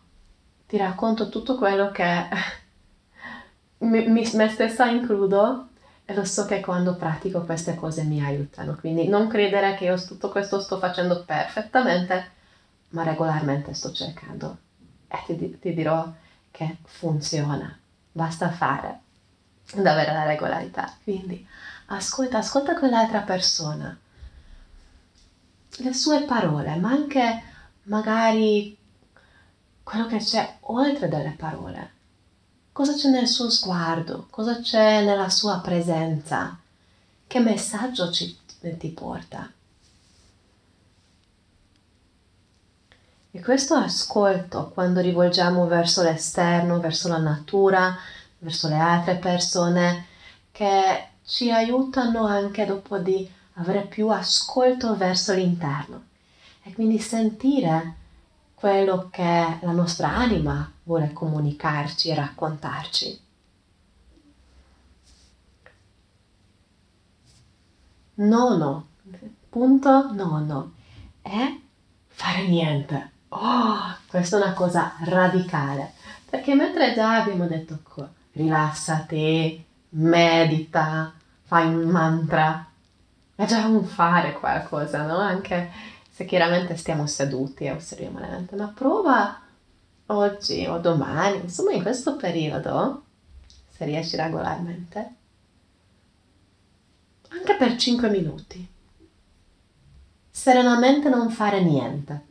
ti 0.68 0.78
racconto 0.78 1.30
tutto 1.30 1.56
quello 1.56 1.92
che 1.92 2.06
mi, 3.80 4.08
mi, 4.08 4.30
me 4.34 4.50
stessa 4.50 4.86
includo 4.86 5.68
e 6.06 6.14
lo 6.14 6.26
so 6.26 6.46
che 6.46 6.60
quando 6.60 6.96
pratico 6.96 7.42
queste 7.42 7.76
cose 7.76 8.04
mi 8.04 8.24
aiutano. 8.24 8.76
Quindi 8.76 9.08
non 9.08 9.28
credere 9.28 9.76
che 9.76 9.86
io 9.86 10.04
tutto 10.04 10.30
questo 10.30 10.60
sto 10.60 10.78
facendo 10.78 11.24
perfettamente, 11.26 12.32
ma 12.90 13.04
regolarmente 13.04 13.74
sto 13.74 13.92
cercando 13.92 14.58
e 15.10 15.36
ti, 15.36 15.60
ti 15.60 15.74
dirò 15.74 16.12
che 16.52 16.78
funziona, 16.84 17.78
basta 18.12 18.50
fare 18.52 19.00
ad 19.76 19.86
avere 19.86 20.14
la 20.14 20.24
regolarità. 20.24 20.96
Quindi 21.04 21.46
ascolta, 21.88 22.38
ascolta 22.38 22.78
quell'altra 22.78 23.22
persona, 23.22 23.98
le 25.78 25.94
sue 25.94 26.24
parole, 26.24 26.76
ma 26.76 26.90
anche 26.90 27.44
magari 27.84 28.78
quello 29.84 30.06
che 30.06 30.18
c'è 30.18 30.58
oltre 30.62 31.08
delle 31.08 31.36
parole. 31.38 31.98
Cosa 32.72 32.94
c'è 32.94 33.10
nel 33.10 33.28
suo 33.28 33.50
sguardo? 33.50 34.28
Cosa 34.30 34.60
c'è 34.60 35.04
nella 35.04 35.30
sua 35.30 35.60
presenza? 35.60 36.58
Che 37.28 37.40
messaggio 37.40 38.12
ci, 38.12 38.38
ti 38.78 38.90
porta? 38.90 39.52
E 43.40 43.42
questo 43.42 43.76
ascolto 43.76 44.70
quando 44.74 45.00
rivolgiamo 45.00 45.66
verso 45.66 46.04
l'esterno, 46.04 46.82
verso 46.82 47.08
la 47.08 47.20
natura, 47.20 47.96
verso 48.40 48.68
le 48.68 48.76
altre 48.76 49.16
persone, 49.16 50.08
che 50.52 51.08
ci 51.24 51.50
aiutano 51.50 52.26
anche 52.26 52.66
dopo 52.66 52.98
di 52.98 53.32
avere 53.54 53.84
più 53.84 54.10
ascolto 54.10 54.98
verso 54.98 55.34
l'interno 55.34 56.08
e 56.64 56.74
quindi 56.74 57.00
sentire 57.00 57.96
quello 58.56 59.08
che 59.10 59.58
la 59.62 59.72
nostra 59.72 60.14
anima 60.14 60.70
vuole 60.84 61.14
comunicarci 61.14 62.10
e 62.10 62.16
raccontarci. 62.16 63.22
Nono, 68.16 68.88
punto 69.48 70.12
nono, 70.12 70.74
è 71.22 71.58
fare 72.10 72.46
niente. 72.46 73.18
Oh, 73.32 73.96
questa 74.08 74.38
è 74.38 74.42
una 74.42 74.54
cosa 74.54 74.94
radicale, 75.02 75.94
perché 76.28 76.56
mentre 76.56 76.94
già 76.96 77.18
abbiamo 77.18 77.46
detto 77.46 77.78
rilassati, 78.32 79.64
medita, 79.90 81.14
fai 81.44 81.68
un 81.68 81.90
mantra, 81.90 82.68
è 83.36 83.46
già 83.46 83.68
un 83.68 83.84
fare 83.86 84.34
qualcosa, 84.34 85.06
no? 85.06 85.18
Anche 85.18 85.72
se 86.10 86.26
chiaramente 86.26 86.76
stiamo 86.76 87.06
seduti 87.06 87.66
e 87.66 87.72
osserviamo 87.72 88.20
la 88.20 88.30
mente, 88.30 88.56
ma 88.56 88.68
prova 88.68 89.40
oggi 90.08 90.66
o 90.66 90.80
domani, 90.80 91.42
insomma 91.42 91.72
in 91.72 91.84
questo 91.84 92.16
periodo, 92.16 93.04
se 93.70 93.86
riesci 93.86 94.16
regolarmente, 94.16 95.14
anche 97.30 97.56
per 97.56 97.76
5 97.76 98.10
minuti, 98.10 98.68
serenamente 100.32 101.10
non 101.10 101.30
fare 101.30 101.62
niente 101.62 102.26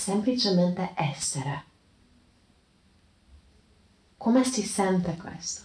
semplicemente 0.00 0.92
essere. 0.94 1.64
Come 4.16 4.44
si 4.44 4.62
sente 4.62 5.14
questo? 5.16 5.62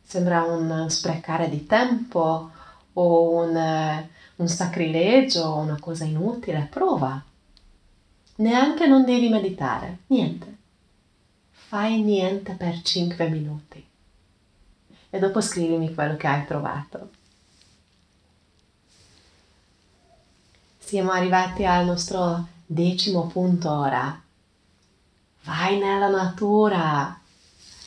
Sembra 0.00 0.44
un 0.44 0.88
sprecare 0.88 1.48
di 1.48 1.66
tempo 1.66 2.50
o 2.92 3.30
un, 3.30 4.06
un 4.36 4.48
sacrilegio 4.48 5.42
o 5.42 5.58
una 5.58 5.78
cosa 5.80 6.04
inutile? 6.04 6.68
Prova. 6.70 7.20
Neanche 8.36 8.86
non 8.86 9.04
devi 9.04 9.28
meditare, 9.28 9.98
niente. 10.06 10.56
Fai 11.50 12.00
niente 12.00 12.52
per 12.54 12.80
5 12.80 13.28
minuti 13.28 13.84
e 15.10 15.18
dopo 15.18 15.40
scrivimi 15.40 15.92
quello 15.92 16.16
che 16.16 16.26
hai 16.28 16.46
trovato. 16.46 17.10
Siamo 20.78 21.10
arrivati 21.10 21.66
al 21.66 21.84
nostro 21.84 22.56
Decimo 22.70 23.28
punto 23.28 23.70
ora. 23.70 24.20
Vai 25.44 25.78
nella 25.78 26.08
natura. 26.10 27.18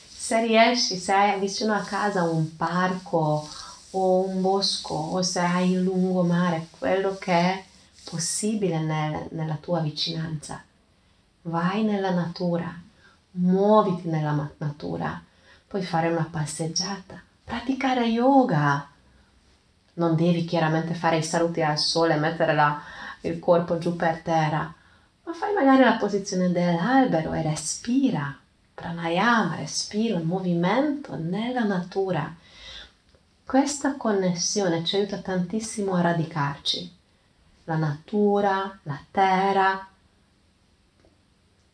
Se 0.07 0.41
riesci, 0.41 0.97
se 0.97 1.13
hai 1.13 1.39
vicino 1.39 1.71
a 1.75 1.81
casa 1.81 2.23
un 2.23 2.55
parco 2.55 3.47
o 3.91 4.25
un 4.25 4.41
bosco 4.41 4.95
o 4.95 5.21
se 5.21 5.39
hai 5.39 5.73
il 5.73 5.83
lungomare, 5.83 6.65
quello 6.79 7.15
che 7.19 7.31
è 7.31 7.63
possibile 8.09 8.79
nel, 8.79 9.27
nella 9.33 9.53
tua 9.61 9.81
vicinanza. 9.81 10.63
Vai 11.43 11.83
nella 11.83 12.09
natura, 12.09 12.73
muoviti 13.33 14.07
nella 14.07 14.49
natura, 14.57 15.21
puoi 15.67 15.83
fare 15.83 16.07
una 16.07 16.27
passeggiata, 16.27 17.21
praticare 17.43 18.05
yoga. 18.05 18.89
Non 19.93 20.15
devi 20.15 20.43
chiaramente 20.43 20.95
fare 20.95 21.17
i 21.17 21.23
saluti 21.23 21.61
al 21.61 21.77
sole, 21.77 22.15
mettere 22.15 22.55
la, 22.55 22.81
il 23.21 23.39
corpo 23.39 23.77
giù 23.77 23.95
per 23.95 24.19
terra, 24.21 24.73
ma 25.23 25.33
fai 25.33 25.53
magari 25.53 25.83
la 25.83 25.97
posizione 25.97 26.51
dell'albero 26.51 27.33
e 27.33 27.41
respira. 27.41 28.37
Pranayama, 28.73 29.55
respiro, 29.55 30.17
il 30.17 30.25
movimento 30.25 31.15
nella 31.15 31.63
natura. 31.63 32.33
Questa 33.45 33.95
connessione 33.95 34.83
ci 34.83 34.95
aiuta 34.95 35.17
tantissimo 35.17 35.93
a 35.93 36.01
radicarci. 36.01 36.91
La 37.65 37.75
natura, 37.75 38.79
la 38.83 38.99
terra, 39.11 39.87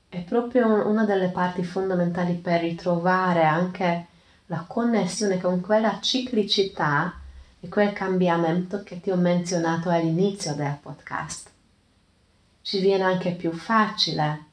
è 0.10 0.22
proprio 0.24 0.88
una 0.88 1.06
delle 1.06 1.30
parti 1.30 1.64
fondamentali 1.64 2.34
per 2.34 2.62
ritrovare 2.62 3.44
anche 3.44 4.08
la 4.48 4.64
connessione 4.68 5.40
con 5.40 5.62
quella 5.62 6.00
ciclicità 6.02 7.14
e 7.60 7.68
quel 7.70 7.94
cambiamento 7.94 8.84
che 8.84 9.00
ti 9.02 9.10
ho 9.10 9.16
menzionato 9.16 9.90
all'inizio 9.90 10.54
del 10.54 10.78
podcast. 10.82 11.50
Ci 12.62 12.80
viene 12.80 13.04
anche 13.04 13.32
più 13.32 13.52
facile 13.52 14.46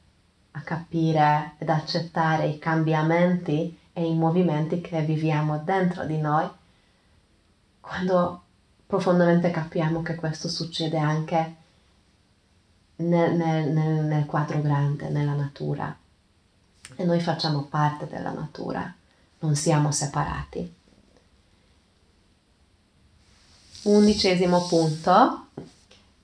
a 0.51 0.61
capire 0.61 1.53
ed 1.57 1.69
accettare 1.69 2.47
i 2.47 2.59
cambiamenti 2.59 3.77
e 3.93 4.05
i 4.05 4.15
movimenti 4.15 4.81
che 4.81 5.01
viviamo 5.01 5.59
dentro 5.59 6.05
di 6.05 6.17
noi 6.17 6.49
quando 7.85 8.41
profondamente 8.85 9.51
capiamo 9.51 10.01
che 10.01 10.15
questo 10.15 10.47
succede 10.47 10.97
anche 10.97 11.55
nel, 12.97 13.35
nel, 13.35 13.71
nel, 14.05 14.25
quadro 14.25 14.61
grande, 14.61 15.09
nella 15.09 15.33
natura. 15.33 15.95
E 16.95 17.03
noi 17.03 17.19
facciamo 17.19 17.63
parte 17.63 18.07
della 18.07 18.31
natura, 18.31 18.91
non 19.39 19.55
siamo 19.55 19.91
separati. 19.91 20.74
Undicesimo 23.85 24.65
punto, 24.65 25.49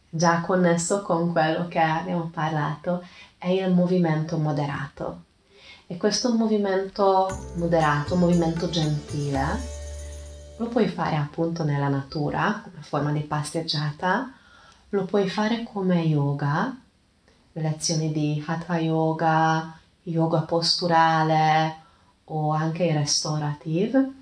già 0.09 0.41
connesso 0.41 1.03
con 1.03 1.31
quello 1.31 1.67
che 1.67 1.77
abbiamo 1.77 2.31
parlato, 2.33 3.05
è 3.37 3.49
il 3.49 3.71
movimento 3.71 4.39
moderato. 4.39 5.25
E 5.85 5.95
questo 5.95 6.33
movimento 6.33 7.51
moderato, 7.57 8.15
movimento 8.15 8.67
gentile, 8.71 9.45
lo 10.57 10.69
puoi 10.69 10.87
fare 10.87 11.17
appunto 11.17 11.63
nella 11.63 11.87
natura, 11.87 12.61
come 12.63 12.81
forma 12.81 13.11
di 13.11 13.19
passeggiata, 13.19 14.33
lo 14.89 15.05
puoi 15.05 15.29
fare 15.29 15.61
come 15.61 16.01
yoga, 16.01 16.75
lezioni 17.51 18.11
di 18.11 18.43
hatha 18.43 18.79
yoga, 18.79 19.77
yoga 20.01 20.39
posturale 20.41 21.75
o 22.23 22.53
anche 22.53 22.85
il 22.85 22.95
restorative. 22.95 24.13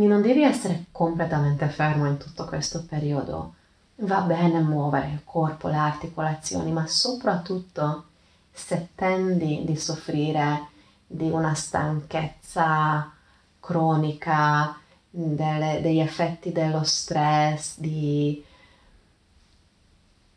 Quindi 0.00 0.16
non 0.16 0.26
devi 0.26 0.42
essere 0.42 0.86
completamente 0.92 1.68
fermo 1.68 2.06
in 2.06 2.16
tutto 2.16 2.46
questo 2.46 2.86
periodo. 2.86 3.56
Va 3.96 4.22
bene 4.22 4.58
muovere 4.60 5.08
il 5.08 5.20
corpo, 5.24 5.68
le 5.68 5.76
articolazioni, 5.76 6.72
ma 6.72 6.86
soprattutto 6.86 8.06
se 8.50 8.92
tendi 8.94 9.62
di 9.66 9.76
soffrire 9.76 10.68
di 11.06 11.28
una 11.28 11.52
stanchezza 11.52 13.12
cronica, 13.60 14.74
delle, 15.10 15.80
degli 15.82 16.00
effetti 16.00 16.50
dello 16.50 16.82
stress, 16.82 17.78
di 17.78 18.42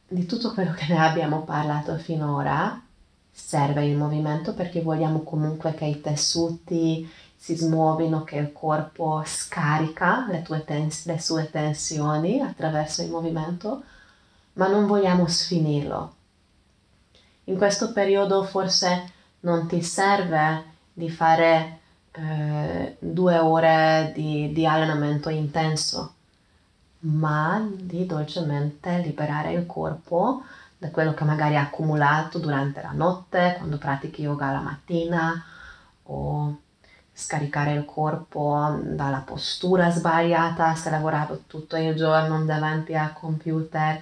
di 0.05 0.25
tutto 0.25 0.51
quello 0.51 0.73
che 0.73 0.87
ne 0.89 0.99
abbiamo 0.99 1.43
parlato 1.43 1.95
finora, 1.99 2.81
serve 3.31 3.85
il 3.85 3.95
movimento 3.95 4.53
perché 4.53 4.81
vogliamo 4.81 5.21
comunque 5.21 5.73
che 5.73 5.85
i 5.85 6.01
tessuti 6.01 7.09
si 7.43 7.57
smuovino, 7.57 8.23
che 8.23 8.37
il 8.37 8.53
corpo 8.53 9.21
scarica 9.25 10.25
le, 10.29 10.63
tens- 10.63 11.05
le 11.07 11.19
sue 11.19 11.49
tensioni 11.51 12.39
attraverso 12.39 13.01
il 13.01 13.09
movimento, 13.09 13.83
ma 14.53 14.69
non 14.69 14.87
vogliamo 14.87 15.27
sfinirlo. 15.27 16.13
In 17.45 17.57
questo 17.57 17.91
periodo 17.91 18.45
forse 18.45 19.11
non 19.41 19.67
ti 19.67 19.83
serve 19.83 20.63
di 20.93 21.09
fare 21.09 21.79
eh, 22.13 22.95
due 22.97 23.37
ore 23.37 24.13
di, 24.15 24.53
di 24.53 24.65
allenamento 24.65 25.27
intenso, 25.27 26.13
ma 26.99 27.61
di 27.69 28.05
dolcemente 28.05 28.99
liberare 28.99 29.51
il 29.51 29.65
corpo 29.65 30.43
da 30.77 30.89
quello 30.91 31.13
che 31.13 31.25
magari 31.25 31.57
ha 31.57 31.63
accumulato 31.63 32.39
durante 32.39 32.81
la 32.81 32.93
notte, 32.93 33.55
quando 33.57 33.77
pratichi 33.77 34.21
yoga 34.21 34.49
la 34.49 34.61
mattina, 34.61 35.43
o 36.03 36.61
scaricare 37.13 37.73
il 37.73 37.85
corpo 37.85 38.79
dalla 38.83 39.23
postura 39.25 39.89
sbagliata 39.91 40.73
se 40.75 40.89
hai 40.89 40.95
lavorato 40.95 41.43
tutto 41.47 41.77
il 41.77 41.95
giorno 41.95 42.43
davanti 42.43 42.95
al 42.95 43.13
computer. 43.13 44.01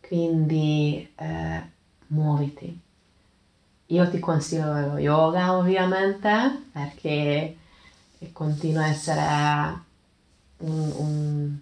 Quindi 0.00 1.12
eh, 1.16 1.62
muoviti. 2.08 2.80
Io 3.86 4.10
ti 4.10 4.18
consiglio 4.18 4.72
lo 4.72 4.98
yoga 4.98 5.56
ovviamente 5.56 6.62
perché 6.72 7.56
continua 8.32 8.82
a 8.84 8.88
essere 8.88 9.20
un, 10.58 10.92
un 10.96 11.58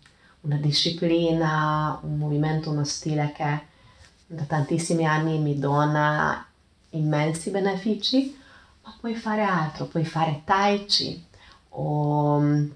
una 0.46 0.56
disciplina, 0.56 1.98
un 2.02 2.16
movimento, 2.16 2.70
uno 2.70 2.84
stile 2.84 3.32
che 3.36 3.60
da 4.26 4.44
tantissimi 4.44 5.04
anni 5.04 5.38
mi 5.38 5.58
dona 5.58 6.46
immensi 6.90 7.50
benefici, 7.50 8.34
ma 8.86 8.96
puoi 8.98 9.14
fare 9.14 9.42
altro, 9.42 9.86
puoi 9.86 10.04
fare 10.04 10.42
tai 10.44 10.86
chi 10.86 11.22
o 11.70 12.40
mm, 12.40 12.70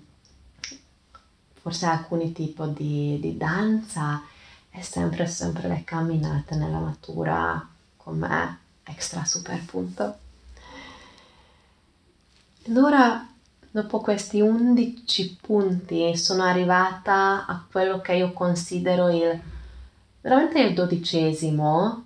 forse 1.54 1.86
alcuni 1.86 2.32
tipi 2.32 2.72
di, 2.74 3.18
di 3.20 3.36
danza 3.36 4.22
e 4.70 4.82
sempre, 4.82 5.26
sempre 5.26 5.68
le 5.68 5.84
camminate 5.84 6.56
nella 6.56 6.80
natura 6.80 7.66
come 7.96 8.58
extra 8.84 9.24
super 9.24 9.64
punto. 9.64 10.18
Allora 12.66 13.24
Dopo 13.72 14.00
questi 14.00 14.40
11 14.40 15.38
punti 15.40 16.16
sono 16.16 16.42
arrivata 16.42 17.46
a 17.46 17.64
quello 17.70 18.00
che 18.00 18.14
io 18.14 18.32
considero 18.32 19.08
il 19.10 19.40
veramente 20.20 20.60
il 20.60 20.74
dodicesimo 20.74 22.04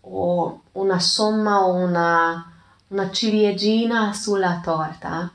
o 0.00 0.62
una 0.72 0.98
somma 0.98 1.64
o 1.64 1.74
una, 1.74 2.53
una 2.88 3.10
ciliegina 3.10 4.12
sulla 4.12 4.60
torta 4.62 5.30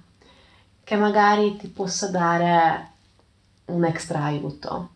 che 0.83 0.95
magari 0.95 1.57
ti 1.57 1.67
possa 1.67 2.09
dare 2.09 2.91
un 3.65 3.85
extra 3.85 4.23
aiuto. 4.23 4.89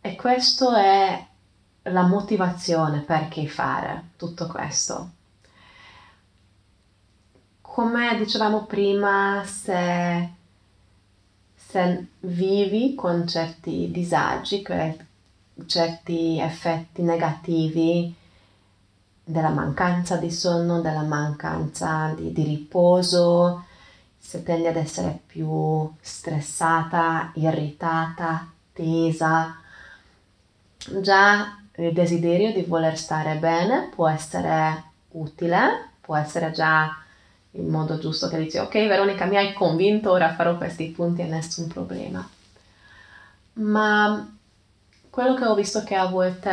E 0.00 0.16
questo 0.16 0.74
è 0.74 1.26
la 1.82 2.02
motivazione 2.02 3.00
perché 3.00 3.46
fare 3.46 4.10
tutto 4.16 4.46
questo 4.46 5.10
come 7.78 8.16
dicevamo 8.18 8.64
prima, 8.64 9.44
se, 9.46 10.28
se 11.54 12.06
vivi 12.18 12.96
con 12.96 13.24
certi 13.24 13.88
disagi, 13.92 14.64
certi 15.64 16.40
effetti 16.40 17.02
negativi 17.02 18.12
della 19.28 19.50
mancanza 19.50 20.16
di 20.16 20.30
sonno, 20.30 20.80
della 20.80 21.02
mancanza 21.02 22.14
di, 22.16 22.32
di 22.32 22.44
riposo, 22.44 23.64
se 24.18 24.42
tendi 24.42 24.66
ad 24.66 24.76
essere 24.76 25.20
più 25.26 25.90
stressata, 26.00 27.32
irritata, 27.34 28.50
tesa, 28.72 29.54
già 31.02 31.58
il 31.76 31.92
desiderio 31.92 32.54
di 32.54 32.62
voler 32.62 32.96
stare 32.96 33.36
bene 33.36 33.90
può 33.94 34.08
essere 34.08 34.84
utile, 35.10 35.90
può 36.00 36.16
essere 36.16 36.50
già 36.50 36.96
in 37.52 37.68
modo 37.68 37.98
giusto 37.98 38.28
che 38.28 38.38
dici 38.38 38.56
ok 38.56 38.72
Veronica 38.72 39.26
mi 39.26 39.36
hai 39.36 39.52
convinto, 39.52 40.10
ora 40.10 40.32
farò 40.34 40.56
questi 40.56 40.86
punti 40.86 41.20
e 41.20 41.26
nessun 41.26 41.68
problema. 41.68 42.26
Ma 43.54 44.36
quello 45.10 45.34
che 45.34 45.44
ho 45.44 45.54
visto 45.54 45.84
che 45.84 45.96
a 45.96 46.06
volte, 46.06 46.50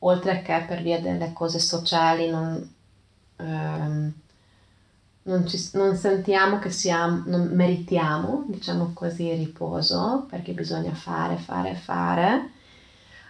oltre 0.00 0.42
che 0.42 0.64
per 0.66 0.82
via 0.82 1.00
delle 1.00 1.32
cose 1.32 1.58
sociali, 1.58 2.30
non, 2.30 2.74
ehm, 3.36 4.12
non, 5.22 5.46
ci, 5.46 5.70
non 5.74 5.96
sentiamo 5.96 6.58
che 6.58 6.70
siamo, 6.70 7.22
non 7.26 7.48
meritiamo, 7.52 8.44
diciamo 8.46 8.92
così, 8.94 9.32
riposo, 9.34 10.26
perché 10.28 10.52
bisogna 10.52 10.92
fare, 10.92 11.36
fare, 11.36 11.74
fare, 11.74 12.50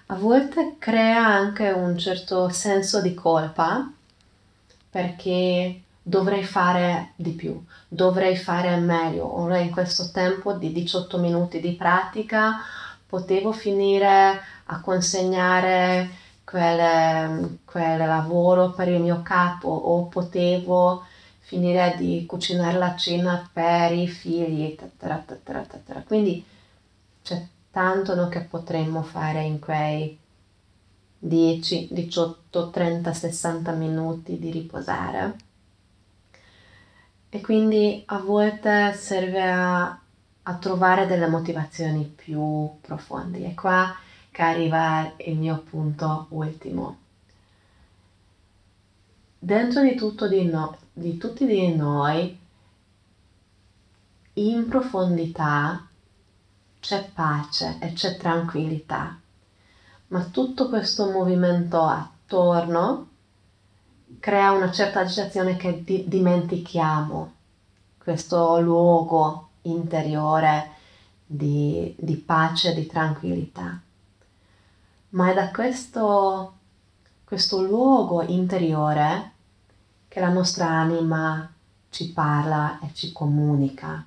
a 0.07 0.15
volte 0.15 0.77
crea 0.79 1.27
anche 1.27 1.71
un 1.71 1.99
certo 1.99 2.49
senso 2.49 3.01
di 3.03 3.15
colpa, 3.15 3.91
perché 4.91 5.83
dovrei 6.03 6.45
fare 6.45 7.13
di 7.17 7.33
più, 7.33 7.63
dovrei 7.87 8.37
fare 8.37 8.77
meglio. 8.77 9.41
Ora 9.41 9.59
in 9.59 9.71
questo 9.71 10.11
tempo 10.11 10.55
di 10.55 10.73
18 10.73 11.19
minuti 11.19 11.61
di 11.61 11.73
pratica 11.73 12.57
potevo 13.07 13.53
finire 13.53 14.41
a 14.65 14.81
consegnare 14.81 16.09
quel, 16.49 17.59
quel 17.67 17.99
lavoro 17.99 18.71
per 18.71 18.89
il 18.89 19.03
mio 19.03 19.21
capo 19.21 19.69
o 19.69 20.07
potevo 20.07 21.05
finire 21.41 21.95
di 21.99 22.25
cucinare 22.27 22.79
la 22.79 22.97
cena 22.97 23.47
per 23.53 23.93
i 23.93 24.09
figli, 24.09 24.63
eccetera, 24.63 25.19
eccetera, 25.19 25.61
eccetera. 25.61 26.03
Quindi 26.07 26.43
c'è 27.23 27.47
tanto 27.71 28.15
no, 28.15 28.29
che 28.29 28.41
potremmo 28.41 29.03
fare 29.03 29.43
in 29.43 29.59
quei 29.59 30.19
10, 31.19 31.89
18, 31.91 32.71
30, 32.71 33.13
60 33.13 33.73
minuti 33.73 34.39
di 34.39 34.51
riposare. 34.51 35.37
E 37.29 37.41
quindi 37.43 38.03
a 38.07 38.21
volte 38.21 38.95
serve 38.95 39.43
a, 39.43 40.01
a 40.43 40.55
trovare 40.55 41.07
delle 41.07 41.29
motivazioni 41.29 42.05
più 42.05 42.71
profonde. 42.81 43.45
E 43.45 43.55
qua 43.55 43.95
che 44.39 44.45
arriva 44.45 45.15
il 45.17 45.37
mio 45.37 45.65
punto 45.69 46.27
ultimo. 46.29 46.99
Dentro 49.37 49.83
di, 49.83 49.97
tutto 49.97 50.29
di, 50.29 50.45
no, 50.45 50.79
di 50.93 51.17
tutti 51.17 51.45
di 51.45 51.75
noi, 51.75 52.39
in 54.35 54.69
profondità, 54.69 55.85
c'è 56.79 57.11
pace 57.13 57.79
e 57.81 57.93
c'è 57.95 58.17
tranquillità, 58.17 59.19
ma 60.07 60.23
tutto 60.27 60.69
questo 60.69 61.11
movimento 61.11 61.83
attorno 61.83 63.09
crea 64.21 64.53
una 64.53 64.71
certa 64.71 65.01
agitazione 65.01 65.57
che 65.57 65.83
di- 65.83 66.05
dimentichiamo, 66.07 67.33
questo 67.99 68.61
luogo 68.61 69.49
interiore 69.63 70.71
di, 71.27 71.93
di 71.99 72.15
pace 72.15 72.71
e 72.71 72.75
di 72.75 72.87
tranquillità 72.87 73.83
ma 75.11 75.31
è 75.31 75.35
da 75.35 75.51
questo, 75.51 76.55
questo 77.25 77.63
luogo 77.63 78.23
interiore 78.23 79.33
che 80.09 80.21
la 80.21 80.29
nostra 80.29 80.67
anima 80.67 81.51
ci 81.91 82.13
parla 82.13 82.79
e 82.81 82.91
ci 82.93 83.13
comunica. 83.13 84.05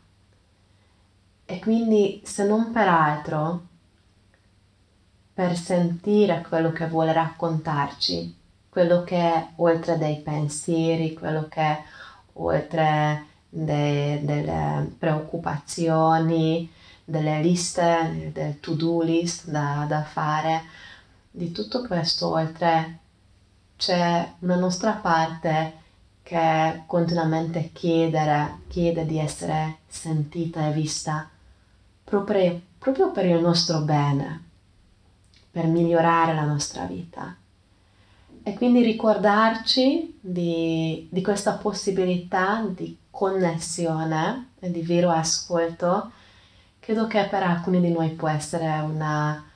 E 1.45 1.59
quindi 1.59 2.21
se 2.23 2.45
non 2.45 2.71
per 2.71 2.87
altro, 2.87 3.67
per 5.33 5.55
sentire 5.57 6.45
quello 6.47 6.71
che 6.71 6.87
vuole 6.87 7.13
raccontarci, 7.13 8.37
quello 8.69 9.03
che 9.03 9.17
è 9.17 9.47
oltre 9.57 9.97
dei 9.97 10.17
pensieri, 10.17 11.13
quello 11.13 11.47
che 11.49 11.61
è 11.61 11.83
oltre 12.33 13.25
de, 13.49 14.21
delle 14.23 14.95
preoccupazioni, 14.97 16.71
delle 17.03 17.41
liste, 17.41 18.31
del 18.33 18.59
to-do 18.59 19.01
list 19.01 19.47
da, 19.47 19.85
da 19.87 20.03
fare, 20.03 20.63
di 21.31 21.51
tutto 21.51 21.81
questo, 21.83 22.27
oltre 22.27 22.99
c'è 23.77 24.33
una 24.39 24.55
nostra 24.55 24.91
parte 24.91 25.79
che 26.21 26.83
continuamente 26.85 27.71
chiedere, 27.73 28.59
chiede 28.67 29.05
di 29.05 29.17
essere 29.17 29.77
sentita 29.87 30.67
e 30.67 30.71
vista 30.71 31.27
proprio, 32.03 32.61
proprio 32.77 33.11
per 33.11 33.25
il 33.25 33.39
nostro 33.41 33.79
bene, 33.79 34.43
per 35.49 35.65
migliorare 35.65 36.33
la 36.33 36.45
nostra 36.45 36.83
vita. 36.83 37.35
E 38.43 38.53
quindi 38.53 38.83
ricordarci 38.83 40.17
di, 40.19 41.07
di 41.09 41.21
questa 41.21 41.53
possibilità 41.53 42.65
di 42.67 42.97
connessione 43.09 44.49
e 44.59 44.71
di 44.71 44.81
vero 44.81 45.09
ascolto, 45.11 46.11
credo 46.79 47.07
che 47.07 47.27
per 47.29 47.43
alcuni 47.43 47.79
di 47.79 47.91
noi 47.91 48.09
può 48.09 48.27
essere 48.27 48.67
una 48.79 49.50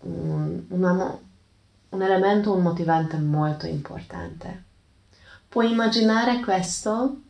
un, 0.00 0.64
una, 0.68 1.18
un 1.90 2.02
elemento, 2.02 2.54
un 2.54 2.62
motivante 2.62 3.16
molto 3.16 3.66
importante. 3.66 4.64
Puoi 5.48 5.70
immaginare 5.70 6.40
questo 6.40 7.20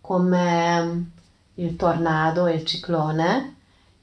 come 0.00 1.12
il 1.54 1.76
tornado, 1.76 2.48
il 2.48 2.64
ciclone, 2.64 3.56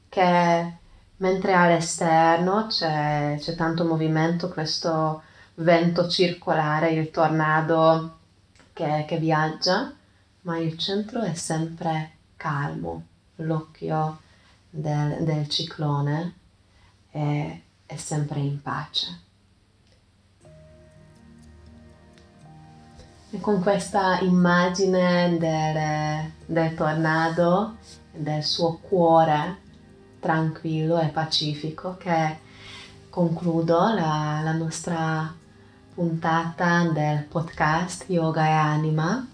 che 0.10 0.74
mentre 1.18 1.54
all'esterno 1.54 2.68
c'è, 2.68 3.36
c'è 3.40 3.56
tanto 3.56 3.84
movimento, 3.86 4.50
questo 4.50 5.22
vento 5.56 6.08
circolare, 6.08 6.92
il 6.92 7.12
tornado 7.12 8.18
che, 8.74 9.06
che 9.08 9.18
viaggia, 9.18 9.94
ma 10.42 10.58
il 10.58 10.78
centro 10.78 11.22
è 11.22 11.34
sempre 11.34 12.12
calmo, 12.36 13.06
l'occhio 13.36 14.20
del, 14.70 15.24
del 15.24 15.48
ciclone 15.48 16.34
è 17.12 17.60
è 17.92 17.98
sempre 17.98 18.40
in 18.40 18.62
pace. 18.62 19.20
E 23.32 23.40
con 23.42 23.62
questa 23.62 24.20
immagine 24.20 25.38
del, 25.38 26.32
del 26.46 26.76
tornado, 26.76 27.76
del 28.14 28.44
suo 28.44 28.78
cuore 28.78 29.58
tranquillo 30.20 31.00
e 31.00 31.08
pacifico, 31.08 31.98
che 31.98 32.38
concludo 33.10 33.94
la, 33.94 34.40
la 34.42 34.54
nostra 34.54 35.34
puntata 35.94 36.88
del 36.90 37.24
podcast 37.24 38.06
Yoga 38.08 38.46
e 38.46 38.52
Anima 38.52 39.28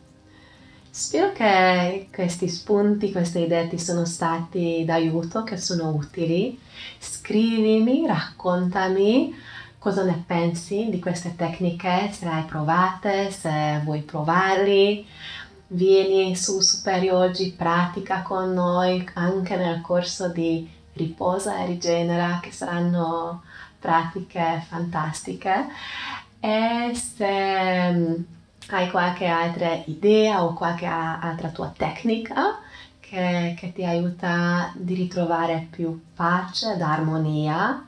Spero 0.97 1.31
che 1.31 2.09
questi 2.11 2.49
spunti, 2.49 3.11
queste 3.11 3.41
idee 3.41 3.67
ti 3.67 3.77
sono 3.77 4.03
stati 4.03 4.83
d'aiuto, 4.83 5.43
che 5.43 5.55
sono 5.55 5.89
utili. 5.89 6.59
Scrivimi, 6.97 8.07
raccontami 8.07 9.31
cosa 9.77 10.03
ne 10.03 10.23
pensi 10.25 10.87
di 10.89 10.99
queste 10.99 11.35
tecniche, 11.35 12.09
se 12.11 12.25
le 12.25 12.31
hai 12.31 12.43
provate, 12.45 13.29
se 13.29 13.79
vuoi 13.83 14.01
provarli. 14.01 15.05
Vieni 15.67 16.35
su 16.35 16.61
Superiogi, 16.61 17.51
pratica 17.55 18.23
con 18.23 18.53
noi 18.53 19.07
anche 19.13 19.55
nel 19.55 19.81
corso 19.81 20.29
di 20.29 20.67
Riposa 20.93 21.59
e 21.59 21.67
Rigenera, 21.67 22.39
che 22.41 22.51
saranno 22.51 23.43
pratiche 23.79 24.65
fantastiche. 24.67 25.67
E 26.39 26.91
se 26.95 28.35
hai 28.69 28.89
qualche 28.89 29.25
altra 29.25 29.81
idea 29.85 30.43
o 30.43 30.53
qualche 30.53 30.85
altra 30.85 31.49
tua 31.49 31.73
tecnica 31.75 32.59
che, 32.99 33.55
che 33.57 33.71
ti 33.73 33.85
aiuta 33.85 34.73
di 34.75 34.93
ritrovare 34.93 35.67
più 35.69 36.01
pace 36.13 36.73
ed 36.73 36.81
armonia, 36.81 37.85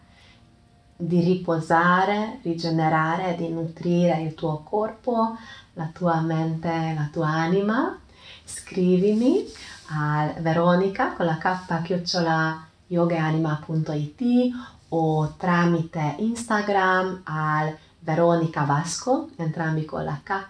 di 0.95 1.21
riposare, 1.21 2.39
rigenerare, 2.43 3.35
di 3.35 3.49
nutrire 3.49 4.21
il 4.21 4.33
tuo 4.35 4.63
corpo, 4.63 5.37
la 5.73 5.89
tua 5.93 6.21
mente, 6.21 6.93
la 6.95 7.09
tua 7.11 7.27
anima, 7.27 7.99
scrivimi 8.43 9.45
a 9.91 10.33
Veronica 10.39 11.13
con 11.13 11.25
la 11.25 11.37
k 11.37 11.81
chiocciola 11.83 12.65
yogaanima.it 12.87 14.53
o 14.89 15.35
tramite 15.37 16.15
Instagram 16.19 17.21
al 17.25 17.77
Veronica 18.09 18.63
Vasco, 18.63 19.29
entrambi 19.35 19.85
con 19.85 20.03
la 20.03 20.19
K, 20.23 20.47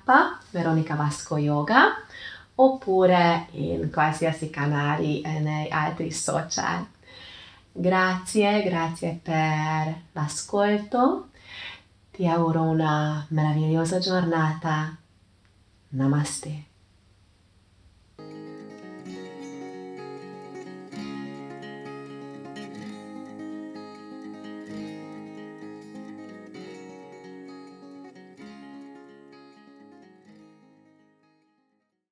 Veronica 0.52 0.96
Vasco 0.96 1.36
Yoga, 1.36 1.94
oppure 2.56 3.48
in 3.52 3.92
qualsiasi 3.92 4.50
canale 4.50 5.20
e 5.20 5.40
nei 5.40 5.70
altri 5.70 6.10
social. 6.10 6.86
Grazie, 7.70 8.64
grazie 8.64 9.20
per 9.22 10.04
l'ascolto. 10.14 11.32
Ti 12.12 12.26
auguro 12.28 12.62
una 12.62 13.26
meravigliosa 13.28 14.00
giornata. 14.00 14.96
Namaste. 15.90 16.69